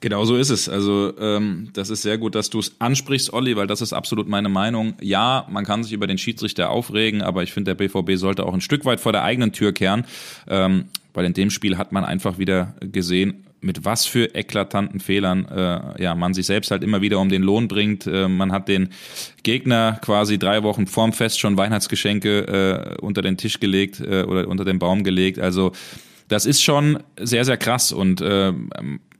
Genau 0.00 0.26
so 0.26 0.36
ist 0.36 0.50
es. 0.50 0.68
Also 0.68 1.14
ähm, 1.18 1.70
das 1.72 1.88
ist 1.88 2.02
sehr 2.02 2.18
gut, 2.18 2.34
dass 2.34 2.50
du 2.50 2.58
es 2.58 2.78
ansprichst, 2.78 3.32
Olli, 3.32 3.56
weil 3.56 3.66
das 3.66 3.80
ist 3.80 3.94
absolut 3.94 4.28
meine 4.28 4.50
Meinung. 4.50 4.94
Ja, 5.00 5.46
man 5.48 5.64
kann 5.64 5.82
sich 5.82 5.92
über 5.92 6.06
den 6.06 6.18
Schiedsrichter 6.18 6.68
aufregen, 6.68 7.22
aber 7.22 7.42
ich 7.42 7.54
finde, 7.54 7.74
der 7.74 7.88
BVB 7.88 8.18
sollte 8.18 8.44
auch 8.44 8.52
ein 8.52 8.60
Stück 8.60 8.84
weit 8.84 9.00
vor 9.00 9.12
der 9.12 9.22
eigenen 9.22 9.52
Tür 9.52 9.72
kehren, 9.72 10.04
ähm, 10.46 10.86
weil 11.14 11.24
in 11.24 11.32
dem 11.32 11.48
Spiel 11.48 11.78
hat 11.78 11.92
man 11.92 12.04
einfach 12.04 12.36
wieder 12.36 12.74
gesehen, 12.80 13.43
mit 13.64 13.84
was 13.84 14.06
für 14.06 14.34
eklatanten 14.34 15.00
Fehlern 15.00 15.46
äh, 15.46 16.02
ja 16.02 16.14
man 16.14 16.34
sich 16.34 16.46
selbst 16.46 16.70
halt 16.70 16.84
immer 16.84 17.00
wieder 17.00 17.18
um 17.18 17.28
den 17.28 17.42
Lohn 17.42 17.68
bringt. 17.68 18.06
Äh, 18.06 18.28
man 18.28 18.52
hat 18.52 18.68
den 18.68 18.90
Gegner 19.42 19.98
quasi 20.02 20.38
drei 20.38 20.62
Wochen 20.62 20.86
vorm 20.86 21.12
Fest 21.12 21.40
schon 21.40 21.56
Weihnachtsgeschenke 21.56 22.96
äh, 22.98 23.00
unter 23.00 23.22
den 23.22 23.36
Tisch 23.36 23.60
gelegt 23.60 24.00
äh, 24.00 24.22
oder 24.22 24.48
unter 24.48 24.64
den 24.64 24.78
Baum 24.78 25.02
gelegt. 25.02 25.38
Also 25.38 25.72
das 26.28 26.46
ist 26.46 26.62
schon 26.62 27.02
sehr, 27.18 27.44
sehr 27.44 27.56
krass 27.56 27.92
und 27.92 28.20
äh, 28.20 28.52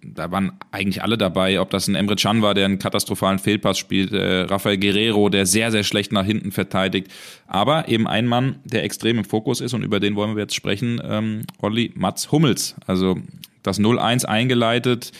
da 0.06 0.30
waren 0.30 0.52
eigentlich 0.70 1.02
alle 1.02 1.16
dabei, 1.16 1.60
ob 1.60 1.70
das 1.70 1.88
ein 1.88 1.94
Emre 1.94 2.16
Can 2.16 2.42
war, 2.42 2.54
der 2.54 2.66
einen 2.66 2.78
katastrophalen 2.78 3.38
Fehlpass 3.38 3.78
spielt, 3.78 4.12
äh, 4.12 4.42
Rafael 4.42 4.78
Guerrero, 4.78 5.28
der 5.28 5.46
sehr, 5.46 5.70
sehr 5.70 5.84
schlecht 5.84 6.12
nach 6.12 6.24
hinten 6.24 6.52
verteidigt, 6.52 7.08
aber 7.46 7.88
eben 7.88 8.06
ein 8.06 8.26
Mann, 8.26 8.56
der 8.64 8.84
extrem 8.84 9.18
im 9.18 9.24
Fokus 9.24 9.60
ist 9.60 9.74
und 9.74 9.82
über 9.82 10.00
den 10.00 10.16
wollen 10.16 10.36
wir 10.36 10.42
jetzt 10.42 10.54
sprechen, 10.54 11.00
ähm, 11.02 11.42
Olli 11.60 11.92
Mats 11.94 12.30
Hummels. 12.32 12.74
Also 12.86 13.16
das 13.64 13.80
0-1 13.80 14.24
eingeleitet 14.24 15.10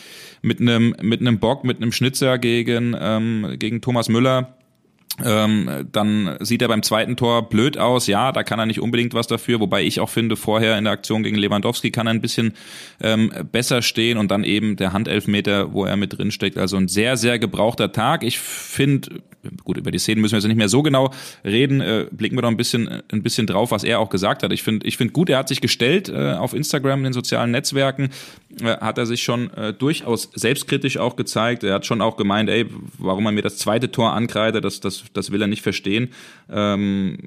mit 0.41 0.61
einem 0.61 0.95
mit 1.01 1.19
einem 1.19 1.39
Bock, 1.39 1.65
mit 1.65 1.77
einem 1.81 1.91
Schnitzer 1.91 2.37
gegen 2.37 2.95
ähm, 2.97 3.55
gegen 3.59 3.81
Thomas 3.81 4.07
Müller. 4.07 4.55
Ähm, 5.23 5.87
dann 5.91 6.35
sieht 6.41 6.61
er 6.61 6.67
beim 6.67 6.83
zweiten 6.83 7.15
Tor 7.15 7.47
blöd 7.47 7.77
aus. 7.77 8.07
Ja, 8.07 8.31
da 8.31 8.43
kann 8.43 8.59
er 8.59 8.65
nicht 8.65 8.81
unbedingt 8.81 9.13
was 9.13 9.27
dafür. 9.27 9.59
Wobei 9.59 9.83
ich 9.83 9.99
auch 9.99 10.09
finde, 10.09 10.35
vorher 10.35 10.77
in 10.77 10.83
der 10.83 10.93
Aktion 10.93 11.23
gegen 11.23 11.37
Lewandowski 11.37 11.91
kann 11.91 12.07
er 12.07 12.13
ein 12.13 12.21
bisschen 12.21 12.53
ähm, 13.01 13.31
besser 13.51 13.81
stehen 13.81 14.17
und 14.17 14.31
dann 14.31 14.43
eben 14.43 14.75
der 14.75 14.91
Handelfmeter, 14.91 15.71
wo 15.73 15.85
er 15.85 15.95
mit 15.95 16.17
drin 16.17 16.31
steckt. 16.31 16.57
Also 16.57 16.75
ein 16.77 16.87
sehr, 16.87 17.15
sehr 17.15 17.39
gebrauchter 17.39 17.91
Tag. 17.93 18.23
Ich 18.23 18.39
finde, 18.39 19.21
gut, 19.63 19.77
über 19.77 19.91
die 19.91 19.99
Szenen 19.99 20.21
müssen 20.21 20.33
wir 20.33 20.39
jetzt 20.39 20.47
nicht 20.47 20.57
mehr 20.57 20.69
so 20.69 20.83
genau 20.83 21.11
reden. 21.43 21.79
Äh, 21.79 22.07
blicken 22.11 22.35
wir 22.35 22.41
doch 22.41 22.49
ein 22.49 22.57
bisschen, 22.57 22.89
ein 23.11 23.23
bisschen 23.23 23.47
drauf, 23.47 23.71
was 23.71 23.83
er 23.83 23.99
auch 23.99 24.09
gesagt 24.09 24.43
hat. 24.43 24.51
Ich 24.51 24.63
finde, 24.63 24.85
ich 24.85 24.97
finde 24.97 25.13
gut, 25.13 25.29
er 25.29 25.37
hat 25.37 25.47
sich 25.47 25.61
gestellt 25.61 26.09
äh, 26.09 26.33
auf 26.33 26.53
Instagram, 26.53 26.99
in 26.99 27.03
den 27.05 27.13
sozialen 27.13 27.51
Netzwerken, 27.51 28.09
hat 28.63 28.97
er 28.97 29.05
sich 29.05 29.23
schon 29.23 29.51
äh, 29.53 29.73
durchaus 29.73 30.29
selbstkritisch 30.33 30.97
auch 30.97 31.15
gezeigt. 31.15 31.63
Er 31.63 31.73
hat 31.75 31.85
schon 31.85 32.01
auch 32.01 32.17
gemeint, 32.17 32.49
ey, 32.49 32.65
warum 32.97 33.25
er 33.25 33.31
mir 33.31 33.41
das 33.41 33.57
zweite 33.57 33.91
Tor 33.91 34.13
ankreidet, 34.13 34.63
das, 34.63 34.79
das, 34.79 35.03
das 35.13 35.31
will 35.31 35.41
er 35.41 35.47
nicht 35.47 35.61
verstehen. 35.61 36.09
Ähm, 36.49 37.17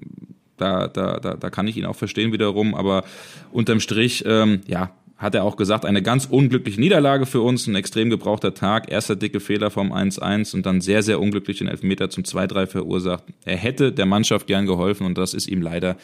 da, 0.56 0.88
da, 0.88 1.18
da, 1.20 1.34
da 1.34 1.50
kann 1.50 1.66
ich 1.68 1.76
ihn 1.76 1.84
auch 1.84 1.96
verstehen 1.96 2.32
wiederum, 2.32 2.74
aber 2.74 3.04
unterm 3.52 3.80
Strich, 3.80 4.24
ähm, 4.26 4.60
ja, 4.66 4.90
hat 5.16 5.34
er 5.34 5.44
auch 5.44 5.56
gesagt, 5.56 5.84
eine 5.84 6.00
ganz 6.00 6.26
unglückliche 6.26 6.80
Niederlage 6.80 7.26
für 7.26 7.40
uns, 7.40 7.66
ein 7.66 7.74
extrem 7.74 8.08
gebrauchter 8.08 8.54
Tag, 8.54 8.90
erster 8.90 9.16
dicke 9.16 9.40
Fehler 9.40 9.70
vom 9.70 9.92
1-1 9.92 10.54
und 10.54 10.64
dann 10.64 10.80
sehr, 10.80 11.02
sehr 11.02 11.20
unglücklich 11.20 11.58
den 11.58 11.66
Elfmeter 11.66 12.08
zum 12.08 12.22
2-3 12.22 12.66
verursacht. 12.66 13.24
Er 13.44 13.56
hätte 13.56 13.92
der 13.92 14.06
Mannschaft 14.06 14.46
gern 14.46 14.66
geholfen 14.66 15.06
und 15.06 15.18
das 15.18 15.34
ist 15.34 15.48
ihm 15.48 15.60
leider 15.60 15.96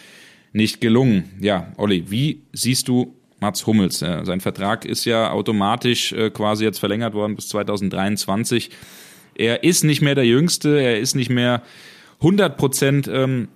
nicht 0.53 0.81
gelungen. 0.81 1.25
Ja, 1.41 1.73
Olli, 1.77 2.11
wie 2.11 2.43
siehst 2.53 2.89
du 2.89 3.15
Mats 3.45 3.67
Hummels? 3.67 3.99
Sein 3.99 4.41
Vertrag 4.41 4.87
ist 4.87 5.05
ja 5.05 5.31
automatisch 5.31 6.13
äh, 6.13 6.31
quasi 6.31 6.65
jetzt 6.65 6.79
verlängert 6.79 7.13
worden 7.13 7.37
bis 7.37 7.49
2023. 7.51 8.71
Er 9.35 9.65
ist 9.65 9.85
nicht 9.85 10.01
mehr 10.01 10.15
der 10.15 10.25
Jüngste, 10.25 10.81
er 10.81 10.99
ist 10.99 11.15
nicht 11.15 11.29
mehr 11.29 11.63
100 12.21 12.57
Prozent 12.57 13.07
ähm, 13.07 13.49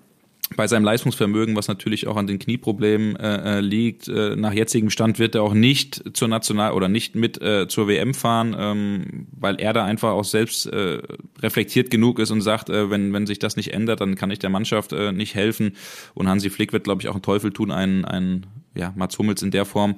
bei 0.57 0.67
seinem 0.67 0.85
Leistungsvermögen, 0.85 1.57
was 1.57 1.69
natürlich 1.69 2.07
auch 2.07 2.17
an 2.17 2.27
den 2.27 2.39
Knieproblemen 2.39 3.17
äh, 3.17 3.59
äh, 3.59 3.61
liegt. 3.61 4.09
Äh, 4.09 4.37
nach 4.37 4.53
jetzigem 4.53 4.91
Stand 4.91 5.19
wird 5.19 5.35
er 5.35 5.43
auch 5.43 5.55
nicht 5.55 6.03
zur 6.15 6.29
National- 6.29 6.73
oder 6.73 6.89
nicht 6.89 7.15
mit 7.15 7.41
äh, 7.41 7.67
zur 7.67 7.89
WM 7.89 8.13
fahren, 8.13 8.55
ähm, 8.59 9.27
weil 9.33 9.59
er 9.59 9.73
da 9.73 9.85
einfach 9.85 10.11
auch 10.11 10.25
selbst 10.25 10.67
äh, 10.67 11.01
reflektiert 11.41 11.91
genug 11.91 12.19
ist 12.19 12.31
und 12.31 12.43
sagt, 12.43 12.69
äh, 12.69 12.91
wenn, 12.91 13.13
wenn 13.13 13.27
sich 13.27 13.39
das 13.39 13.57
nicht 13.57 13.73
ändert, 13.73 14.01
dann 14.01 14.17
kann 14.17 14.31
ich 14.31 14.39
der 14.39 14.51
Mannschaft 14.51 14.93
äh, 14.93 15.13
nicht 15.13 15.35
helfen. 15.35 15.73
Und 16.15 16.29
Hansi 16.29 16.51
Flick 16.51 16.73
wird, 16.73 16.85
glaube 16.85 17.01
ich, 17.01 17.09
auch 17.09 17.15
einen 17.15 17.23
Teufel 17.23 17.53
tun, 17.53 17.71
einen, 17.71 18.05
einen 18.05 18.47
ja, 18.79 18.93
Mats 18.97 19.19
Hummels 19.19 19.43
in 19.43 19.51
der 19.51 19.65
Form 19.65 19.97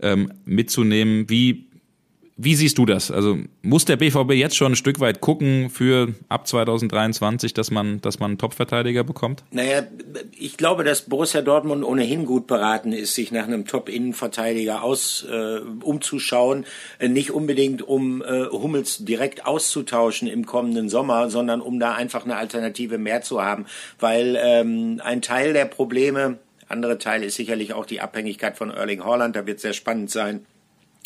ähm, 0.00 0.32
mitzunehmen. 0.44 1.28
Wie 1.28 1.68
wie 2.36 2.54
siehst 2.54 2.78
du 2.78 2.86
das? 2.86 3.10
Also 3.10 3.38
muss 3.62 3.84
der 3.84 3.96
BVB 3.96 4.32
jetzt 4.32 4.56
schon 4.56 4.72
ein 4.72 4.76
Stück 4.76 5.00
weit 5.00 5.20
gucken 5.20 5.68
für 5.70 6.14
ab 6.28 6.46
2023, 6.46 7.52
dass 7.52 7.70
man, 7.70 8.00
dass 8.00 8.18
man 8.18 8.32
einen 8.32 8.38
Top-Verteidiger 8.38 9.04
bekommt? 9.04 9.44
Naja, 9.50 9.82
ich 10.36 10.56
glaube, 10.56 10.82
dass 10.82 11.02
Borussia 11.02 11.42
Dortmund 11.42 11.84
ohnehin 11.84 12.24
gut 12.24 12.46
beraten 12.46 12.92
ist, 12.92 13.14
sich 13.14 13.32
nach 13.32 13.44
einem 13.44 13.66
Top-Innenverteidiger 13.66 14.82
aus 14.82 15.26
äh, 15.30 15.58
umzuschauen. 15.82 16.64
Äh, 16.98 17.08
nicht 17.08 17.32
unbedingt, 17.32 17.82
um 17.82 18.22
äh, 18.22 18.46
Hummels 18.46 19.04
direkt 19.04 19.46
auszutauschen 19.46 20.26
im 20.26 20.46
kommenden 20.46 20.88
Sommer, 20.88 21.28
sondern 21.28 21.60
um 21.60 21.78
da 21.78 21.94
einfach 21.94 22.24
eine 22.24 22.36
Alternative 22.36 22.96
mehr 22.96 23.22
zu 23.22 23.42
haben. 23.42 23.66
Weil 24.00 24.38
ähm, 24.40 25.00
ein 25.04 25.20
Teil 25.20 25.52
der 25.52 25.66
Probleme, 25.66 26.38
andere 26.72 26.98
Teil 26.98 27.22
ist 27.22 27.36
sicherlich 27.36 27.74
auch 27.74 27.86
die 27.86 28.00
Abhängigkeit 28.00 28.56
von 28.56 28.70
Erling 28.70 29.04
Haaland. 29.04 29.36
Da 29.36 29.46
wird 29.46 29.60
sehr 29.60 29.74
spannend 29.74 30.10
sein 30.10 30.46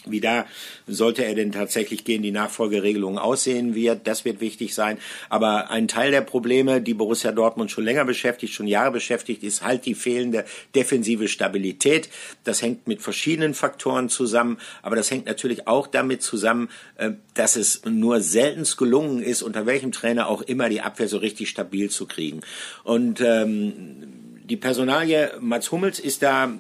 wie 0.07 0.21
da 0.21 0.47
sollte 0.87 1.25
er 1.25 1.35
denn 1.35 1.53
tatsächlich 1.53 2.05
gehen, 2.05 2.23
die 2.23 2.31
Nachfolgeregelung 2.31 3.19
aussehen 3.19 3.75
wird, 3.75 4.07
das 4.07 4.25
wird 4.25 4.41
wichtig 4.41 4.75
sein. 4.75 4.99
Aber 5.29 5.71
ein 5.71 5.89
Teil 5.89 6.11
der 6.11 6.21
Probleme, 6.21 6.81
die 6.81 6.95
Borussia 6.95 7.33
Dortmund 7.33 7.71
schon 7.71 7.85
länger 7.85 8.05
beschäftigt, 8.05 8.55
schon 8.55 8.67
Jahre 8.67 8.93
beschäftigt, 8.93 9.43
ist 9.43 9.63
halt 9.63 9.85
die 9.85 9.95
fehlende 9.95 10.45
defensive 10.75 11.29
Stabilität. 11.29 12.09
Das 12.45 12.63
hängt 12.63 12.87
mit 12.87 13.03
verschiedenen 13.03 13.55
Faktoren 13.55 14.09
zusammen, 14.09 14.59
aber 14.83 14.97
das 14.97 15.11
hängt 15.11 15.27
natürlich 15.27 15.67
auch 15.67 15.87
damit 15.87 16.23
zusammen, 16.23 16.69
äh, 16.97 17.13
dass 17.35 17.57
es 17.57 17.85
nur 17.85 18.21
selten 18.21 18.57
gelungen 18.77 19.23
ist, 19.23 19.43
unter 19.43 19.67
welchem 19.67 19.93
Trainer 19.93 20.29
auch 20.29 20.43
immer 20.43 20.69
die 20.69 20.81
Abwehr 20.81 21.09
so 21.09 21.19
richtig 21.19 21.49
stabil 21.49 21.91
zu 21.91 22.07
kriegen. 22.07 22.41
Und 22.85 23.21
ähm, 23.21 24.26
die 24.49 24.57
Personalie 24.57 25.33
Mats 25.41 25.73
Hummels 25.73 25.99
ist 25.99 26.23
da 26.23 26.53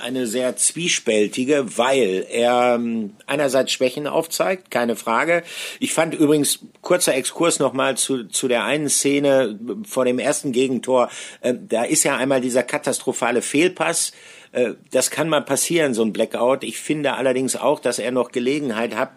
eine 0.00 0.26
sehr 0.26 0.56
zwiespältige, 0.56 1.76
weil 1.76 2.24
er 2.30 2.76
ähm, 2.76 3.14
einerseits 3.26 3.72
Schwächen 3.72 4.06
aufzeigt, 4.06 4.70
keine 4.70 4.96
Frage. 4.96 5.42
Ich 5.80 5.92
fand 5.92 6.14
übrigens, 6.14 6.60
kurzer 6.82 7.14
Exkurs 7.14 7.58
nochmal 7.58 7.96
zu, 7.96 8.24
zu 8.24 8.48
der 8.48 8.64
einen 8.64 8.88
Szene 8.88 9.58
vor 9.84 10.04
dem 10.04 10.18
ersten 10.18 10.52
Gegentor, 10.52 11.10
äh, 11.40 11.54
da 11.68 11.84
ist 11.84 12.04
ja 12.04 12.16
einmal 12.16 12.40
dieser 12.40 12.62
katastrophale 12.62 13.42
Fehlpass, 13.42 14.12
äh, 14.52 14.74
das 14.90 15.10
kann 15.10 15.28
mal 15.28 15.42
passieren, 15.42 15.94
so 15.94 16.02
ein 16.02 16.12
Blackout. 16.12 16.64
Ich 16.64 16.78
finde 16.78 17.14
allerdings 17.14 17.56
auch, 17.56 17.80
dass 17.80 17.98
er 17.98 18.12
noch 18.12 18.30
Gelegenheit 18.30 18.94
hat, 18.94 19.10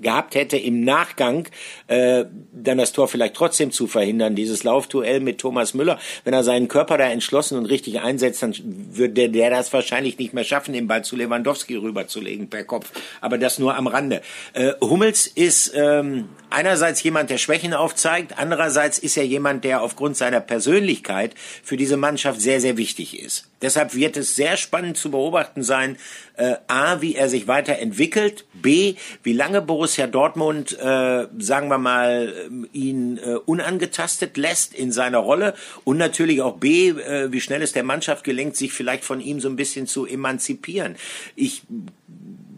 gehabt 0.00 0.34
hätte, 0.34 0.56
im 0.56 0.84
Nachgang 0.84 1.48
äh, 1.86 2.24
dann 2.52 2.78
das 2.78 2.92
Tor 2.92 3.08
vielleicht 3.08 3.34
trotzdem 3.34 3.70
zu 3.70 3.86
verhindern. 3.86 4.34
Dieses 4.34 4.64
Laufduell 4.64 5.20
mit 5.20 5.38
Thomas 5.38 5.74
Müller, 5.74 5.98
wenn 6.24 6.34
er 6.34 6.44
seinen 6.44 6.68
Körper 6.68 6.98
da 6.98 7.04
entschlossen 7.04 7.58
und 7.58 7.66
richtig 7.66 8.00
einsetzt, 8.00 8.42
dann 8.42 8.54
würde 8.92 9.28
der 9.28 9.50
das 9.50 9.72
wahrscheinlich 9.72 10.18
nicht 10.18 10.34
mehr 10.34 10.44
schaffen, 10.44 10.72
den 10.72 10.86
Ball 10.86 11.04
zu 11.04 11.16
Lewandowski 11.16 11.76
rüberzulegen 11.76 12.48
per 12.48 12.64
Kopf. 12.64 12.90
Aber 13.20 13.38
das 13.38 13.58
nur 13.58 13.76
am 13.76 13.86
Rande. 13.86 14.22
Äh, 14.52 14.72
Hummels 14.80 15.26
ist 15.26 15.72
ähm, 15.74 16.28
einerseits 16.50 17.02
jemand, 17.02 17.30
der 17.30 17.38
Schwächen 17.38 17.74
aufzeigt, 17.74 18.34
andererseits 18.36 18.98
ist 18.98 19.16
er 19.16 19.24
jemand, 19.24 19.64
der 19.64 19.82
aufgrund 19.82 20.16
seiner 20.16 20.40
Persönlichkeit 20.40 21.34
für 21.62 21.76
diese 21.76 21.96
Mannschaft 21.96 22.40
sehr, 22.40 22.60
sehr 22.60 22.76
wichtig 22.76 23.22
ist. 23.22 23.48
Deshalb 23.62 23.94
wird 23.94 24.16
es 24.16 24.34
sehr 24.34 24.56
spannend 24.56 24.96
zu 24.96 25.10
beobachten 25.10 25.62
sein, 25.62 25.98
äh, 26.40 26.56
a, 26.68 27.02
wie 27.02 27.14
er 27.14 27.28
sich 27.28 27.46
weiterentwickelt, 27.46 28.46
b, 28.54 28.94
wie 29.22 29.32
lange 29.34 29.60
Borussia 29.60 30.06
Dortmund, 30.06 30.72
äh, 30.72 31.26
sagen 31.38 31.68
wir 31.68 31.76
mal, 31.76 32.32
äh, 32.50 32.76
ihn 32.76 33.18
äh, 33.18 33.34
unangetastet 33.44 34.38
lässt 34.38 34.72
in 34.72 34.90
seiner 34.90 35.18
Rolle 35.18 35.54
und 35.84 35.98
natürlich 35.98 36.40
auch 36.40 36.56
b, 36.56 36.88
äh, 36.88 37.30
wie 37.30 37.42
schnell 37.42 37.60
es 37.60 37.72
der 37.72 37.84
Mannschaft 37.84 38.24
gelingt, 38.24 38.56
sich 38.56 38.72
vielleicht 38.72 39.04
von 39.04 39.20
ihm 39.20 39.40
so 39.40 39.48
ein 39.50 39.56
bisschen 39.56 39.86
zu 39.86 40.06
emanzipieren. 40.06 40.96
Ich 41.36 41.62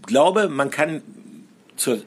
glaube, 0.07 0.49
man 0.49 0.71
kann 0.71 1.03
zur 1.77 2.03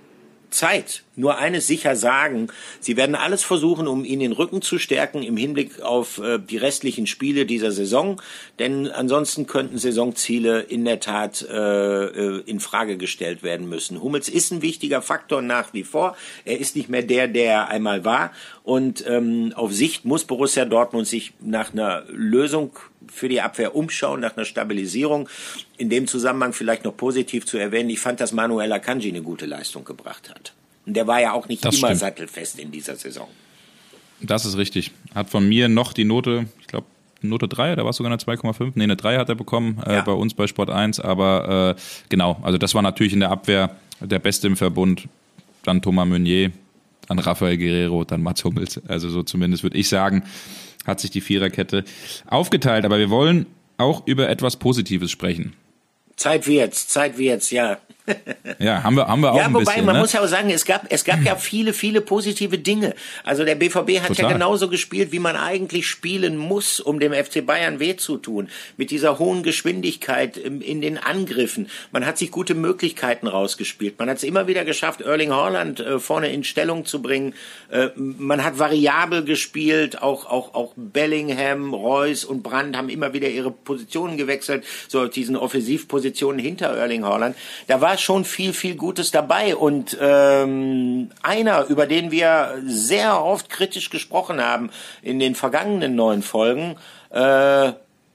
Zeit 0.50 1.04
nur 1.16 1.38
eines 1.38 1.68
sicher 1.68 1.96
sagen, 1.96 2.50
sie 2.80 2.98
werden 2.98 3.16
alles 3.16 3.44
versuchen, 3.44 3.88
um 3.88 4.04
ihn 4.04 4.20
den 4.20 4.34
Rücken 4.34 4.62
zu 4.62 4.78
stärken 4.78 5.24
im 5.24 5.38
Hinblick 5.38 5.82
auf 5.82 6.18
äh, 6.18 6.40
die 6.40 6.58
restlichen 6.58 7.08
Spiele 7.08 7.46
dieser 7.46 7.72
Saison, 7.72 8.22
denn 8.60 8.88
ansonsten 8.88 9.48
könnten 9.48 9.78
Saisonziele 9.78 10.62
in 10.62 10.84
der 10.84 11.00
Tat 11.00 11.42
äh, 11.50 12.06
äh, 12.06 12.44
in 12.46 12.60
Frage 12.60 12.98
gestellt 12.98 13.44
werden 13.44 13.70
müssen. 13.70 14.02
Hummels 14.02 14.28
ist 14.28 14.52
ein 14.52 14.62
wichtiger 14.62 15.02
Faktor 15.02 15.42
nach 15.42 15.74
wie 15.74 15.84
vor. 15.84 16.18
Er 16.44 16.60
ist 16.60 16.76
nicht 16.76 16.90
mehr 16.90 17.04
der, 17.04 17.28
der 17.28 17.46
er 17.46 17.68
einmal 17.70 18.04
war 18.04 18.32
und 18.64 19.06
ähm, 19.08 19.54
auf 19.56 19.72
Sicht 19.74 20.06
muss 20.06 20.26
Borussia 20.26 20.66
Dortmund 20.66 21.08
sich 21.08 21.34
nach 21.40 21.72
einer 21.72 22.04
Lösung 22.10 22.72
für 23.12 23.30
die 23.30 23.42
Abwehr 23.42 23.76
umschauen, 23.76 24.20
nach 24.20 24.36
einer 24.36 24.46
Stabilisierung. 24.46 25.30
In 25.78 25.90
dem 25.90 26.08
Zusammenhang 26.08 26.54
vielleicht 26.54 26.84
noch 26.84 26.96
positiv 26.96 27.46
zu 27.46 27.58
erwähnen, 27.58 27.90
ich 27.90 28.00
fand, 28.00 28.20
dass 28.20 28.32
Manuel 28.32 28.72
Akanji 28.72 29.10
eine 29.10 29.22
gute 29.22 29.46
Leistung 29.46 29.84
gebracht 29.84 30.30
hat. 30.30 30.54
Und 30.86 30.96
der 30.96 31.08
war 31.08 31.20
ja 31.22 31.34
auch 31.34 31.48
nicht 31.48 31.66
das 31.66 31.78
immer 31.78 31.88
stimmt. 31.88 32.00
sattelfest 32.00 32.60
in 32.60 32.72
dieser 32.72 32.96
Saison. 32.96 33.28
Das 34.22 34.46
ist 34.46 34.58
richtig. 34.58 34.92
Hat 35.14 35.30
von 35.30 35.48
mir 35.48 35.68
noch 35.68 35.94
die 35.94 36.06
Note, 36.06 36.48
ich 36.60 36.68
glaube, 36.68 36.88
Note 37.22 37.48
3 37.48 37.76
da 37.76 37.84
war 37.84 37.90
es 37.90 37.98
sogar 37.98 38.12
eine 38.12 38.22
2,5. 38.22 38.74
Nee, 38.76 38.84
eine 38.84 38.96
3 38.96 39.18
hat 39.18 39.30
er 39.30 39.36
bekommen 39.36 39.82
äh, 39.86 39.96
ja. 39.96 40.02
bei 40.02 40.12
uns 40.12 40.34
bei 40.34 40.48
Sport 40.48 40.70
1. 40.70 41.00
Aber 41.00 41.76
äh, 41.76 41.82
genau, 42.10 42.40
also 42.44 42.58
das 42.58 42.76
war 42.76 42.82
natürlich 42.82 43.14
in 43.14 43.20
der 43.20 43.32
Abwehr 43.32 43.76
der 44.00 44.20
Beste 44.20 44.48
im 44.48 44.58
Verbund. 44.58 45.08
Dann 45.64 45.82
Thomas 45.82 46.08
Meunier, 46.08 46.52
dann 47.08 47.20
Rafael 47.20 47.58
Guerrero, 47.58 48.04
dann 48.04 48.22
Mats 48.22 48.44
Hummels. 48.44 48.82
Also 48.88 49.10
so 49.10 49.24
zumindest 49.24 49.64
würde 49.64 49.78
ich 49.78 49.90
sagen, 49.90 50.24
hat 50.86 51.00
sich 51.00 51.12
die 51.12 51.22
Viererkette 51.22 51.84
aufgeteilt. 52.28 52.86
Aber 52.86 53.00
wir 53.00 53.10
wollen 53.10 53.46
auch 53.78 54.06
über 54.08 54.30
etwas 54.30 54.58
Positives 54.58 55.12
sprechen. 55.12 55.54
Zeit 56.16 56.48
wird's, 56.48 56.88
Zeit 56.88 57.18
wird's, 57.18 57.52
ja 57.52 57.80
ja, 58.60 58.84
haben 58.84 58.96
wir, 58.96 59.08
haben 59.08 59.22
wir 59.22 59.32
auch 59.32 59.38
ja, 59.38 59.46
ein 59.46 59.54
wobei, 59.54 59.66
bisschen. 59.66 59.86
man 59.86 59.96
ne? 59.96 60.02
muss 60.02 60.14
ja 60.14 60.22
auch 60.22 60.28
sagen, 60.28 60.50
es 60.50 60.66
gab, 60.66 60.86
es 60.90 61.04
gab 61.04 61.24
ja 61.24 61.36
viele, 61.36 61.74
viele 61.74 62.02
positive 62.02 62.58
Dinge. 62.58 62.94
Also 63.24 63.44
der 63.46 63.56
BVB 63.56 64.00
hat 64.00 64.10
Total. 64.10 64.26
ja 64.26 64.32
genauso 64.34 64.70
gespielt, 64.70 65.12
wie 65.12 65.20
man 65.20 65.36
eigentlich 65.36 65.88
spielen 65.88 66.38
muss, 66.38 66.80
um 66.80 67.00
dem 67.00 67.14
FC 67.14 67.46
Bayern 67.46 67.80
weh 67.80 67.96
zu 67.96 68.18
tun. 68.18 68.50
Mit 68.78 68.92
dieser 68.92 69.18
hohen 69.20 69.44
Geschwindigkeit 69.44 70.38
in 70.38 70.82
den 70.82 70.98
Angriffen. 70.98 71.70
Man 71.92 72.06
hat 72.06 72.18
sich 72.18 72.32
gute 72.32 72.54
Möglichkeiten 72.54 73.28
rausgespielt. 73.28 73.98
Man 73.98 74.10
hat 74.10 74.18
es 74.18 74.24
immer 74.24 74.48
wieder 74.48 74.66
geschafft, 74.66 75.02
Erling 75.02 75.32
Haaland 75.32 75.80
äh, 75.80 76.00
vorne 76.00 76.32
in 76.32 76.44
Stellung 76.44 76.86
zu 76.86 77.02
bringen. 77.02 77.34
Äh, 77.72 77.90
man 77.96 78.44
hat 78.44 78.60
variabel 78.60 79.24
gespielt. 79.24 80.02
Auch, 80.02 80.26
auch, 80.26 80.54
auch 80.54 80.74
Bellingham, 80.76 81.74
Reus 81.74 82.24
und 82.24 82.44
Brandt 82.44 82.78
haben 82.78 82.90
immer 82.90 83.14
wieder 83.14 83.30
ihre 83.30 83.52
Positionen 83.52 84.18
gewechselt. 84.18 84.64
So 84.88 85.02
auf 85.02 85.10
diesen 85.10 85.36
Offensivpositionen 85.36 86.40
hinter 86.40 86.68
Erling 86.68 87.04
Haaland. 87.04 87.36
Da 87.68 87.82
war 87.82 87.95
schon 88.02 88.26
viel, 88.26 88.54
viel 88.54 88.76
Gutes 88.76 89.12
dabei. 89.12 89.56
Und 89.56 89.98
ähm, 90.00 91.10
einer, 91.22 91.66
über 91.68 91.86
den 91.86 92.12
wir 92.12 92.56
sehr 92.66 93.24
oft 93.24 93.50
kritisch 93.50 93.90
gesprochen 93.90 94.42
haben 94.42 94.70
in 95.02 95.20
den 95.20 95.36
vergangenen 95.36 95.96
neun 95.96 96.22
Folgen, 96.22 96.78
äh, 97.10 97.16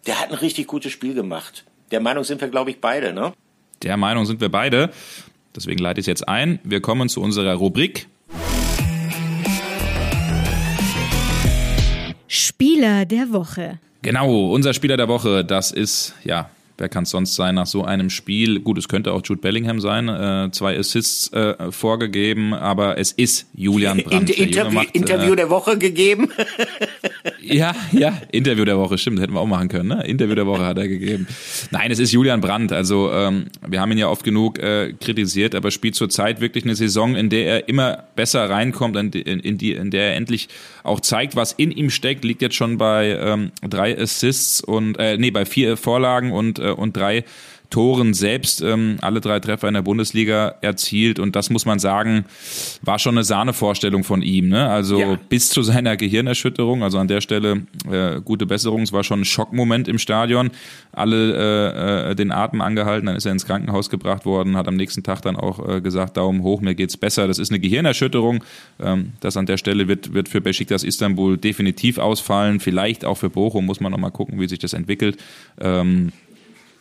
der 0.07 0.21
hat 0.21 0.29
ein 0.31 0.35
richtig 0.35 0.66
gutes 0.66 0.93
Spiel 0.93 1.14
gemacht. 1.14 1.64
Der 1.90 2.01
Meinung 2.01 2.25
sind 2.25 2.40
wir, 2.40 2.49
glaube 2.49 2.71
ich, 2.71 2.81
beide, 2.81 3.12
ne? 3.12 3.33
Der 3.83 3.97
Meinung 3.97 4.27
sind 4.27 4.40
wir 4.40 4.51
beide. 4.51 4.90
Deswegen 5.55 5.79
leite 5.79 6.01
ich 6.01 6.05
es 6.05 6.09
jetzt 6.09 6.29
ein. 6.29 6.61
Wir 6.62 6.81
kommen 6.81 7.09
zu 7.09 7.21
unserer 7.21 7.55
Rubrik. 7.55 8.07
Spieler 12.29 13.07
der 13.07 13.33
Woche. 13.33 13.81
Genau, 14.03 14.53
unser 14.53 14.73
Spieler 14.73 14.97
der 14.97 15.09
Woche, 15.09 15.45
das 15.45 15.73
ist 15.73 16.14
ja 16.25 16.49
Wer 16.81 16.88
kann 16.88 17.03
es 17.03 17.11
sonst 17.11 17.35
sein 17.35 17.57
nach 17.57 17.66
so 17.66 17.85
einem 17.85 18.09
Spiel? 18.09 18.61
Gut, 18.61 18.79
es 18.79 18.88
könnte 18.88 19.12
auch 19.12 19.21
Jude 19.23 19.43
Bellingham 19.43 19.81
sein. 19.81 20.09
Äh, 20.09 20.51
zwei 20.51 20.79
Assists 20.79 21.31
äh, 21.35 21.71
vorgegeben, 21.71 22.55
aber 22.55 22.97
es 22.97 23.12
ist 23.12 23.49
Julian 23.55 23.99
Brandt. 23.99 24.31
Inter 24.31 24.43
Interview, 24.43 24.75
macht, 24.75 24.95
Interview 24.95 25.33
äh, 25.35 25.37
der 25.37 25.51
Woche 25.51 25.77
gegeben. 25.77 26.31
ja, 27.43 27.75
ja, 27.93 28.19
Interview 28.33 28.64
der 28.64 28.79
Woche, 28.79 28.97
stimmt, 28.97 29.21
hätten 29.21 29.35
wir 29.35 29.40
auch 29.40 29.47
machen 29.47 29.69
können. 29.69 29.90
Ne? 29.90 30.07
Interview 30.07 30.35
der 30.35 30.47
Woche 30.47 30.64
hat 30.64 30.79
er 30.79 30.88
gegeben. 30.88 31.27
Nein, 31.71 31.90
es 31.90 31.99
ist 31.99 32.12
Julian 32.12 32.40
Brandt. 32.40 32.73
Also 32.73 33.12
ähm, 33.12 33.47
wir 33.66 33.81
haben 33.83 33.93
ihn 33.93 33.99
ja 33.99 34.09
oft 34.09 34.25
genug 34.25 34.59
äh, 34.59 34.95
kritisiert, 34.95 35.55
aber 35.55 35.71
spielt 35.71 35.97
zurzeit 35.97 36.40
wirklich 36.40 36.64
eine 36.64 36.77
Saison, 36.77 37.14
in 37.14 37.29
der 37.29 37.47
er 37.47 37.69
immer 37.69 38.05
besser 38.16 38.49
reinkommt, 38.49 38.97
in, 38.97 39.12
in, 39.12 39.40
in, 39.40 39.59
die, 39.59 39.73
in 39.73 39.90
der 39.90 40.12
er 40.12 40.16
endlich 40.16 40.49
auch 40.83 41.01
zeigt, 41.01 41.37
was 41.37 41.53
in 41.53 41.71
ihm 41.73 41.90
steckt. 41.90 42.25
Liegt 42.25 42.40
jetzt 42.40 42.57
schon 42.57 42.79
bei 42.79 43.19
ähm, 43.21 43.53
drei 43.61 43.99
Assists 43.99 44.62
und 44.62 44.99
äh, 44.99 45.19
nee, 45.19 45.31
bei 45.31 45.45
vier 45.45 45.77
Vorlagen 45.77 46.33
und 46.33 46.59
äh, 46.59 46.70
und 46.79 46.97
drei 46.97 47.25
Toren 47.71 48.15
selbst 48.15 48.61
ähm, 48.63 48.99
alle 49.01 49.21
drei 49.21 49.41
Treffer 49.41 49.69
in 49.69 49.75
der 49.75 49.83
Bundesliga 49.83 50.57
erzielt 50.61 51.19
und 51.19 51.37
das 51.37 51.51
muss 51.51 51.65
man 51.65 51.79
sagen, 51.79 52.25
war 52.83 52.99
schon 52.99 53.15
eine 53.15 53.25
Sahnevorstellung 53.25 54.05
von 54.05 54.23
ihm. 54.23 54.49
Ne? 54.49 54.69
Also 54.69 55.01
ja. 55.01 55.19
bis 55.29 55.49
zu 55.49 55.63
seiner 55.63 55.97
Gehirnerschütterung, 55.97 56.83
also 56.83 56.99
an 56.99 57.09
der 57.09 57.21
Stelle 57.21 57.63
äh, 57.91 58.21
gute 58.21 58.47
Besserung, 58.47 58.83
es 58.83 58.93
war 58.93 59.05
schon 59.05 59.21
ein 59.21 59.25
Schockmoment 59.25 59.87
im 59.87 59.99
Stadion. 59.99 60.51
Alle 60.93 61.35
äh, 61.37 62.11
äh, 62.11 62.15
den 62.17 62.33
Atem 62.33 62.61
angehalten, 62.61 63.07
dann 63.07 63.17
ist 63.17 63.25
er 63.25 63.33
ins 63.33 63.47
Krankenhaus 63.47 63.89
gebracht 63.89 64.27
worden, 64.27 64.57
hat 64.57 64.67
am 64.67 64.77
nächsten 64.77 65.05
Tag 65.05 65.23
dann 65.23 65.37
auch 65.37 65.67
äh, 65.67 65.81
gesagt, 65.81 66.17
Daumen 66.17 66.43
hoch, 66.43 66.61
mir 66.61 66.75
geht's 66.75 66.97
besser. 66.97 67.29
Das 67.29 67.39
ist 67.39 67.53
eine 67.53 67.61
Gehirnerschütterung. 67.61 68.43
Ähm, 68.81 69.12
das 69.21 69.37
an 69.37 69.47
der 69.47 69.57
Stelle 69.57 69.87
wird, 69.87 70.12
wird 70.12 70.29
für 70.29 70.41
Besiktas 70.41 70.83
Istanbul 70.83 71.39
definitiv 71.39 71.99
ausfallen, 71.99 72.59
vielleicht 72.59 73.05
auch 73.05 73.16
für 73.16 73.31
Bochum, 73.31 73.66
muss 73.66 73.81
man 73.81 73.93
nochmal 73.93 74.11
gucken, 74.11 74.41
wie 74.41 74.49
sich 74.49 74.59
das 74.59 74.73
entwickelt. 74.73 75.18
Ähm, 75.61 76.11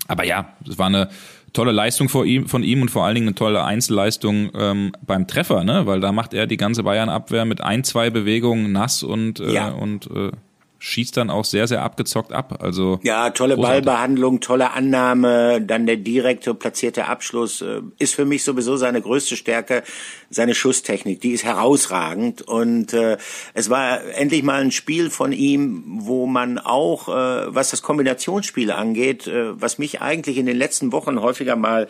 aber 0.10 0.26
ja, 0.26 0.54
es 0.68 0.78
war 0.78 0.88
eine 0.88 1.10
tolle 1.54 1.72
Leistung 1.72 2.10
von 2.10 2.26
ihm, 2.28 2.48
von 2.48 2.64
ihm 2.64 2.82
und 2.82 2.92
vor 2.92 3.06
allen 3.06 3.16
Dingen 3.16 3.28
eine 3.28 3.36
tolle 3.36 3.64
Einzelleistung 3.64 4.52
ähm, 4.56 4.92
beim 5.06 5.28
Treffer, 5.28 5.64
ne? 5.64 5.86
Weil 5.86 6.00
da 6.00 6.12
macht 6.12 6.34
er 6.34 6.48
die 6.48 6.58
ganze 6.58 6.84
Bayern-Abwehr 6.84 7.46
mit 7.46 7.62
ein, 7.62 7.84
zwei 7.84 8.10
Bewegungen 8.10 8.72
nass 8.72 9.04
und, 9.04 9.40
äh, 9.40 9.54
ja. 9.54 9.70
und 9.70 10.08
äh, 10.08 10.32
schießt 10.80 11.18
dann 11.18 11.30
auch 11.30 11.46
sehr, 11.46 11.68
sehr 11.68 11.84
abgezockt 11.84 12.32
ab. 12.32 12.60
Also 12.62 13.00
ja, 13.04 13.30
tolle 13.30 13.56
großartig. 13.56 13.86
Ballbehandlung, 13.86 14.40
tolle 14.40 14.72
Annahme, 14.72 15.62
dann 15.62 15.86
der 15.86 15.98
direkte 15.98 16.54
platzierte 16.54 17.06
Abschluss 17.08 17.62
äh, 17.62 17.82
ist 18.00 18.16
für 18.16 18.26
mich 18.26 18.44
sowieso 18.44 18.78
seine 18.78 19.02
größte 19.02 19.36
Stärke, 19.36 19.84
seine 20.30 20.56
Schusstechnik, 20.56 21.22
die 21.22 21.32
ist 21.32 21.44
herausragend 21.44 22.42
und 22.42 22.94
äh, 22.94 23.18
es 23.54 23.70
war 23.70 24.04
endlich 24.16 24.44
mal 24.44 24.62
ein 24.62 24.72
Spiel 24.72 25.10
von 25.10 25.34
ihm, 25.34 25.84
wo 26.00 26.26
man 26.26 26.58
auch, 26.58 27.10
äh, 27.10 27.54
was 27.54 27.72
das 27.72 27.82
Kombinationsspiel 27.82 28.72
angeht, 28.72 29.28
äh, 29.28 29.60
was 29.60 29.78
mich 29.78 30.02
eigentlich 30.02 30.38
in 30.38 30.46
den 30.46 30.58
letzten 30.58 30.92
Wochen 30.94 31.20
häufiger 31.20 31.56
mal 31.56 31.88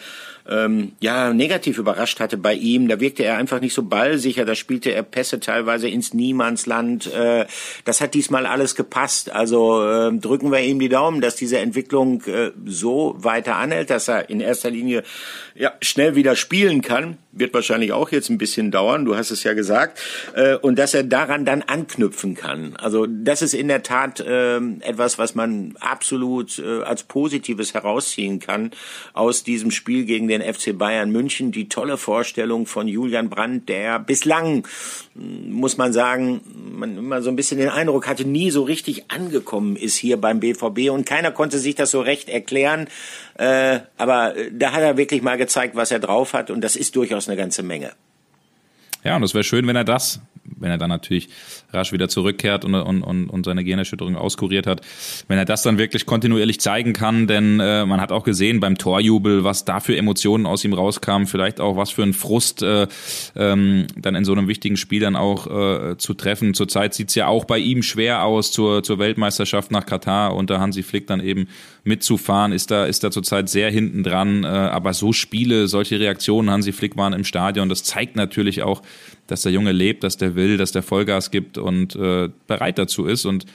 ähm, 0.49 0.93
ja 0.99 1.33
negativ 1.33 1.77
überrascht 1.77 2.19
hatte 2.19 2.37
bei 2.37 2.53
ihm. 2.53 2.87
Da 2.87 2.99
wirkte 2.99 3.23
er 3.23 3.37
einfach 3.37 3.61
nicht 3.61 3.73
so 3.73 3.83
ballsicher. 3.83 4.45
Da 4.45 4.55
spielte 4.55 4.91
er 4.91 5.03
Pässe 5.03 5.39
teilweise 5.39 5.87
ins 5.87 6.13
Niemandsland. 6.13 7.11
Äh, 7.13 7.45
das 7.85 8.01
hat 8.01 8.13
diesmal 8.13 8.45
alles 8.45 8.75
gepasst. 8.75 9.31
Also 9.31 9.83
äh, 9.87 10.17
drücken 10.17 10.51
wir 10.51 10.61
ihm 10.61 10.79
die 10.79 10.89
Daumen, 10.89 11.21
dass 11.21 11.35
diese 11.35 11.59
Entwicklung 11.59 12.23
äh, 12.23 12.51
so 12.65 13.15
weiter 13.17 13.55
anhält, 13.55 13.89
dass 13.89 14.07
er 14.07 14.29
in 14.29 14.41
erster 14.41 14.71
Linie 14.71 15.03
ja 15.55 15.73
schnell 15.81 16.15
wieder 16.15 16.35
spielen 16.35 16.81
kann. 16.81 17.17
Wird 17.31 17.53
wahrscheinlich 17.53 17.93
auch 17.93 18.11
jetzt 18.11 18.29
ein 18.29 18.37
bisschen 18.37 18.71
dauern. 18.71 19.05
Du 19.05 19.15
hast 19.15 19.29
es 19.31 19.43
ja 19.43 19.53
gesagt. 19.53 19.99
Äh, 20.35 20.55
und 20.55 20.79
dass 20.79 20.93
er 20.93 21.03
daran 21.03 21.45
dann 21.45 21.61
anknüpfen 21.61 22.35
kann. 22.35 22.75
Also 22.77 23.05
das 23.05 23.41
ist 23.41 23.53
in 23.53 23.67
der 23.67 23.83
Tat 23.83 24.19
äh, 24.19 24.57
etwas, 24.57 25.17
was 25.17 25.35
man 25.35 25.75
absolut 25.79 26.59
äh, 26.59 26.81
als 26.83 27.03
Positives 27.03 27.73
herausziehen 27.73 28.39
kann 28.39 28.71
aus 29.13 29.43
diesem 29.43 29.71
Spiel 29.71 30.05
gegen 30.05 30.27
den 30.27 30.38
den 30.39 30.53
FC 30.53 30.77
Bayern 30.77 31.11
München. 31.11 31.51
Die 31.51 31.69
tolle 31.69 31.97
Vorstellung 31.97 32.65
von 32.65 32.87
Julian 32.87 33.29
Brandt, 33.29 33.69
der 33.69 33.99
bislang, 33.99 34.67
muss 35.15 35.77
man 35.77 35.93
sagen, 35.93 36.41
man 36.77 36.97
immer 36.97 37.21
so 37.21 37.29
ein 37.29 37.35
bisschen 37.35 37.59
den 37.59 37.69
Eindruck 37.69 38.07
hatte, 38.07 38.25
nie 38.25 38.51
so 38.51 38.63
richtig 38.63 39.11
angekommen 39.11 39.75
ist 39.75 39.95
hier 39.95 40.17
beim 40.17 40.39
BVB 40.39 40.89
und 40.91 41.05
keiner 41.05 41.31
konnte 41.31 41.59
sich 41.59 41.75
das 41.75 41.91
so 41.91 42.01
recht 42.01 42.29
erklären. 42.29 42.87
Äh, 43.37 43.79
aber 43.97 44.33
da 44.51 44.71
hat 44.71 44.81
er 44.81 44.97
wirklich 44.97 45.21
mal 45.21 45.37
gezeigt, 45.37 45.75
was 45.75 45.91
er 45.91 45.99
drauf 45.99 46.33
hat 46.33 46.51
und 46.51 46.61
das 46.61 46.75
ist 46.75 46.95
durchaus 46.95 47.27
eine 47.27 47.37
ganze 47.37 47.63
Menge. 47.63 47.91
Ja, 49.03 49.15
und 49.15 49.23
es 49.23 49.33
wäre 49.33 49.43
schön, 49.43 49.65
wenn 49.67 49.75
er 49.75 49.85
das 49.85 50.19
wenn 50.43 50.71
er 50.71 50.77
dann 50.77 50.89
natürlich 50.89 51.29
rasch 51.71 51.91
wieder 51.91 52.09
zurückkehrt 52.09 52.65
und, 52.65 52.75
und, 52.75 53.03
und, 53.03 53.29
und 53.29 53.45
seine 53.45 53.63
Gehirnerschütterung 53.63 54.15
auskuriert 54.15 54.67
hat, 54.67 54.81
wenn 55.27 55.37
er 55.37 55.45
das 55.45 55.61
dann 55.61 55.77
wirklich 55.77 56.05
kontinuierlich 56.05 56.59
zeigen 56.59 56.93
kann, 56.93 57.27
denn 57.27 57.59
äh, 57.59 57.85
man 57.85 58.01
hat 58.01 58.11
auch 58.11 58.23
gesehen 58.23 58.59
beim 58.59 58.77
Torjubel, 58.77 59.43
was 59.43 59.65
da 59.65 59.79
für 59.79 59.95
Emotionen 59.95 60.45
aus 60.45 60.63
ihm 60.63 60.73
rauskamen, 60.73 61.27
vielleicht 61.27 61.59
auch 61.59 61.77
was 61.77 61.91
für 61.91 62.03
ein 62.03 62.13
Frust 62.13 62.61
äh, 62.63 62.87
ähm, 63.35 63.87
dann 63.95 64.15
in 64.15 64.25
so 64.25 64.31
einem 64.31 64.47
wichtigen 64.47 64.77
Spiel 64.77 65.01
dann 65.01 65.15
auch 65.15 65.47
äh, 65.47 65.97
zu 65.97 66.13
treffen. 66.13 66.53
Zurzeit 66.53 66.93
sieht's 66.93 67.15
ja 67.15 67.27
auch 67.27 67.45
bei 67.45 67.59
ihm 67.59 67.83
schwer 67.83 68.23
aus 68.23 68.51
zur, 68.51 68.83
zur 68.83 68.99
Weltmeisterschaft 68.99 69.71
nach 69.71 69.85
Katar 69.85 70.35
unter 70.35 70.59
Hansi 70.59 70.83
Flick 70.83 71.07
dann 71.07 71.19
eben 71.19 71.47
mitzufahren, 71.83 72.51
ist 72.51 72.71
da, 72.71 72.85
ist 72.85 73.03
da 73.03 73.11
zurzeit 73.11 73.49
sehr 73.49 73.71
hinten 73.71 74.03
dran. 74.03 74.43
Äh, 74.43 74.47
aber 74.47 74.93
so 74.93 75.13
Spiele, 75.13 75.67
solche 75.67 75.99
Reaktionen 75.99 76.49
Hansi 76.49 76.71
Flick 76.71 76.97
waren 76.97 77.13
im 77.13 77.23
Stadion, 77.23 77.69
das 77.69 77.83
zeigt 77.83 78.15
natürlich 78.15 78.63
auch, 78.63 78.81
dass 79.31 79.43
der 79.43 79.51
Junge 79.51 79.71
lebt, 79.71 80.03
dass 80.03 80.17
der 80.17 80.35
will, 80.35 80.57
dass 80.57 80.71
der 80.71 80.83
Vollgas 80.83 81.31
gibt 81.31 81.57
und 81.57 81.95
äh, 81.95 82.29
bereit 82.47 82.77
dazu 82.77 83.05
ist. 83.05 83.25
Und 83.25 83.45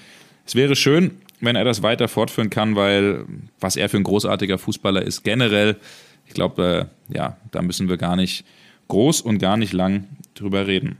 es 0.46 0.54
wäre 0.54 0.76
schön, 0.76 1.12
wenn 1.40 1.56
er 1.56 1.64
das 1.64 1.82
weiter 1.82 2.08
fortführen 2.08 2.50
kann, 2.50 2.76
weil 2.76 3.24
was 3.60 3.76
er 3.76 3.88
für 3.88 3.96
ein 3.96 4.04
großartiger 4.04 4.58
Fußballer 4.58 5.02
ist, 5.02 5.24
generell, 5.24 5.76
ich 6.26 6.34
glaube, 6.34 6.88
äh, 7.10 7.14
ja, 7.16 7.36
da 7.50 7.62
müssen 7.62 7.88
wir 7.88 7.96
gar 7.96 8.16
nicht 8.16 8.44
groß 8.88 9.20
und 9.20 9.38
gar 9.38 9.56
nicht 9.56 9.72
lang 9.72 10.04
drüber 10.34 10.66
reden. 10.66 10.96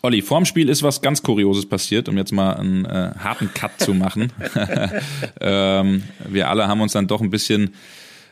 Olli, 0.00 0.22
vorm 0.22 0.44
Spiel 0.44 0.68
ist 0.68 0.84
was 0.84 1.02
ganz 1.02 1.22
Kurioses 1.22 1.66
passiert, 1.66 2.08
um 2.08 2.16
jetzt 2.16 2.32
mal 2.32 2.54
einen 2.54 2.84
äh, 2.84 3.10
harten 3.18 3.52
Cut 3.52 3.80
zu 3.80 3.94
machen. 3.94 4.32
ähm, 5.40 6.04
wir 6.28 6.48
alle 6.48 6.68
haben 6.68 6.80
uns 6.80 6.92
dann 6.92 7.08
doch 7.08 7.20
ein 7.20 7.30
bisschen 7.30 7.74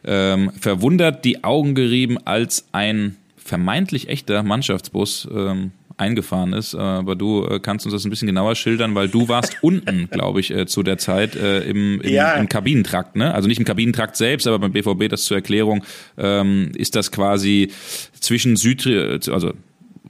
ähm, 0.05 0.53
verwundert 0.61 1.25
die 1.25 1.43
Augen 1.43 1.75
gerieben, 1.75 2.19
als 2.25 2.67
ein 2.71 3.17
vermeintlich 3.47 4.09
echter 4.09 4.43
Mannschaftsbus 4.43 5.29
ähm, 5.33 5.73
eingefahren 5.97 6.53
ist. 6.53 6.75
Äh, 6.75 6.79
aber 6.79 7.17
du 7.17 7.45
äh, 7.47 7.61
kannst 7.61 7.87
uns 7.87 7.95
das 7.95 8.05
ein 8.05 8.11
bisschen 8.11 8.27
genauer 8.27 8.55
schildern, 8.55 8.95
weil 8.95 9.09
du 9.09 9.29
warst 9.29 9.57
unten, 9.63 10.09
glaube 10.11 10.41
ich, 10.41 10.51
äh, 10.51 10.67
zu 10.67 10.83
der 10.83 10.99
Zeit 10.99 11.37
äh, 11.37 11.61
im, 11.61 12.01
im, 12.01 12.13
ja. 12.13 12.35
im 12.35 12.49
Kabinentrakt. 12.49 13.17
Ne? 13.17 13.35
Also 13.35 13.49
nicht 13.49 13.59
im 13.59 13.65
Kabinentrakt 13.65 14.17
selbst, 14.17 14.47
aber 14.47 14.59
beim 14.59 14.73
BVB, 14.73 15.09
das 15.09 15.25
zur 15.25 15.37
Erklärung, 15.37 15.85
ähm, 16.19 16.73
ist 16.77 16.97
das 16.97 17.13
quasi 17.13 17.71
zwischen 18.21 18.57
Süd, 18.57 18.87
also 19.29 19.53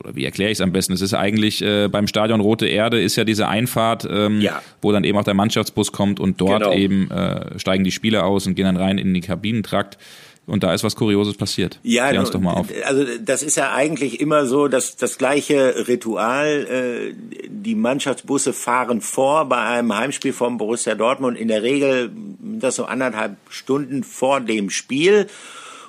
oder 0.06 0.14
wie 0.14 0.24
erkläre 0.24 0.50
ich 0.50 0.58
es 0.58 0.60
am 0.60 0.72
besten? 0.72 0.92
Es 0.92 1.00
ist 1.00 1.14
eigentlich 1.14 1.62
äh, 1.62 1.88
beim 1.88 2.06
Stadion 2.06 2.40
Rote 2.40 2.66
Erde 2.66 3.00
ist 3.00 3.16
ja 3.16 3.24
diese 3.24 3.48
Einfahrt, 3.48 4.06
ähm, 4.10 4.40
ja. 4.40 4.60
wo 4.82 4.92
dann 4.92 5.04
eben 5.04 5.18
auch 5.18 5.24
der 5.24 5.34
Mannschaftsbus 5.34 5.90
kommt 5.90 6.20
und 6.20 6.40
dort 6.40 6.62
genau. 6.62 6.74
eben 6.74 7.10
äh, 7.10 7.58
steigen 7.58 7.82
die 7.82 7.92
Spieler 7.92 8.24
aus 8.24 8.46
und 8.46 8.54
gehen 8.54 8.66
dann 8.66 8.76
rein 8.76 8.98
in 8.98 9.14
den 9.14 9.22
Kabinentrakt. 9.22 9.98
Und 10.46 10.62
da 10.62 10.72
ist 10.72 10.84
was 10.84 10.94
Kurioses 10.94 11.36
passiert. 11.36 11.80
Ja, 11.82 12.08
Klär 12.08 12.20
uns 12.20 12.30
doch 12.30 12.40
mal 12.40 12.52
auf. 12.52 12.68
also 12.84 13.04
das 13.20 13.42
ist 13.42 13.56
ja 13.56 13.72
eigentlich 13.72 14.20
immer 14.20 14.46
so, 14.46 14.68
dass 14.68 14.96
das 14.96 15.18
gleiche 15.18 15.88
Ritual. 15.88 16.66
Äh, 16.66 17.46
die 17.48 17.74
Mannschaftsbusse 17.74 18.52
fahren 18.52 19.00
vor 19.00 19.48
bei 19.48 19.58
einem 19.58 19.96
Heimspiel 19.96 20.32
vom 20.32 20.56
Borussia 20.56 20.94
Dortmund 20.94 21.36
in 21.36 21.48
der 21.48 21.64
Regel 21.64 22.10
das 22.38 22.76
so 22.76 22.84
anderthalb 22.84 23.36
Stunden 23.48 24.04
vor 24.04 24.40
dem 24.40 24.70
Spiel. 24.70 25.26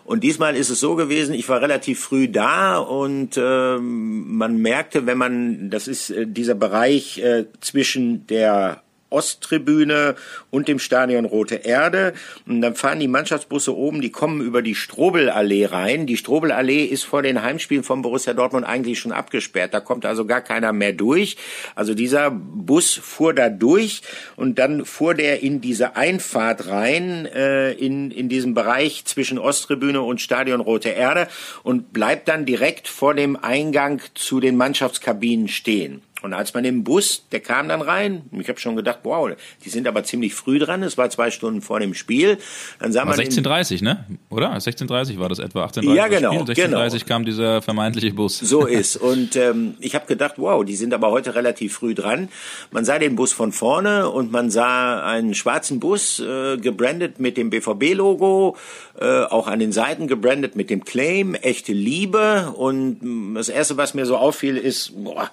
Und 0.05 0.24
diesmal 0.24 0.55
ist 0.55 0.70
es 0.70 0.80
so 0.80 0.95
gewesen, 0.95 1.36
ich 1.36 1.49
war 1.49 1.62
relativ 1.62 1.99
früh 1.99 2.30
da 2.30 2.78
und 2.78 3.36
äh, 3.36 3.78
man 3.78 4.58
merkte, 4.58 5.05
wenn 5.05 5.18
man, 5.18 5.70
das 5.70 5.88
ist 5.88 6.10
äh, 6.10 6.26
dieser 6.26 6.55
Bereich 6.55 7.20
äh, 7.20 7.45
zwischen 7.60 8.26
der 8.26 8.82
Osttribüne 9.10 10.16
und 10.51 10.68
dem 10.68 10.80
Stadion 10.80 11.26
Rote 11.26 11.55
Erde. 11.55 12.14
Und 12.45 12.62
dann 12.62 12.76
fahren 12.76 12.99
die 12.99 13.08
Mannschaftsbusse 13.08 13.76
oben, 13.76 14.01
die 14.01 14.12
kommen 14.12 14.41
über 14.41 14.62
die 14.62 14.76
Strobelallee 14.76 15.66
rein. 15.66 16.05
Die 16.05 16.18
Strobelallee 16.18 16.86
ist 16.86 17.03
vor 17.03 17.22
den 17.22 17.41
Heimspielen 17.41 17.84
von 17.84 18.01
Borussia 18.01 18.34
Dortmund 18.34 18.66
eigentlich 18.66 18.99
schon 18.99 19.12
abgesperrt. 19.12 19.74
Da 19.74 19.80
kommt 19.80 20.05
also 20.05 20.26
gar 20.26 20.41
keiner 20.41 20.74
mehr 20.74 20.93
durch. 20.93 21.38
Also 21.76 21.93
dieser 21.93 22.32
Bus 22.32 22.93
fuhr 22.93 23.34
da 23.34 23.49
durch 23.49 24.01
und 24.36 24.60
dann 24.60 24.86
fuhr 24.86 25.14
der 25.14 25.41
in 25.41 25.62
diese 25.62 25.95
Einfahrt 25.95 26.68
rein, 26.68 27.26
äh, 27.26 27.72
in, 27.74 28.12
in 28.12 28.30
diesem 28.30 28.53
Bereich 28.53 29.05
zwischen 29.05 29.38
Osttribüne 29.38 30.01
und 30.01 30.22
Stadion 30.22 30.62
Rote 30.62 30.89
Erde 30.89 31.28
und 31.64 31.93
bleibt 31.93 32.28
dann 32.28 32.45
direkt 32.45 32.88
vor 32.88 33.14
dem 33.14 33.36
Eingang 33.36 34.01
zu 34.16 34.39
den 34.39 34.58
Mannschaftskabinen 34.58 35.47
stehen. 35.47 36.01
Und 36.24 36.34
als 36.34 36.53
man 36.55 36.65
im 36.65 36.84
Bus, 36.84 37.28
der 37.32 37.41
kam 37.41 37.70
dann 37.70 37.82
rein, 37.82 38.24
ich 38.32 38.49
habe 38.49 38.59
schon 38.59 38.76
gedacht, 38.76 38.99
wow, 39.03 39.30
die 39.63 39.70
sind 39.70 39.88
aber 39.88 40.03
ziemlich 40.03 40.34
früh 40.34 40.57
dran, 40.57 40.82
es 40.82 40.97
war 40.97 41.11
zwei 41.11 41.30
Stunden 41.30 41.61
vor 41.61 41.80
dem 41.80 41.93
Spiel. 41.93 42.39
Dann 42.80 42.91
sah 42.91 43.05
man 43.05 43.15
16.30 43.15 43.84
ne? 43.84 44.05
Oder? 44.32 44.51
16.30 44.55 45.20
war 45.20 45.30
das 45.30 45.38
etwa, 45.38 45.65
18.30 45.65 45.93
Ja, 45.93 46.07
genau. 46.07 46.32
16.30 46.32 46.55
genau. 46.55 47.05
kam 47.05 47.26
dieser 47.26 47.61
vermeintliche 47.61 48.15
Bus. 48.15 48.39
So 48.39 48.65
ist. 48.65 48.97
Und 48.97 49.36
ähm, 49.36 49.76
ich 49.80 49.93
habe 49.93 50.07
gedacht, 50.07 50.36
wow, 50.38 50.65
die 50.65 50.76
sind 50.76 50.91
aber 50.93 51.11
heute 51.11 51.36
relativ 51.36 51.76
früh 51.76 51.93
dran. 51.93 52.30
Man 52.72 52.84
sah 52.84 52.97
den 52.97 53.15
Bus 53.15 53.32
von 53.32 53.51
vorne 53.51 54.09
und 54.09 54.32
man 54.32 54.49
sah 54.49 55.03
einen 55.03 55.36
schwarzen 55.36 55.80
Bus, 55.80 56.20
äh, 56.20 56.57
gebrandet 56.57 57.20
mit 57.20 57.38
dem 57.38 57.51
BVB-Logo, 57.51 58.57
äh, 58.99 59.05
auch 59.05 59.45
an 59.45 59.59
den 59.59 59.72
Seiten 59.72 60.07
gebrandet 60.07 60.55
mit 60.55 60.72
dem 60.72 60.84
Claim, 60.84 61.36
echte 61.36 61.74
Liebe. 61.74 62.53
Und 62.55 63.03
mm, 63.03 63.36
das 63.36 63.49
Erste, 63.49 63.78
was 63.78 63.93
mir 63.93 64.07
so 64.07 64.18
auffiel, 64.18 64.57
ist, 64.57 65.03
boah, 65.03 65.30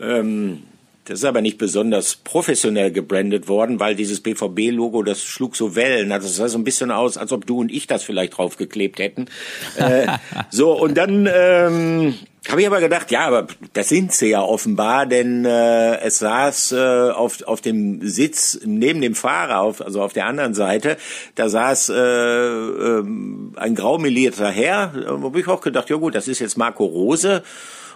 ähm, 0.00 0.62
Das 1.04 1.20
ist 1.20 1.24
aber 1.24 1.40
nicht 1.40 1.58
besonders 1.58 2.16
professionell 2.16 2.90
gebrandet 2.90 3.46
worden, 3.46 3.78
weil 3.78 3.94
dieses 3.94 4.20
BVB-Logo, 4.20 5.02
das 5.04 5.22
schlug 5.22 5.54
so 5.54 5.76
Wellen. 5.76 6.10
Also 6.10 6.26
es 6.26 6.36
sah 6.36 6.48
so 6.48 6.58
ein 6.58 6.64
bisschen 6.64 6.90
aus, 6.90 7.16
als 7.16 7.32
ob 7.32 7.46
du 7.46 7.60
und 7.60 7.70
ich 7.70 7.86
das 7.86 8.02
vielleicht 8.02 8.36
draufgeklebt 8.36 8.98
hätten. 8.98 9.26
äh, 9.76 10.06
so, 10.50 10.72
und 10.72 10.96
dann 10.96 11.28
ähm, 11.32 12.14
habe 12.48 12.60
ich 12.60 12.66
aber 12.66 12.80
gedacht, 12.80 13.10
ja, 13.10 13.26
aber 13.26 13.46
das 13.72 13.88
sind 13.88 14.12
sie 14.12 14.28
ja 14.28 14.42
offenbar, 14.42 15.06
denn 15.06 15.44
äh, 15.44 15.98
es 15.98 16.18
saß 16.18 16.72
äh, 16.72 17.10
auf, 17.10 17.42
auf 17.42 17.60
dem 17.60 18.06
Sitz 18.06 18.60
neben 18.64 19.00
dem 19.00 19.14
Fahrer, 19.14 19.60
auf, 19.60 19.80
also 19.80 20.02
auf 20.02 20.12
der 20.12 20.26
anderen 20.26 20.54
Seite, 20.54 20.96
da 21.34 21.48
saß 21.48 21.88
äh, 21.88 21.94
äh, 21.94 23.02
ein 23.56 23.74
graumelierter 23.74 24.50
Herr, 24.50 24.92
wo 25.20 25.26
habe 25.26 25.40
ich 25.40 25.48
auch 25.48 25.60
gedacht, 25.60 25.90
ja 25.90 25.96
gut, 25.96 26.14
das 26.14 26.28
ist 26.28 26.38
jetzt 26.38 26.56
Marco 26.56 26.84
Rose. 26.84 27.42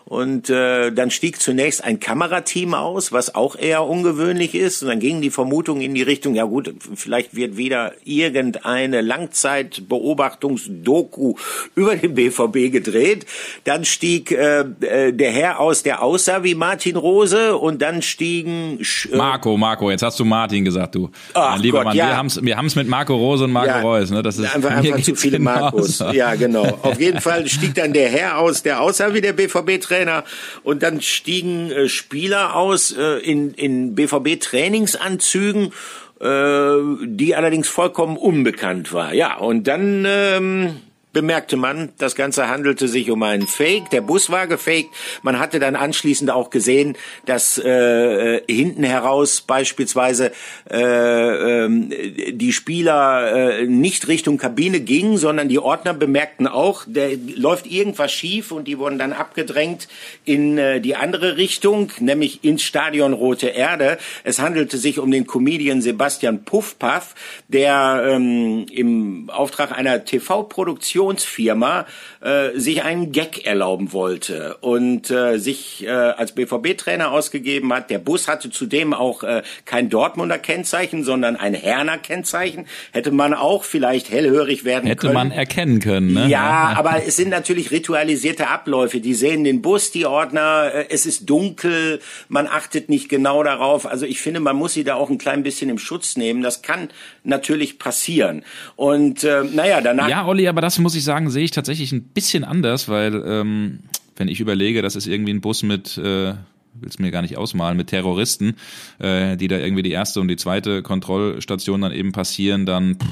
Und 0.04 0.50
äh, 0.50 0.90
dann 0.90 1.12
stieg 1.12 1.40
zunächst 1.40 1.84
ein 1.84 2.00
Kamerateam 2.00 2.74
aus, 2.74 3.12
was 3.12 3.36
auch 3.36 3.54
eher 3.56 3.84
ungewöhnlich 3.84 4.56
ist. 4.56 4.82
Und 4.82 4.88
dann 4.88 4.98
gingen 4.98 5.22
die 5.22 5.30
Vermutungen 5.30 5.82
in 5.82 5.94
die 5.94 6.02
Richtung, 6.02 6.34
ja 6.34 6.42
gut, 6.44 6.74
vielleicht 6.96 7.36
wird 7.36 7.56
wieder 7.56 7.92
irgendeine 8.02 9.02
Langzeitbeobachtungsdoku 9.02 11.34
über 11.76 11.94
den 11.94 12.14
BVB 12.14 12.72
gedreht. 12.72 13.24
Dann 13.62 13.84
stieg 13.84 14.32
äh, 14.32 14.64
äh, 14.80 15.12
der 15.12 15.30
Herr 15.30 15.60
aus, 15.60 15.84
der 15.84 16.02
aussah 16.02 16.42
wie 16.42 16.56
Martin 16.56 16.96
Rose. 16.96 17.56
Und 17.56 17.80
dann 17.80 18.02
stiegen... 18.02 18.80
Äh, 19.12 19.16
Marco, 19.16 19.56
Marco, 19.56 19.92
jetzt 19.92 20.02
hast 20.02 20.18
du 20.18 20.24
Martin 20.24 20.64
gesagt, 20.64 20.96
du. 20.96 21.08
Ach 21.34 21.52
mein 21.52 21.60
lieber 21.60 21.78
Gott, 21.78 21.86
Mann, 21.86 21.96
ja. 21.96 22.08
wir 22.08 22.16
haben's 22.16 22.42
wir 22.42 22.56
haben's 22.56 22.74
mit 22.74 22.88
Marco 22.88 23.14
Rose 23.14 23.44
und 23.44 23.52
Marco 23.52 23.68
ja, 23.68 23.80
Reus. 23.80 24.10
Ne? 24.10 24.24
Das 24.24 24.38
ist, 24.38 24.52
einfach, 24.54 24.70
einfach 24.70 25.00
zu 25.02 25.14
viele 25.14 25.38
Marcos. 25.38 26.02
Ja, 26.12 26.34
genau. 26.34 26.66
Auf 26.82 26.98
jeden 26.98 27.20
Fall 27.20 27.46
stieg 27.46 27.76
dann 27.76 27.92
der 27.92 28.08
Herr 28.08 28.38
aus, 28.38 28.64
der 28.64 28.80
aussah 28.80 29.14
wie 29.14 29.20
der 29.20 29.34
BVB-Trainer 29.34 29.89
Trainer 29.90 30.24
und 30.62 30.82
dann 30.82 31.00
stiegen 31.00 31.70
äh, 31.70 31.88
Spieler 31.88 32.54
aus 32.54 32.92
äh, 32.92 33.18
in, 33.18 33.54
in 33.54 33.94
BVB-Trainingsanzügen 33.94 35.72
äh, 36.20 36.76
die 37.02 37.34
allerdings 37.34 37.68
vollkommen 37.68 38.16
unbekannt 38.16 38.92
war. 38.92 39.14
Ja, 39.14 39.38
und 39.38 39.66
dann 39.66 40.04
ähm, 40.06 40.76
bemerkte 41.12 41.56
man, 41.56 41.90
das 41.98 42.14
Ganze 42.14 42.48
handelte 42.48 42.86
sich 42.86 43.10
um 43.10 43.22
einen 43.22 43.46
Fake. 43.46 43.90
Der 43.90 44.00
Bus 44.00 44.30
war 44.30 44.46
gefaked. 44.46 44.90
Man 45.22 45.38
hatte 45.38 45.58
dann 45.58 45.74
anschließend 45.74 46.30
auch 46.30 46.50
gesehen, 46.50 46.96
dass 47.26 47.58
äh, 47.58 48.40
hinten 48.48 48.84
heraus 48.84 49.40
beispielsweise 49.40 50.32
äh, 50.70 51.64
äh, 51.64 52.32
die 52.32 52.52
Spieler 52.52 53.58
äh, 53.60 53.66
nicht 53.66 54.06
Richtung 54.06 54.38
Kabine 54.38 54.80
gingen, 54.80 55.16
sondern 55.16 55.48
die 55.48 55.58
Ordner 55.58 55.94
bemerkten 55.94 56.46
auch, 56.46 56.84
der 56.86 57.10
läuft 57.36 57.66
irgendwas 57.66 58.12
schief 58.12 58.52
und 58.52 58.68
die 58.68 58.78
wurden 58.78 58.98
dann 58.98 59.12
abgedrängt 59.12 59.88
in 60.24 60.58
äh, 60.58 60.80
die 60.80 60.94
andere 60.94 61.36
Richtung, 61.36 61.90
nämlich 61.98 62.44
ins 62.44 62.62
Stadion 62.62 63.12
Rote 63.14 63.48
Erde. 63.48 63.98
Es 64.22 64.38
handelte 64.38 64.78
sich 64.78 65.00
um 65.00 65.10
den 65.10 65.26
Comedian 65.26 65.82
Sebastian 65.82 66.44
Puffpaff, 66.44 67.14
der 67.48 68.04
ähm, 68.06 68.66
im 68.70 69.28
Auftrag 69.30 69.76
einer 69.76 70.04
TV-Produktion 70.04 70.99
Produktionsfirma 71.00 71.86
äh, 72.20 72.58
sich 72.58 72.82
einen 72.82 73.12
Gag 73.12 73.46
erlauben 73.46 73.92
wollte 73.92 74.56
und 74.60 75.10
äh, 75.10 75.38
sich 75.38 75.86
äh, 75.86 75.90
als 75.90 76.32
BVB-Trainer 76.32 77.10
ausgegeben 77.10 77.72
hat. 77.72 77.88
Der 77.90 77.98
Bus 77.98 78.28
hatte 78.28 78.50
zudem 78.50 78.92
auch 78.92 79.22
äh, 79.22 79.42
kein 79.64 79.88
Dortmunder 79.88 80.38
Kennzeichen, 80.38 81.02
sondern 81.02 81.36
ein 81.36 81.54
Herner 81.54 81.96
Kennzeichen. 81.98 82.66
Hätte 82.92 83.10
man 83.10 83.32
auch 83.32 83.64
vielleicht 83.64 84.10
hellhörig 84.10 84.64
werden 84.64 84.86
Hätte 84.86 85.06
können. 85.06 85.16
Hätte 85.16 85.28
man 85.28 85.36
erkennen 85.36 85.80
können. 85.80 86.12
Ne? 86.12 86.28
Ja, 86.28 86.74
aber 86.76 87.02
es 87.06 87.16
sind 87.16 87.30
natürlich 87.30 87.70
ritualisierte 87.70 88.48
Abläufe. 88.48 89.00
Die 89.00 89.14
sehen 89.14 89.44
den 89.44 89.62
Bus, 89.62 89.90
die 89.90 90.04
Ordner, 90.04 90.70
äh, 90.74 90.86
es 90.90 91.06
ist 91.06 91.30
dunkel, 91.30 92.00
man 92.28 92.46
achtet 92.46 92.90
nicht 92.90 93.08
genau 93.08 93.42
darauf. 93.42 93.86
Also 93.86 94.04
ich 94.04 94.20
finde, 94.20 94.40
man 94.40 94.56
muss 94.56 94.74
sie 94.74 94.84
da 94.84 94.96
auch 94.96 95.08
ein 95.08 95.18
klein 95.18 95.42
bisschen 95.42 95.70
im 95.70 95.78
Schutz 95.78 96.16
nehmen. 96.16 96.42
Das 96.42 96.60
kann 96.60 96.88
natürlich 97.24 97.78
passieren. 97.78 98.44
Und 98.76 99.24
äh, 99.24 99.44
naja, 99.44 99.80
danach. 99.80 100.08
Ja, 100.08 100.26
Olli, 100.26 100.46
aber 100.48 100.60
das 100.60 100.78
muss 100.78 100.89
muss 100.90 100.96
ich 100.96 101.04
sagen, 101.04 101.30
sehe 101.30 101.44
ich 101.44 101.52
tatsächlich 101.52 101.92
ein 101.92 102.02
bisschen 102.02 102.42
anders, 102.42 102.88
weil 102.88 103.22
ähm, 103.24 103.78
wenn 104.16 104.26
ich 104.26 104.40
überlege, 104.40 104.82
das 104.82 104.96
ist 104.96 105.06
irgendwie 105.06 105.32
ein 105.32 105.40
Bus 105.40 105.62
mit, 105.62 105.96
äh, 105.98 106.32
will 106.32 106.88
es 106.88 106.98
mir 106.98 107.12
gar 107.12 107.22
nicht 107.22 107.36
ausmalen, 107.36 107.76
mit 107.76 107.86
Terroristen, 107.86 108.56
äh, 108.98 109.36
die 109.36 109.46
da 109.46 109.56
irgendwie 109.56 109.84
die 109.84 109.92
erste 109.92 110.20
und 110.20 110.26
die 110.26 110.34
zweite 110.34 110.82
Kontrollstation 110.82 111.82
dann 111.82 111.92
eben 111.92 112.10
passieren, 112.10 112.66
dann 112.66 112.96
pff, 112.96 113.06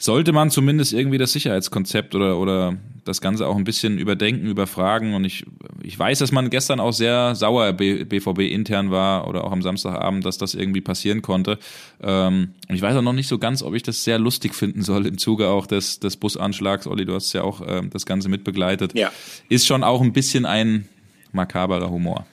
sollte 0.00 0.32
man 0.32 0.50
zumindest 0.50 0.94
irgendwie 0.94 1.18
das 1.18 1.32
Sicherheitskonzept 1.32 2.14
oder, 2.14 2.38
oder 2.38 2.76
das 3.04 3.20
Ganze 3.20 3.46
auch 3.46 3.56
ein 3.56 3.64
bisschen 3.64 3.98
überdenken, 3.98 4.46
überfragen. 4.46 5.14
Und 5.14 5.24
ich, 5.24 5.44
ich 5.82 5.98
weiß, 5.98 6.20
dass 6.20 6.32
man 6.32 6.48
gestern 6.48 6.80
auch 6.80 6.92
sehr 6.92 7.34
sauer 7.34 7.72
BVB 7.74 8.40
intern 8.40 8.90
war 8.90 9.28
oder 9.28 9.44
auch 9.44 9.52
am 9.52 9.60
Samstagabend, 9.60 10.24
dass 10.24 10.38
das 10.38 10.54
irgendwie 10.54 10.80
passieren 10.80 11.20
konnte. 11.20 11.58
Ähm, 12.02 12.54
und 12.68 12.74
ich 12.74 12.80
weiß 12.80 12.96
auch 12.96 13.02
noch 13.02 13.12
nicht 13.12 13.28
so 13.28 13.38
ganz, 13.38 13.62
ob 13.62 13.74
ich 13.74 13.82
das 13.82 14.02
sehr 14.02 14.18
lustig 14.18 14.54
finden 14.54 14.82
soll 14.82 15.06
im 15.06 15.18
Zuge 15.18 15.48
auch 15.48 15.66
des, 15.66 16.00
des 16.00 16.16
Busanschlags. 16.16 16.86
Olli, 16.86 17.04
du 17.04 17.14
hast 17.14 17.32
ja 17.34 17.42
auch 17.42 17.60
äh, 17.60 17.82
das 17.90 18.06
Ganze 18.06 18.30
mitbegleitet. 18.30 18.94
Ja. 18.94 19.12
Ist 19.50 19.66
schon 19.66 19.84
auch 19.84 20.00
ein 20.00 20.14
bisschen 20.14 20.46
ein 20.46 20.88
makaberer 21.32 21.90
Humor. 21.90 22.24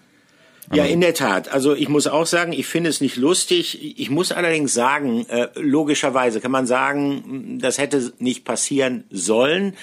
Ja, 0.73 0.83
in 0.85 1.01
der 1.01 1.13
Tat. 1.13 1.49
Also 1.49 1.73
ich 1.75 1.87
muss 1.87 2.07
auch 2.07 2.25
sagen, 2.25 2.51
ich 2.51 2.67
finde 2.67 2.89
es 2.89 2.99
nicht 2.99 3.15
lustig. 3.15 3.99
Ich 3.99 4.09
muss 4.09 4.31
allerdings 4.31 4.73
sagen, 4.73 5.25
äh, 5.29 5.47
logischerweise 5.55 6.41
kann 6.41 6.51
man 6.51 6.67
sagen, 6.67 7.57
das 7.61 7.77
hätte 7.77 8.11
nicht 8.19 8.43
passieren 8.43 9.05
sollen 9.09 9.73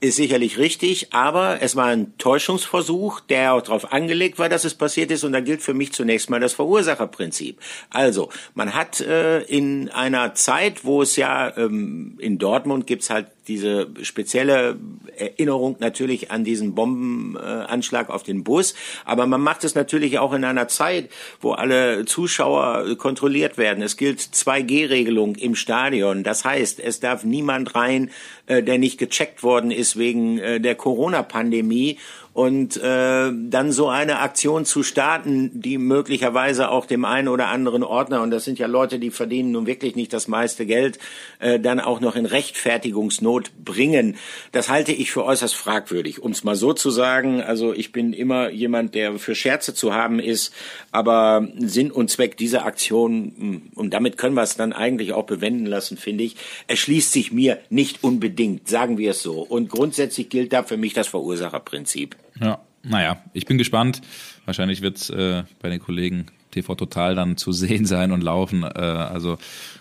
ist 0.00 0.16
sicherlich 0.16 0.58
richtig, 0.58 1.12
aber 1.12 1.60
es 1.60 1.74
war 1.74 1.86
ein 1.86 2.16
Täuschungsversuch, 2.18 3.20
der 3.20 3.54
auch 3.54 3.62
darauf 3.62 3.92
angelegt 3.92 4.38
war, 4.38 4.48
dass 4.48 4.64
es 4.64 4.74
passiert 4.74 5.10
ist. 5.10 5.24
Und 5.24 5.32
da 5.32 5.40
gilt 5.40 5.60
für 5.60 5.74
mich 5.74 5.92
zunächst 5.92 6.30
mal 6.30 6.38
das 6.38 6.54
Verursacherprinzip. 6.54 7.58
Also, 7.90 8.30
man 8.54 8.74
hat 8.74 9.00
äh, 9.00 9.40
in 9.42 9.88
einer 9.88 10.34
Zeit, 10.34 10.84
wo 10.84 11.02
es 11.02 11.16
ja 11.16 11.56
ähm, 11.56 12.16
in 12.20 12.38
Dortmund 12.38 12.86
gibt's 12.86 13.10
halt 13.10 13.26
diese 13.48 13.88
spezielle 14.02 14.76
Erinnerung 15.16 15.76
natürlich 15.80 16.30
an 16.30 16.44
diesen 16.44 16.74
Bombenanschlag 16.74 18.10
auf 18.10 18.22
den 18.22 18.44
Bus. 18.44 18.74
Aber 19.04 19.26
man 19.26 19.40
macht 19.40 19.64
es 19.64 19.74
natürlich 19.74 20.18
auch 20.18 20.32
in 20.32 20.44
einer 20.44 20.68
Zeit, 20.68 21.10
wo 21.40 21.52
alle 21.52 22.04
Zuschauer 22.04 22.96
kontrolliert 22.96 23.58
werden. 23.58 23.82
Es 23.82 23.96
gilt 23.96 24.20
2G-Regelung 24.20 25.34
im 25.36 25.54
Stadion. 25.54 26.22
Das 26.22 26.44
heißt, 26.44 26.78
es 26.78 27.00
darf 27.00 27.24
niemand 27.24 27.74
rein, 27.74 28.10
äh, 28.46 28.62
der 28.62 28.78
nicht 28.78 28.98
gecheckt 28.98 29.42
worden 29.42 29.70
ist 29.70 29.98
wegen 29.98 30.38
äh, 30.38 30.60
der 30.60 30.74
Corona-Pandemie. 30.74 31.98
Und 32.38 32.76
äh, 32.76 33.32
dann 33.32 33.72
so 33.72 33.88
eine 33.88 34.20
Aktion 34.20 34.64
zu 34.64 34.84
starten, 34.84 35.50
die 35.60 35.76
möglicherweise 35.76 36.70
auch 36.70 36.86
dem 36.86 37.04
einen 37.04 37.26
oder 37.26 37.48
anderen 37.48 37.82
Ordner, 37.82 38.22
und 38.22 38.30
das 38.30 38.44
sind 38.44 38.60
ja 38.60 38.68
Leute, 38.68 39.00
die 39.00 39.10
verdienen 39.10 39.50
nun 39.50 39.66
wirklich 39.66 39.96
nicht 39.96 40.12
das 40.12 40.28
meiste 40.28 40.64
Geld, 40.64 41.00
äh, 41.40 41.58
dann 41.58 41.80
auch 41.80 41.98
noch 41.98 42.14
in 42.14 42.26
Rechtfertigungsnot 42.26 43.50
bringen, 43.64 44.18
das 44.52 44.68
halte 44.68 44.92
ich 44.92 45.10
für 45.10 45.24
äußerst 45.24 45.56
fragwürdig. 45.56 46.22
Um 46.22 46.30
es 46.30 46.44
mal 46.44 46.54
so 46.54 46.72
zu 46.72 46.92
sagen, 46.92 47.42
also 47.42 47.72
ich 47.74 47.90
bin 47.90 48.12
immer 48.12 48.50
jemand, 48.50 48.94
der 48.94 49.18
für 49.18 49.34
Scherze 49.34 49.74
zu 49.74 49.92
haben 49.92 50.20
ist, 50.20 50.54
aber 50.92 51.48
Sinn 51.58 51.90
und 51.90 52.08
Zweck 52.08 52.36
dieser 52.36 52.64
Aktion, 52.64 53.34
hm, 53.36 53.62
und 53.74 53.92
damit 53.92 54.16
können 54.16 54.36
wir 54.36 54.42
es 54.42 54.54
dann 54.54 54.72
eigentlich 54.72 55.12
auch 55.12 55.24
bewenden 55.24 55.66
lassen, 55.66 55.96
finde 55.96 56.22
ich, 56.22 56.36
erschließt 56.68 57.10
sich 57.10 57.32
mir 57.32 57.58
nicht 57.68 58.04
unbedingt, 58.04 58.68
sagen 58.68 58.96
wir 58.96 59.10
es 59.10 59.24
so. 59.24 59.40
Und 59.40 59.70
grundsätzlich 59.70 60.28
gilt 60.28 60.52
da 60.52 60.62
für 60.62 60.76
mich 60.76 60.94
das 60.94 61.08
Verursacherprinzip. 61.08 62.14
Ja, 62.40 62.60
naja, 62.82 63.22
ich 63.32 63.46
bin 63.46 63.58
gespannt. 63.58 64.00
Wahrscheinlich 64.44 64.80
wird 64.80 64.96
es 64.96 65.10
äh, 65.10 65.44
bei 65.60 65.68
den 65.68 65.80
Kollegen 65.80 66.26
TV 66.50 66.74
Total 66.74 67.14
dann 67.14 67.36
zu 67.36 67.52
sehen 67.52 67.84
sein 67.84 68.12
und 68.12 68.22
laufen. 68.22 68.62
Äh, 68.62 68.66
also 68.66 69.38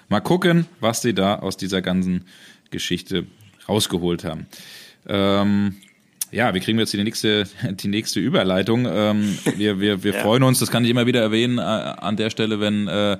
mal 0.09 0.19
gucken, 0.19 0.65
was 0.79 1.01
sie 1.01 1.13
da 1.13 1.39
aus 1.39 1.57
dieser 1.57 1.81
ganzen 1.81 2.25
Geschichte 2.69 3.25
rausgeholt 3.67 4.23
haben. 4.23 4.47
Ähm, 5.07 5.75
ja, 6.31 6.53
wie 6.53 6.59
kriegen 6.59 6.77
wir 6.77 6.83
jetzt 6.83 6.93
die 6.93 7.03
nächste, 7.03 7.45
die 7.63 7.87
nächste 7.87 8.19
Überleitung? 8.19 8.87
Ähm, 8.89 9.37
wir 9.55 9.79
wir, 9.79 10.03
wir 10.03 10.13
ja. 10.15 10.19
freuen 10.19 10.43
uns, 10.43 10.59
das 10.59 10.69
kann 10.69 10.83
ich 10.83 10.91
immer 10.91 11.05
wieder 11.05 11.21
erwähnen, 11.21 11.57
äh, 11.57 11.61
an 11.61 12.17
der 12.17 12.29
Stelle, 12.29 12.59
wenn 12.59 12.87
äh, 12.87 13.17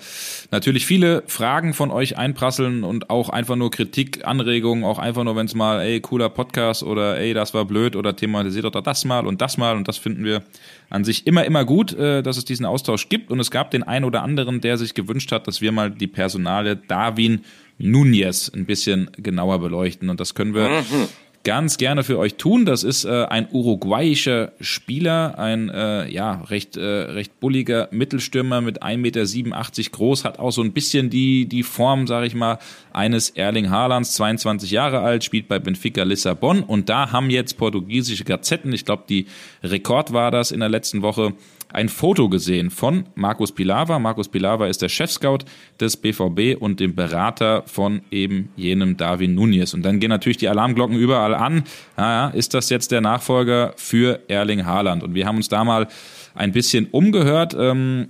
natürlich 0.52 0.86
viele 0.86 1.24
Fragen 1.28 1.74
von 1.74 1.92
euch 1.92 2.18
einprasseln 2.18 2.84
und 2.84 3.10
auch 3.10 3.30
einfach 3.30 3.56
nur 3.56 3.72
Kritik, 3.72 4.26
Anregungen, 4.26 4.84
auch 4.84 5.00
einfach 5.00 5.24
nur, 5.24 5.36
wenn 5.36 5.46
es 5.46 5.56
mal, 5.56 5.82
ey, 5.82 6.02
cooler 6.02 6.30
Podcast 6.30 6.84
oder 6.84 7.18
ey, 7.18 7.34
das 7.34 7.54
war 7.54 7.66
blöd 7.66 7.96
oder 7.96 8.16
thematisiert 8.16 8.66
doch 8.66 8.82
das 8.82 9.06
mal 9.06 9.26
und 9.26 9.42
das 9.42 9.58
mal 9.58 9.76
und 9.76 9.88
das 9.88 9.98
finden 9.98 10.24
wir 10.24 10.44
an 10.90 11.04
sich 11.04 11.28
immer, 11.28 11.46
immer 11.46 11.66
gut, 11.66 11.94
äh, 11.94 12.22
dass 12.22 12.38
es 12.38 12.46
diesen 12.46 12.66
Austausch 12.66 13.10
gibt 13.10 13.32
und 13.32 13.40
es 13.40 13.52
gab 13.52 13.72
den 13.72 13.84
einen 13.84 14.06
oder 14.06 14.24
anderen, 14.24 14.62
der 14.62 14.78
sich 14.78 14.94
gewünscht 14.94 15.32
hat, 15.32 15.48
dass 15.48 15.62
wir 15.62 15.72
mal 15.72 15.92
die 15.92 16.08
Personale 16.08 16.76
Darwin 16.76 17.42
Nunez 17.80 18.52
ein 18.54 18.66
bisschen 18.66 19.12
genauer 19.18 19.60
beleuchten 19.60 20.10
und 20.10 20.20
das 20.20 20.34
können 20.34 20.54
wir 20.54 20.70
mhm 20.70 21.08
ganz 21.44 21.78
gerne 21.78 22.04
für 22.04 22.18
euch 22.18 22.36
tun. 22.36 22.66
Das 22.66 22.84
ist 22.84 23.06
äh, 23.06 23.26
ein 23.26 23.48
uruguayischer 23.52 24.52
Spieler, 24.60 25.40
ein 25.40 25.70
äh, 25.70 26.10
ja 26.10 26.42
recht 26.50 26.78
äh, 26.78 26.82
recht 26.82 27.40
bulliger 27.40 27.88
Mittelstürmer 27.92 28.62
mit 28.62 28.84
1,87 28.84 28.98
Meter 28.98 29.92
groß, 29.92 30.26
hat 30.26 30.40
auch 30.40 30.52
so 30.52 30.62
ein 30.62 30.74
bisschen 30.74 31.10
die 31.10 31.48
die 31.48 31.64
Form, 31.64 32.08
sage 32.08 32.28
ich 32.28 32.36
mal, 32.36 32.60
eines 32.94 33.30
Erling 33.30 33.70
Haalands, 33.70 34.14
22 34.14 34.72
Jahre 34.72 35.00
alt, 35.00 35.24
spielt 35.24 35.48
bei 35.48 35.60
Benfica 35.60 36.04
Lissabon 36.04 36.64
und 36.64 36.90
da 36.90 37.12
haben 37.12 37.30
jetzt 37.30 37.58
portugiesische 37.58 38.24
Gazetten, 38.24 38.74
ich 38.74 38.86
glaube 38.86 39.04
die 39.08 39.28
Rekord 39.64 40.14
war 40.14 40.32
das 40.32 40.52
in 40.52 40.60
der 40.60 40.70
letzten 40.70 41.02
Woche, 41.02 41.34
ein 41.72 41.90
Foto 41.90 42.30
gesehen 42.30 42.70
von 42.70 43.06
Markus 43.16 43.52
Pilawa. 43.52 44.00
Markus 44.00 44.30
Pilawa 44.30 44.68
ist 44.68 44.82
der 44.82 44.90
Chefscout 44.90 45.40
des 45.80 45.98
BVB 45.98 46.60
und 46.60 46.80
dem 46.80 46.96
Berater 46.96 47.64
von 47.66 48.02
eben 48.12 48.50
jenem 48.56 48.98
Darwin 48.98 49.36
Nunez. 49.36 49.74
Und 49.74 49.84
dann 49.84 50.00
gehen 50.00 50.10
natürlich 50.10 50.38
die 50.38 50.48
Alarmglocken 50.48 50.98
überall 50.98 51.36
an. 51.36 51.64
Naja, 51.98 52.30
ist 52.30 52.54
das 52.54 52.70
jetzt 52.70 52.92
der 52.92 53.02
Nachfolger 53.02 53.74
für 53.76 54.22
Erling 54.28 54.66
Haaland? 54.66 55.04
Und 55.04 55.14
wir 55.14 55.26
haben 55.26 55.38
uns 55.38 55.50
da 55.50 55.64
mal 55.64 55.88
ein 56.36 56.52
bisschen 56.52 56.88
umgehört. 56.92 57.56
Ähm, 57.60 58.10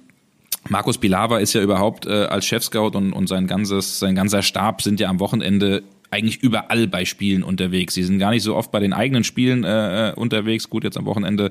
Markus 0.70 0.97
Pilawa 0.97 1.39
ist 1.39 1.53
ja 1.53 1.62
überhaupt 1.62 2.05
äh, 2.05 2.26
als 2.26 2.45
Chefscout 2.45 2.91
und, 2.95 3.14
und 3.14 3.28
sein 3.28 3.47
ganzes, 3.47 3.99
sein 3.99 4.16
ganzer 4.16 4.41
Stab 4.41 4.82
sind 4.82 4.99
ja 4.99 5.10
am 5.10 5.20
Wochenende 5.20 5.84
eigentlich 6.12 6.41
überall 6.41 6.88
bei 6.88 7.05
Spielen 7.05 7.43
unterwegs. 7.43 7.93
Sie 7.93 8.03
sind 8.03 8.20
gar 8.20 8.32
nicht 8.32 8.43
so 8.43 8.55
oft 8.55 8.72
bei 8.72 8.80
den 8.80 8.93
eigenen 8.93 9.24
Spielen 9.24 9.64
äh, 9.64 10.10
äh, 10.10 10.14
unterwegs. 10.14 10.70
Gut, 10.70 10.84
jetzt 10.84 10.97
am 10.97 11.05
Wochenende 11.05 11.49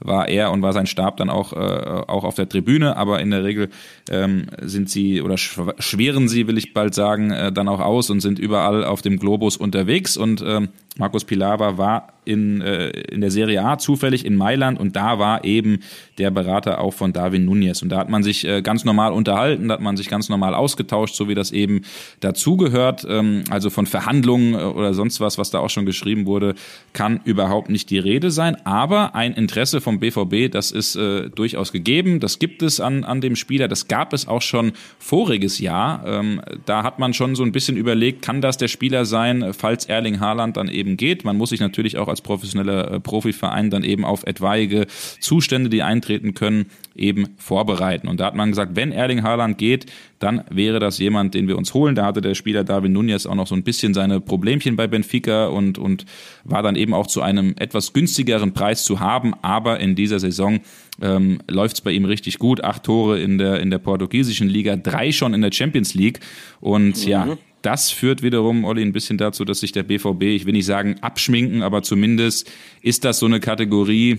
war 0.00 0.28
er 0.28 0.50
und 0.50 0.62
war 0.62 0.72
sein 0.72 0.86
Stab 0.86 1.16
dann 1.18 1.30
auch, 1.30 1.52
äh, 1.52 1.56
auch 1.56 2.24
auf 2.24 2.34
der 2.34 2.48
Tribüne, 2.48 2.96
aber 2.96 3.20
in 3.20 3.30
der 3.30 3.44
Regel 3.44 3.68
ähm, 4.10 4.46
sind 4.62 4.88
sie 4.88 5.20
oder 5.20 5.36
schweren 5.36 6.28
sie, 6.28 6.46
will 6.46 6.58
ich 6.58 6.72
bald 6.72 6.94
sagen, 6.94 7.30
äh, 7.30 7.52
dann 7.52 7.68
auch 7.68 7.80
aus 7.80 8.10
und 8.10 8.20
sind 8.20 8.38
überall 8.38 8.84
auf 8.84 9.02
dem 9.02 9.18
Globus 9.18 9.56
unterwegs. 9.56 10.16
Und 10.16 10.42
ähm, 10.46 10.68
Markus 10.96 11.24
Pilawa 11.24 11.78
war 11.78 12.12
in, 12.28 12.60
äh, 12.60 12.90
in 12.90 13.20
der 13.20 13.30
Serie 13.30 13.64
A 13.64 13.78
zufällig 13.78 14.24
in 14.24 14.36
Mailand 14.36 14.78
und 14.78 14.94
da 14.94 15.18
war 15.18 15.44
eben 15.44 15.80
der 16.18 16.30
Berater 16.30 16.80
auch 16.80 16.92
von 16.92 17.12
Darwin 17.12 17.44
Nunez. 17.44 17.82
Und 17.82 17.88
da 17.88 17.98
hat 17.98 18.10
man 18.10 18.22
sich 18.22 18.46
äh, 18.46 18.62
ganz 18.62 18.84
normal 18.84 19.12
unterhalten, 19.12 19.68
da 19.68 19.74
hat 19.74 19.80
man 19.80 19.96
sich 19.96 20.08
ganz 20.08 20.28
normal 20.28 20.54
ausgetauscht, 20.54 21.14
so 21.14 21.28
wie 21.28 21.34
das 21.34 21.50
eben 21.50 21.82
dazugehört. 22.20 23.06
Ähm, 23.08 23.44
also 23.50 23.70
von 23.70 23.86
Verhandlungen 23.86 24.54
äh, 24.54 24.58
oder 24.58 24.94
sonst 24.94 25.20
was, 25.20 25.38
was 25.38 25.50
da 25.50 25.60
auch 25.60 25.70
schon 25.70 25.86
geschrieben 25.86 26.26
wurde, 26.26 26.54
kann 26.92 27.20
überhaupt 27.24 27.70
nicht 27.70 27.90
die 27.90 27.98
Rede 27.98 28.30
sein. 28.30 28.56
Aber 28.66 29.14
ein 29.14 29.32
Interesse 29.32 29.80
vom 29.80 30.00
BVB, 30.00 30.50
das 30.50 30.70
ist 30.70 30.96
äh, 30.96 31.30
durchaus 31.30 31.72
gegeben. 31.72 32.20
Das 32.20 32.38
gibt 32.38 32.62
es 32.62 32.80
an, 32.80 33.04
an 33.04 33.20
dem 33.20 33.36
Spieler. 33.36 33.68
Das 33.68 33.88
gab 33.88 34.12
es 34.12 34.28
auch 34.28 34.42
schon 34.42 34.72
voriges 34.98 35.58
Jahr. 35.58 36.04
Ähm, 36.06 36.40
da 36.66 36.82
hat 36.82 36.98
man 36.98 37.14
schon 37.14 37.34
so 37.34 37.42
ein 37.42 37.52
bisschen 37.52 37.76
überlegt, 37.76 38.22
kann 38.22 38.40
das 38.40 38.58
der 38.58 38.68
Spieler 38.68 39.04
sein, 39.04 39.52
falls 39.56 39.86
Erling 39.86 40.20
Haaland 40.20 40.56
dann 40.56 40.68
eben 40.68 40.96
geht. 40.96 41.24
Man 41.24 41.36
muss 41.36 41.50
sich 41.50 41.60
natürlich 41.60 41.96
auch 41.96 42.08
als 42.08 42.17
als 42.18 42.22
professioneller 42.22 42.92
äh, 42.92 43.00
Profiverein 43.00 43.70
dann 43.70 43.84
eben 43.84 44.04
auf 44.04 44.24
etwaige 44.24 44.86
Zustände, 45.20 45.70
die 45.70 45.82
eintreten 45.82 46.34
können, 46.34 46.66
eben 46.94 47.28
vorbereiten. 47.36 48.08
Und 48.08 48.20
da 48.20 48.26
hat 48.26 48.34
man 48.34 48.50
gesagt, 48.50 48.74
wenn 48.74 48.92
Erling 48.92 49.22
Haaland 49.22 49.56
geht, 49.56 49.86
dann 50.18 50.42
wäre 50.50 50.80
das 50.80 50.98
jemand, 50.98 51.34
den 51.34 51.46
wir 51.46 51.56
uns 51.56 51.74
holen. 51.74 51.94
Da 51.94 52.04
hatte 52.04 52.20
der 52.20 52.34
Spieler 52.34 52.64
David 52.64 52.90
Nunez 52.90 53.24
auch 53.26 53.36
noch 53.36 53.46
so 53.46 53.54
ein 53.54 53.62
bisschen 53.62 53.94
seine 53.94 54.20
Problemchen 54.20 54.74
bei 54.74 54.88
Benfica 54.88 55.46
und, 55.46 55.78
und 55.78 56.06
war 56.44 56.62
dann 56.62 56.74
eben 56.74 56.92
auch 56.92 57.06
zu 57.06 57.22
einem 57.22 57.54
etwas 57.58 57.92
günstigeren 57.92 58.52
Preis 58.52 58.84
zu 58.84 58.98
haben. 58.98 59.34
Aber 59.42 59.78
in 59.78 59.94
dieser 59.94 60.18
Saison 60.18 60.58
ähm, 61.00 61.38
läuft 61.48 61.76
es 61.76 61.80
bei 61.82 61.92
ihm 61.92 62.04
richtig 62.04 62.40
gut. 62.40 62.64
Acht 62.64 62.82
Tore 62.82 63.20
in 63.20 63.38
der, 63.38 63.60
in 63.60 63.70
der 63.70 63.78
portugiesischen 63.78 64.48
Liga, 64.48 64.74
drei 64.74 65.12
schon 65.12 65.34
in 65.34 65.42
der 65.42 65.52
Champions 65.52 65.94
League. 65.94 66.18
Und 66.60 67.04
mhm. 67.04 67.08
ja, 67.08 67.38
das 67.62 67.90
führt 67.90 68.22
wiederum, 68.22 68.64
Olli, 68.64 68.82
ein 68.82 68.92
bisschen 68.92 69.18
dazu, 69.18 69.44
dass 69.44 69.60
sich 69.60 69.72
der 69.72 69.82
BVB, 69.82 70.22
ich 70.22 70.46
will 70.46 70.52
nicht 70.52 70.66
sagen 70.66 70.96
abschminken, 71.00 71.62
aber 71.62 71.82
zumindest 71.82 72.50
ist 72.82 73.04
das 73.04 73.18
so 73.18 73.26
eine 73.26 73.40
Kategorie 73.40 74.18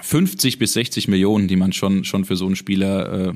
50 0.00 0.58
bis 0.58 0.72
60 0.74 1.08
Millionen, 1.08 1.48
die 1.48 1.56
man 1.56 1.72
schon, 1.72 2.04
schon 2.04 2.24
für 2.24 2.36
so 2.36 2.46
einen 2.46 2.56
Spieler 2.56 3.30
äh, 3.30 3.32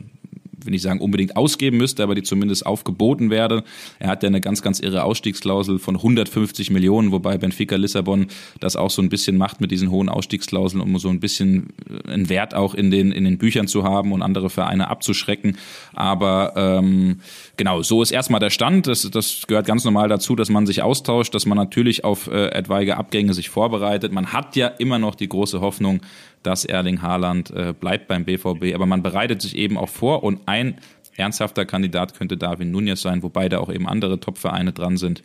will 0.66 0.72
nicht 0.72 0.82
sagen 0.82 1.00
unbedingt 1.00 1.36
ausgeben 1.36 1.78
müsste, 1.78 2.02
aber 2.02 2.14
die 2.14 2.22
zumindest 2.22 2.66
aufgeboten 2.66 3.30
werde. 3.30 3.64
Er 3.98 4.08
hat 4.08 4.22
ja 4.22 4.28
eine 4.28 4.40
ganz, 4.40 4.62
ganz 4.62 4.80
irre 4.80 5.04
Ausstiegsklausel 5.04 5.78
von 5.78 5.96
150 5.96 6.70
Millionen, 6.70 7.12
wobei 7.12 7.38
Benfica 7.38 7.76
Lissabon 7.76 8.26
das 8.60 8.76
auch 8.76 8.90
so 8.90 9.02
ein 9.02 9.08
bisschen 9.08 9.36
macht 9.36 9.60
mit 9.60 9.70
diesen 9.70 9.90
hohen 9.90 10.08
Ausstiegsklauseln, 10.08 10.82
um 10.82 10.98
so 10.98 11.08
ein 11.08 11.20
bisschen 11.20 11.68
äh, 11.88 12.12
einen 12.12 12.28
Wert 12.28 12.54
auch 12.54 12.74
in 12.74 12.90
den, 12.90 13.12
in 13.12 13.24
den 13.24 13.38
Büchern 13.38 13.68
zu 13.68 13.84
haben 13.84 14.12
und 14.12 14.22
andere 14.22 14.50
Vereine 14.50 14.88
abzuschrecken. 14.88 15.56
Aber 15.94 16.52
ähm, 16.56 17.20
genau, 17.56 17.82
so 17.82 18.02
ist 18.02 18.10
erstmal 18.10 18.40
der 18.40 18.50
Stand. 18.50 18.86
Das, 18.86 19.08
das 19.10 19.46
gehört 19.46 19.66
ganz 19.66 19.84
normal 19.84 20.08
dazu, 20.08 20.36
dass 20.36 20.50
man 20.50 20.66
sich 20.66 20.82
austauscht, 20.82 21.34
dass 21.34 21.46
man 21.46 21.56
natürlich 21.56 22.04
auf 22.04 22.26
äh, 22.26 22.48
etwaige 22.48 22.96
Abgänge 22.96 23.34
sich 23.34 23.48
vorbereitet. 23.48 24.12
Man 24.12 24.32
hat 24.32 24.56
ja 24.56 24.68
immer 24.68 24.98
noch 24.98 25.14
die 25.14 25.28
große 25.28 25.60
Hoffnung, 25.60 26.00
dass 26.46 26.64
Erling 26.64 27.02
Haaland 27.02 27.50
äh, 27.50 27.74
bleibt 27.78 28.08
beim 28.08 28.24
BVB. 28.24 28.74
Aber 28.74 28.86
man 28.86 29.02
bereitet 29.02 29.42
sich 29.42 29.56
eben 29.56 29.76
auch 29.76 29.88
vor 29.88 30.22
und 30.22 30.40
ein 30.46 30.78
ernsthafter 31.16 31.64
Kandidat 31.64 32.16
könnte 32.16 32.36
Darwin 32.36 32.70
Nunez 32.70 33.00
sein, 33.00 33.22
wobei 33.22 33.48
da 33.48 33.58
auch 33.58 33.72
eben 33.72 33.88
andere 33.88 34.20
Top-Vereine 34.20 34.72
dran 34.72 34.96
sind. 34.96 35.22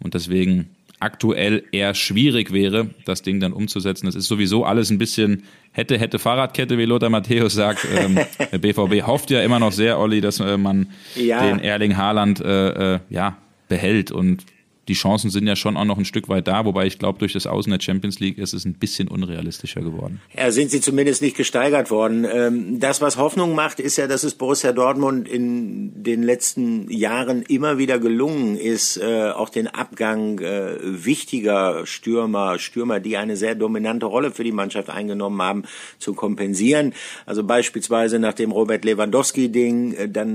Und 0.00 0.14
deswegen 0.14 0.70
aktuell 1.00 1.64
eher 1.72 1.94
schwierig 1.94 2.52
wäre, 2.52 2.90
das 3.04 3.22
Ding 3.22 3.40
dann 3.40 3.52
umzusetzen. 3.52 4.06
Das 4.06 4.14
ist 4.14 4.28
sowieso 4.28 4.64
alles 4.64 4.90
ein 4.90 4.98
bisschen 4.98 5.42
hätte, 5.72 5.98
hätte 5.98 6.18
Fahrradkette, 6.20 6.78
wie 6.78 6.84
Lothar 6.84 7.10
Matthäus 7.10 7.54
sagt. 7.54 7.86
Ähm, 7.92 8.18
der 8.52 8.58
BVB 8.58 9.04
hofft 9.06 9.30
ja 9.30 9.42
immer 9.42 9.58
noch 9.58 9.72
sehr, 9.72 9.98
Olli, 9.98 10.20
dass 10.20 10.38
äh, 10.38 10.56
man 10.56 10.88
ja. 11.16 11.44
den 11.44 11.58
Erling 11.58 11.96
Haaland 11.96 12.40
äh, 12.40 12.94
äh, 12.94 12.98
ja, 13.10 13.36
behält 13.68 14.12
und 14.12 14.44
die 14.88 14.94
Chancen 14.94 15.30
sind 15.30 15.46
ja 15.46 15.54
schon 15.54 15.76
auch 15.76 15.84
noch 15.84 15.96
ein 15.96 16.04
Stück 16.04 16.28
weit 16.28 16.48
da, 16.48 16.64
wobei 16.64 16.86
ich 16.86 16.98
glaube, 16.98 17.18
durch 17.20 17.32
das 17.32 17.46
Außen 17.46 17.70
der 17.70 17.80
Champions 17.80 18.18
League 18.18 18.38
ist 18.38 18.52
es 18.52 18.64
ein 18.64 18.74
bisschen 18.74 19.06
unrealistischer 19.08 19.80
geworden. 19.80 20.20
Ja, 20.36 20.50
sind 20.50 20.70
sie 20.72 20.80
zumindest 20.80 21.22
nicht 21.22 21.36
gesteigert 21.36 21.90
worden. 21.90 22.26
Ähm, 22.30 22.80
das, 22.80 23.00
was 23.00 23.16
Hoffnung 23.16 23.54
macht, 23.54 23.78
ist 23.78 23.96
ja, 23.96 24.08
dass 24.08 24.24
es 24.24 24.34
Borussia 24.34 24.72
Dortmund 24.72 25.28
in 25.28 26.02
den 26.02 26.24
letzten 26.24 26.90
Jahren 26.90 27.42
immer 27.42 27.78
wieder 27.78 28.00
gelungen 28.00 28.56
ist, 28.56 28.96
äh, 28.96 29.30
auch 29.30 29.50
den 29.50 29.68
Abgang 29.68 30.40
äh, 30.40 30.76
wichtiger 30.82 31.86
Stürmer, 31.86 32.58
Stürmer, 32.58 32.98
die 32.98 33.16
eine 33.16 33.36
sehr 33.36 33.54
dominante 33.54 34.06
Rolle 34.06 34.32
für 34.32 34.42
die 34.42 34.52
Mannschaft 34.52 34.90
eingenommen 34.90 35.40
haben, 35.42 35.62
zu 35.98 36.12
kompensieren. 36.14 36.92
Also 37.24 37.44
beispielsweise 37.44 38.18
nach 38.18 38.34
dem 38.34 38.50
Robert 38.50 38.84
Lewandowski-Ding, 38.84 39.92
äh, 39.94 40.08
dann 40.08 40.32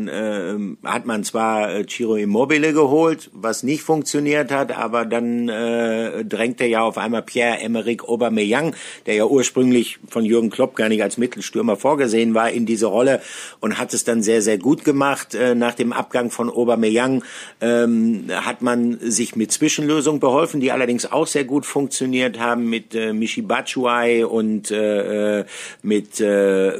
hat 0.84 1.06
man 1.06 1.24
zwar 1.24 1.86
Ciro 1.88 2.16
Immobile 2.16 2.74
geholt, 2.74 3.30
was 3.34 3.64
nicht 3.64 3.82
funktioniert, 3.82 4.47
funktioniert 4.48 4.52
hat, 4.52 4.78
aber 4.78 5.06
dann 5.06 5.50
äh, 5.50 6.24
drängte 6.26 6.66
ja 6.66 6.82
auf 6.82 6.98
einmal 6.98 7.22
Pierre-Emerick 7.22 8.08
Aubameyang, 8.08 8.76
der 9.06 9.16
ja 9.16 9.26
ursprünglich 9.26 10.00
von 10.10 10.26
Jürgen 10.26 10.50
Klopp 10.50 10.76
gar 10.76 10.89
nicht 10.89 11.04
als 11.04 11.18
Mittelstürmer 11.18 11.76
vorgesehen 11.76 12.34
war, 12.34 12.50
in 12.50 12.66
diese 12.66 12.88
Rolle 12.88 13.22
und 13.60 13.78
hat 13.78 13.93
es 13.93 14.04
dann 14.04 14.24
sehr, 14.24 14.41
sehr 14.41 14.58
gut 14.58 14.84
gemacht. 14.84 15.36
Äh, 15.36 15.56
nach 15.56 15.74
dem 15.74 15.93
Abgang 15.93 16.32
von 16.32 16.50
Aubameyang 16.50 17.24
ähm, 17.62 18.26
hat 18.32 18.62
man 18.62 18.98
sich 19.02 19.36
mit 19.36 19.52
Zwischenlösungen 19.52 20.20
beholfen, 20.20 20.60
die 20.60 20.72
allerdings 20.72 21.12
auch 21.12 21.28
sehr 21.28 21.45
gut 21.45 21.66
funktioniert 21.66 22.39
haben 22.39 22.70
mit 22.70 22.95
äh, 22.95 23.14
Michi 23.14 23.41
Batshuayi 23.41 24.24
und 24.24 24.72
äh, 24.72 25.39
äh 25.39 25.45
mit 25.82 26.20
äh, 26.20 26.74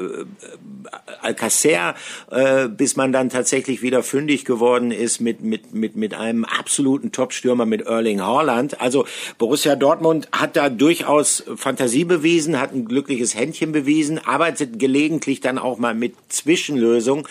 Alcacer, 1.22 1.96
äh, 2.32 2.68
bis 2.68 2.96
man 2.96 3.12
dann 3.12 3.30
tatsächlich 3.30 3.82
wieder 3.82 4.04
fündig 4.04 4.46
geworden 4.46 4.92
ist 4.92 5.20
mit, 5.20 5.42
mit, 5.42 5.74
mit, 5.74 5.96
mit 5.96 6.14
einem 6.14 6.46
absoluten 6.46 7.12
Top-Stürmer 7.12 7.47
mit 7.56 7.82
Erling 7.82 8.22
Haaland. 8.22 8.82
Also 8.82 9.06
Borussia 9.38 9.76
Dortmund 9.76 10.28
hat 10.32 10.56
da 10.56 10.70
durchaus 10.70 11.44
Fantasie 11.56 12.06
bewiesen, 12.06 12.60
hat 12.60 12.74
ein 12.74 12.86
glückliches 12.86 13.36
Händchen 13.36 13.72
bewiesen, 13.72 14.20
arbeitet 14.20 14.80
gelegentlich 14.80 15.42
dann 15.42 15.58
auch 15.58 15.78
mal 15.78 15.94
mit 15.94 16.16
Zwischenlösungen. 16.30 17.26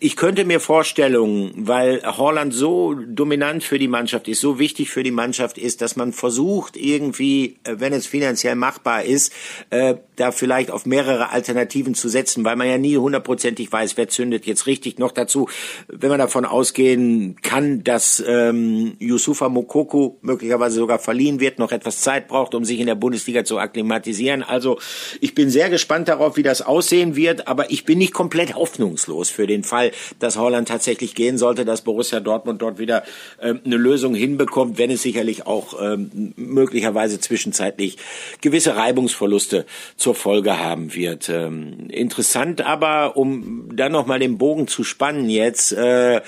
Ich 0.00 0.16
könnte 0.16 0.44
mir 0.44 0.60
Vorstellungen, 0.60 1.52
weil 1.56 2.02
Haaland 2.02 2.54
so 2.54 2.94
dominant 2.94 3.64
für 3.64 3.78
die 3.78 3.88
Mannschaft 3.88 4.28
ist, 4.28 4.40
so 4.40 4.58
wichtig 4.58 4.90
für 4.90 5.02
die 5.02 5.10
Mannschaft 5.10 5.58
ist, 5.58 5.80
dass 5.80 5.96
man 5.96 6.12
versucht 6.12 6.76
irgendwie, 6.76 7.56
äh, 7.64 7.76
wenn 7.78 7.92
es 7.92 8.06
finanziell 8.06 8.56
machbar 8.56 9.04
ist, 9.04 9.32
äh, 9.70 9.94
da 10.16 10.32
vielleicht 10.32 10.70
auf 10.70 10.86
mehrere 10.86 11.30
Alternativen 11.30 11.94
zu 11.94 12.08
setzen, 12.08 12.44
weil 12.44 12.56
man 12.56 12.68
ja 12.68 12.78
nie 12.78 12.96
hundertprozentig 12.96 13.70
weiß, 13.72 13.96
wer 13.96 14.08
zündet 14.08 14.46
jetzt 14.46 14.66
richtig. 14.66 14.98
Noch 14.98 15.12
dazu, 15.12 15.48
wenn 15.88 16.10
man 16.10 16.18
davon 16.18 16.44
ausgehen 16.44 17.36
kann, 17.42 17.84
dass 17.84 18.22
ähm, 18.26 18.96
Yusufa 18.98 19.48
Mokoko 19.62 20.18
möglicherweise 20.22 20.76
sogar 20.76 20.98
verliehen 20.98 21.40
wird, 21.40 21.58
noch 21.58 21.72
etwas 21.72 22.00
Zeit 22.00 22.28
braucht, 22.28 22.54
um 22.54 22.64
sich 22.64 22.80
in 22.80 22.86
der 22.86 22.94
Bundesliga 22.94 23.44
zu 23.44 23.58
akklimatisieren. 23.58 24.42
Also 24.42 24.78
ich 25.20 25.34
bin 25.34 25.50
sehr 25.50 25.70
gespannt 25.70 26.08
darauf, 26.08 26.36
wie 26.36 26.42
das 26.42 26.62
aussehen 26.62 27.16
wird, 27.16 27.46
aber 27.48 27.70
ich 27.70 27.84
bin 27.84 27.98
nicht 27.98 28.12
komplett 28.12 28.54
hoffnungslos 28.54 29.30
für 29.30 29.46
den 29.46 29.62
Fall, 29.62 29.92
dass 30.18 30.36
Holland 30.36 30.68
tatsächlich 30.68 31.14
gehen 31.14 31.38
sollte, 31.38 31.64
dass 31.64 31.82
Borussia 31.82 32.20
Dortmund 32.20 32.60
dort 32.60 32.78
wieder 32.78 33.04
ähm, 33.40 33.60
eine 33.64 33.76
Lösung 33.76 34.14
hinbekommt, 34.14 34.78
wenn 34.78 34.90
es 34.90 35.02
sicherlich 35.02 35.46
auch 35.46 35.74
ähm, 35.80 36.32
möglicherweise 36.36 37.20
zwischenzeitlich 37.20 37.98
gewisse 38.40 38.76
Reibungsverluste 38.76 39.64
zur 39.96 40.14
Folge 40.14 40.58
haben 40.58 40.94
wird. 40.94 41.28
Ähm, 41.28 41.88
interessant 41.88 42.60
aber, 42.62 43.16
um 43.16 43.68
dann 43.74 43.92
nochmal 43.92 44.18
den 44.18 44.38
Bogen 44.38 44.66
zu 44.66 44.84
spannen 44.84 45.30
jetzt, 45.30 45.72
äh, 45.72 46.20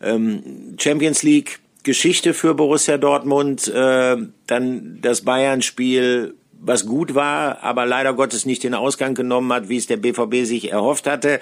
ähm, 0.00 0.76
Champions 0.78 1.22
League 1.22 1.60
Geschichte 1.82 2.34
für 2.34 2.54
Borussia 2.54 2.98
Dortmund, 2.98 3.68
äh, 3.68 4.16
dann 4.46 4.98
das 5.00 5.22
Bayern-Spiel 5.22 6.34
was 6.60 6.86
gut 6.86 7.14
war, 7.14 7.62
aber 7.62 7.86
leider 7.86 8.14
Gottes 8.14 8.44
nicht 8.44 8.64
den 8.64 8.74
Ausgang 8.74 9.14
genommen 9.14 9.52
hat, 9.52 9.68
wie 9.68 9.76
es 9.76 9.86
der 9.86 9.96
BVB 9.96 10.44
sich 10.44 10.72
erhofft 10.72 11.06
hatte. 11.06 11.40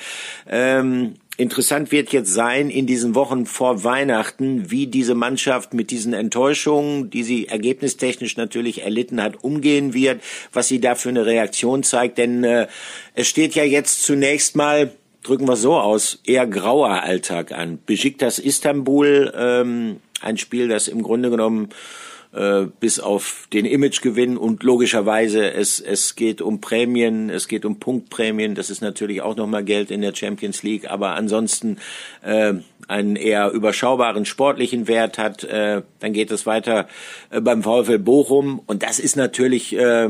Ähm, 0.49 1.14
interessant 1.37 1.91
wird 1.91 2.12
jetzt 2.12 2.32
sein 2.32 2.68
in 2.70 2.87
diesen 2.87 3.14
Wochen 3.14 3.47
vor 3.47 3.82
Weihnachten, 3.82 4.70
wie 4.70 4.87
diese 4.87 5.14
Mannschaft 5.14 5.74
mit 5.74 5.91
diesen 5.91 6.12
Enttäuschungen, 6.12 7.11
die 7.11 7.22
sie 7.22 7.49
ergebnistechnisch 7.49 8.37
natürlich 8.37 8.82
erlitten 8.82 9.22
hat, 9.22 9.43
umgehen 9.43 9.95
wird, 9.95 10.20
was 10.53 10.68
sie 10.68 10.80
da 10.80 10.95
für 10.95 11.09
eine 11.09 11.26
Reaktion 11.26 11.82
zeigt. 11.82 12.18
Denn 12.18 12.45
äh, 12.45 12.66
es 13.14 13.26
steht 13.26 13.55
ja 13.55 13.64
jetzt 13.64 14.03
zunächst 14.03 14.55
mal 14.57 14.93
drücken 15.26 15.49
wir 15.49 15.57
so 15.57 15.74
aus, 15.74 16.20
eher 16.24 16.47
grauer 16.47 17.03
Alltag 17.03 17.51
an. 17.51 17.80
Besiktas 17.84 18.39
Istanbul, 18.39 19.32
ähm, 19.37 19.97
ein 20.23 20.37
Spiel, 20.37 20.69
das 20.69 20.89
im 20.89 21.03
Grunde 21.03 21.31
genommen 21.31 21.71
äh, 22.33 22.67
bis 22.81 23.01
auf 23.01 23.49
den 23.53 23.64
Imagegewinn 23.64 24.37
und 24.37 24.62
logischerweise 24.62 25.53
es 25.53 25.81
es 25.81 26.17
geht 26.17 26.43
um 26.43 26.61
Prämien, 26.61 27.31
es 27.31 27.49
geht 27.49 27.64
um 27.64 27.79
Punktprämien, 27.79 28.55
das 28.55 28.69
ist 28.69 28.83
natürlich 28.83 29.23
auch 29.23 29.37
nochmal 29.37 29.64
Geld 29.64 29.91
in 29.91 30.03
der 30.03 30.14
Champions 30.14 30.62
League, 30.62 30.91
aber 30.91 31.14
ansonsten 31.14 31.79
äh, 32.23 32.55
einen 32.89 33.17
eher 33.17 33.51
überschaubaren 33.53 34.25
sportlichen 34.25 34.87
Wert 34.87 35.19
hat, 35.19 35.45
äh, 35.45 35.83
dann 36.01 36.12
geht 36.12 36.31
es 36.31 36.47
weiter 36.47 36.89
äh, 37.31 37.41
beim 37.41 37.62
VfL 37.62 37.99
Bochum 37.99 38.61
und 38.67 38.83
das 38.83 38.99
ist 38.99 39.17
natürlich 39.17 39.77
äh, 39.77 40.09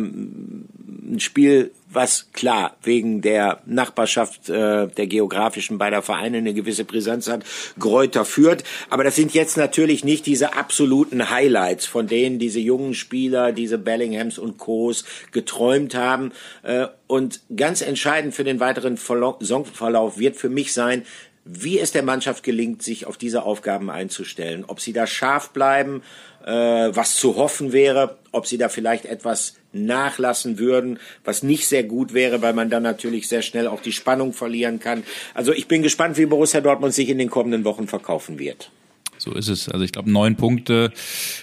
ein 1.07 1.21
Spiel, 1.21 1.71
was 1.91 2.33
klar 2.33 2.77
wegen 2.83 3.23
der 3.23 3.61
Nachbarschaft 3.65 4.49
äh, 4.49 4.89
der 4.89 5.07
geografischen 5.07 5.79
beider 5.79 6.03
Vereine 6.03 6.39
eine 6.39 6.53
gewisse 6.53 6.85
Brisanz 6.85 7.29
hat, 7.29 7.45
Gräuter 7.79 8.25
führt. 8.25 8.65
Aber 8.91 9.05
das 9.05 9.17
sind 9.17 9.33
jetzt 9.35 9.57
natürlich 9.57 10.05
nicht 10.05 10.27
diese 10.27 10.55
absoluten 10.55 11.31
Highlights, 11.31 11.87
von 11.87 12.07
denen 12.07 12.39
diese 12.39 12.61
jungen 12.61 12.95
Spieler, 12.95 13.53
diese 13.53 13.79
Bellinghams 13.79 14.39
und 14.39 14.59
Co's 14.59 15.05
geträumt 15.33 15.95
haben. 15.95 16.33
Äh, 16.63 16.89
und 17.07 17.41
ganz 17.55 17.81
entscheidend 17.83 18.35
für 18.35 18.45
den 18.45 18.61
weiteren 18.61 18.97
Saisonverlauf 18.97 20.19
wird 20.19 20.37
für 20.37 20.49
mich 20.49 20.73
sein, 20.73 21.05
wie 21.45 21.79
es 21.79 21.93
der 21.93 22.03
Mannschaft 22.03 22.43
gelingt, 22.43 22.83
sich 22.83 23.07
auf 23.07 23.17
diese 23.17 23.45
Aufgaben 23.45 23.89
einzustellen. 23.89 24.65
Ob 24.67 24.81
sie 24.81 24.93
da 24.93 25.07
scharf 25.07 25.51
bleiben, 25.51 26.03
äh, 26.45 26.51
was 26.51 27.15
zu 27.15 27.37
hoffen 27.37 27.73
wäre, 27.73 28.19
ob 28.33 28.47
sie 28.47 28.59
da 28.59 28.69
vielleicht 28.69 29.07
etwas 29.07 29.55
nachlassen 29.85 30.59
würden, 30.59 30.99
was 31.25 31.43
nicht 31.43 31.67
sehr 31.67 31.85
gut 31.85 32.15
wäre, 32.15 32.43
weil 32.43 32.55
man 32.55 32.71
dann 32.71 32.83
natürlich 32.83 33.29
sehr 33.29 33.43
schnell 33.43 33.67
auch 33.67 33.81
die 33.81 33.93
Spannung 33.93 34.33
verlieren 34.33 34.81
kann. 34.81 35.03
Also 35.35 35.53
ich 35.53 35.69
bin 35.69 35.83
gespannt, 35.83 36.17
wie 36.17 36.27
Borussia 36.27 36.61
Dortmund 36.61 36.95
sich 36.95 37.09
in 37.09 37.19
den 37.19 37.31
kommenden 37.31 37.65
Wochen 37.65 37.87
verkaufen 37.87 38.39
wird. 38.39 38.71
So 39.19 39.33
ist 39.33 39.49
es. 39.49 39.69
Also 39.69 39.85
ich 39.85 39.93
glaube, 39.93 40.11
neun 40.11 40.37
Punkte 40.37 40.93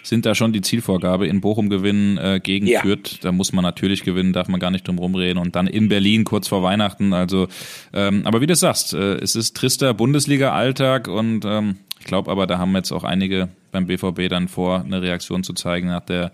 sind 0.04 0.26
da 0.26 0.36
schon 0.36 0.54
die 0.54 0.62
Zielvorgabe. 0.62 1.28
In 1.28 1.42
Bochum 1.42 1.70
gewinnen 1.70 2.18
äh, 2.18 2.40
gegen 2.42 2.68
ja. 2.68 2.82
Fürth, 2.82 3.20
da 3.22 3.32
muss 3.32 3.54
man 3.54 3.64
natürlich 3.64 4.04
gewinnen, 4.04 4.34
darf 4.34 4.48
man 4.48 4.60
gar 4.60 4.72
nicht 4.72 4.88
drum 4.88 5.00
rumreden. 5.00 5.42
Und 5.42 5.56
dann 5.56 5.68
in 5.68 5.90
Berlin 5.90 6.24
kurz 6.24 6.48
vor 6.48 6.64
Weihnachten. 6.64 7.14
Also, 7.14 7.48
ähm, 7.94 8.22
aber 8.26 8.42
wie 8.42 8.48
du 8.48 8.56
sagst, 8.56 8.94
äh, 8.94 9.16
es 9.16 9.36
ist 9.36 9.58
trister 9.58 9.94
Bundesliga-Alltag 9.94 11.08
und 11.08 11.46
ähm, 11.46 11.78
ich 12.00 12.06
glaube 12.06 12.30
aber, 12.32 12.48
da 12.48 12.58
haben 12.58 12.76
jetzt 12.76 12.92
auch 12.92 13.06
einige 13.06 13.50
beim 13.72 13.88
BVB 13.88 14.30
dann 14.30 14.50
vor, 14.50 14.82
eine 14.82 15.02
Reaktion 15.02 15.44
zu 15.44 15.54
zeigen 15.54 15.88
nach 15.88 16.06
der 16.06 16.32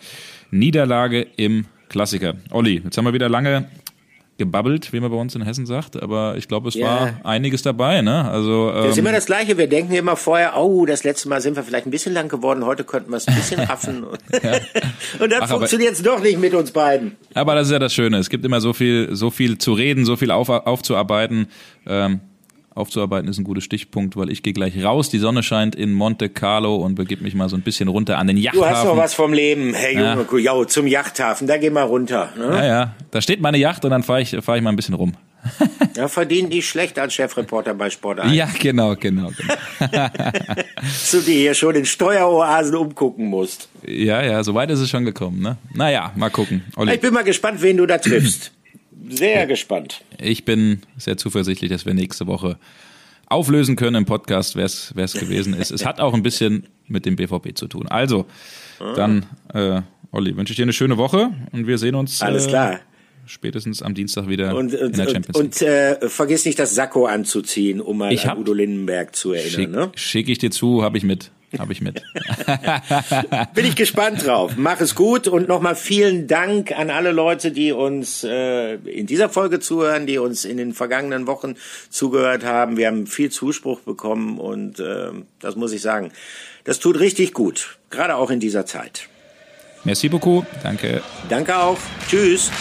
Niederlage 0.51 1.27
im 1.37 1.65
Klassiker. 1.89 2.35
Olli, 2.51 2.81
jetzt 2.83 2.97
haben 2.97 3.05
wir 3.05 3.13
wieder 3.13 3.29
lange 3.29 3.67
gebabbelt, 4.39 4.93
wie 4.93 4.99
man 4.99 5.11
bei 5.11 5.17
uns 5.17 5.35
in 5.35 5.43
Hessen 5.43 5.65
sagt, 5.65 6.01
aber 6.01 6.37
ich 6.37 6.47
glaube, 6.47 6.69
es 6.69 6.75
ja. 6.75 6.85
war 6.85 7.13
einiges 7.23 7.61
dabei, 7.61 8.01
ne? 8.01 8.23
Also 8.31 8.69
ähm, 8.69 8.83
das 8.83 8.91
ist 8.91 8.97
immer 8.97 9.11
das 9.11 9.25
Gleiche. 9.25 9.57
Wir 9.57 9.67
denken 9.67 9.93
immer 9.93 10.15
vorher, 10.15 10.57
oh, 10.57 10.85
das 10.85 11.03
letzte 11.03 11.27
Mal 11.27 11.41
sind 11.41 11.57
wir 11.57 11.63
vielleicht 11.63 11.85
ein 11.85 11.91
bisschen 11.91 12.13
lang 12.13 12.29
geworden, 12.29 12.65
heute 12.65 12.85
könnten 12.85 13.11
wir 13.11 13.17
es 13.17 13.27
ein 13.27 13.35
bisschen 13.35 13.59
raffen 13.59 14.05
und, 14.05 14.19
und 15.19 15.31
dann 15.31 15.47
funktioniert 15.47 15.93
es 15.93 16.01
doch 16.01 16.21
nicht 16.21 16.39
mit 16.39 16.53
uns 16.53 16.71
beiden. 16.71 17.17
Aber 17.33 17.53
das 17.53 17.67
ist 17.67 17.73
ja 17.73 17.79
das 17.79 17.93
Schöne. 17.93 18.17
Es 18.17 18.29
gibt 18.29 18.45
immer 18.45 18.61
so 18.61 18.71
viel, 18.71 19.09
so 19.11 19.29
viel 19.29 19.57
zu 19.57 19.73
reden, 19.73 20.05
so 20.05 20.15
viel 20.15 20.31
auf, 20.31 20.47
aufzuarbeiten. 20.47 21.47
Ähm, 21.85 22.21
aufzuarbeiten 22.75 23.29
ist 23.29 23.37
ein 23.37 23.43
guter 23.43 23.61
Stichpunkt, 23.61 24.15
weil 24.15 24.29
ich 24.29 24.43
gehe 24.43 24.53
gleich 24.53 24.83
raus. 24.83 25.09
Die 25.09 25.19
Sonne 25.19 25.43
scheint 25.43 25.75
in 25.75 25.91
Monte 25.91 26.29
Carlo 26.29 26.75
und 26.77 26.95
begib 26.95 27.21
mich 27.21 27.35
mal 27.35 27.49
so 27.49 27.55
ein 27.55 27.61
bisschen 27.61 27.89
runter 27.89 28.17
an 28.17 28.27
den 28.27 28.37
Yachthafen. 28.37 28.69
Du 28.69 28.77
hast 28.77 28.85
noch 28.85 28.97
was 28.97 29.13
vom 29.13 29.33
Leben, 29.33 29.73
hey 29.73 29.95
Junge, 29.95 30.25
ja. 30.39 30.53
Jo, 30.53 30.65
zum 30.65 30.87
Yachthafen, 30.87 31.47
da 31.47 31.57
geh 31.57 31.69
mal 31.69 31.83
runter. 31.83 32.29
Ne? 32.37 32.45
Ja, 32.45 32.65
ja, 32.65 32.95
da 33.11 33.21
steht 33.21 33.41
meine 33.41 33.57
Yacht 33.57 33.83
und 33.85 33.91
dann 33.91 34.03
fahre 34.03 34.21
ich, 34.21 34.35
fahr 34.41 34.57
ich 34.57 34.63
mal 34.63 34.69
ein 34.69 34.75
bisschen 34.75 34.95
rum. 34.95 35.13
ja, 35.95 36.07
verdient 36.09 36.49
nicht 36.49 36.67
schlecht 36.67 36.99
als 36.99 37.13
Chefreporter 37.13 37.73
bei 37.73 37.89
Sport 37.89 38.19
1. 38.19 38.33
Ja, 38.33 38.49
genau, 38.59 38.95
genau. 38.95 39.31
genau. 39.37 39.55
du 41.11 41.21
dir 41.21 41.33
hier 41.33 41.53
schon 41.53 41.75
in 41.75 41.85
Steueroasen 41.85 42.75
umgucken 42.75 43.27
musst. 43.27 43.69
Ja, 43.87 44.21
ja, 44.21 44.43
so 44.43 44.53
weit 44.53 44.69
ist 44.69 44.79
es 44.79 44.89
schon 44.89 45.05
gekommen. 45.05 45.41
Ne? 45.41 45.57
Naja, 45.73 46.11
mal 46.15 46.29
gucken. 46.29 46.63
Olli. 46.75 46.95
Ich 46.95 46.99
bin 46.99 47.13
mal 47.13 47.23
gespannt, 47.23 47.61
wen 47.61 47.77
du 47.77 47.85
da 47.85 47.97
triffst 47.97 48.51
sehr 49.09 49.47
gespannt. 49.47 50.01
Ich 50.19 50.45
bin 50.45 50.81
sehr 50.97 51.17
zuversichtlich, 51.17 51.69
dass 51.69 51.85
wir 51.85 51.93
nächste 51.93 52.27
Woche 52.27 52.57
auflösen 53.25 53.75
können 53.75 53.95
im 53.95 54.05
Podcast, 54.05 54.55
wer 54.55 54.65
es 54.65 55.13
gewesen 55.13 55.53
ist. 55.53 55.71
Es 55.71 55.85
hat 55.85 55.99
auch 55.99 56.13
ein 56.13 56.23
bisschen 56.23 56.67
mit 56.87 57.05
dem 57.05 57.15
BVB 57.15 57.55
zu 57.55 57.67
tun. 57.67 57.87
Also, 57.87 58.25
dann, 58.95 59.25
äh, 59.53 59.81
Olli, 60.11 60.35
wünsche 60.35 60.51
ich 60.51 60.57
dir 60.57 60.63
eine 60.63 60.73
schöne 60.73 60.97
Woche 60.97 61.31
und 61.51 61.67
wir 61.67 61.77
sehen 61.77 61.95
uns. 61.95 62.21
Alles 62.21 62.47
äh, 62.47 62.49
klar. 62.49 62.79
Spätestens 63.25 63.83
am 63.83 63.93
Dienstag 63.93 64.27
wieder 64.27 64.55
und, 64.55 64.73
in 64.73 64.93
der 64.93 65.07
Champions 65.07 65.27
League. 65.27 65.35
Und, 65.35 65.61
und 65.61 65.61
äh, 65.61 66.09
vergiss 66.09 66.45
nicht, 66.45 66.57
das 66.57 66.73
Sakko 66.73 67.05
anzuziehen, 67.05 67.79
um 67.79 67.99
mal 67.99 68.11
ich 68.11 68.27
an 68.27 68.39
Udo 68.39 68.53
Lindenberg 68.53 69.15
zu 69.15 69.33
erinnern. 69.33 69.51
Schick, 69.51 69.69
ne? 69.69 69.91
Schicke 69.93 70.31
ich 70.31 70.39
dir 70.39 70.49
zu, 70.49 70.81
habe 70.81 70.97
ich 70.97 71.03
mit. 71.03 71.29
Habe 71.57 71.73
ich 71.73 71.81
mit. 71.81 72.03
Bin 73.55 73.65
ich 73.65 73.75
gespannt 73.75 74.25
drauf. 74.25 74.53
Mach 74.55 74.79
es 74.81 74.93
gut 74.93 75.27
und 75.27 75.47
nochmal 75.47 75.75
vielen 75.75 76.27
Dank 76.27 76.71
an 76.77 76.89
alle 76.91 77.11
Leute, 77.11 77.51
die 77.51 77.71
uns 77.71 78.23
äh, 78.23 78.75
in 78.75 79.07
dieser 79.07 79.29
Folge 79.29 79.59
zuhören, 79.59 80.05
die 80.05 80.19
uns 80.19 80.45
in 80.45 80.57
den 80.57 80.73
vergangenen 80.73 81.25
Wochen 81.25 81.55
zugehört 81.89 82.45
haben. 82.45 82.77
Wir 82.77 82.87
haben 82.87 83.07
viel 83.07 83.31
Zuspruch 83.31 83.79
bekommen 83.79 84.39
und 84.39 84.79
äh, 84.79 85.11
das 85.39 85.55
muss 85.55 85.71
ich 85.71 85.81
sagen, 85.81 86.11
das 86.65 86.79
tut 86.79 86.99
richtig 86.99 87.33
gut, 87.33 87.79
gerade 87.89 88.15
auch 88.15 88.29
in 88.29 88.39
dieser 88.39 88.65
Zeit. 88.65 89.07
Merci 89.85 90.09
beaucoup. 90.09 90.45
Danke. 90.61 91.01
Danke 91.29 91.57
auch. 91.57 91.77
Tschüss. 92.07 92.51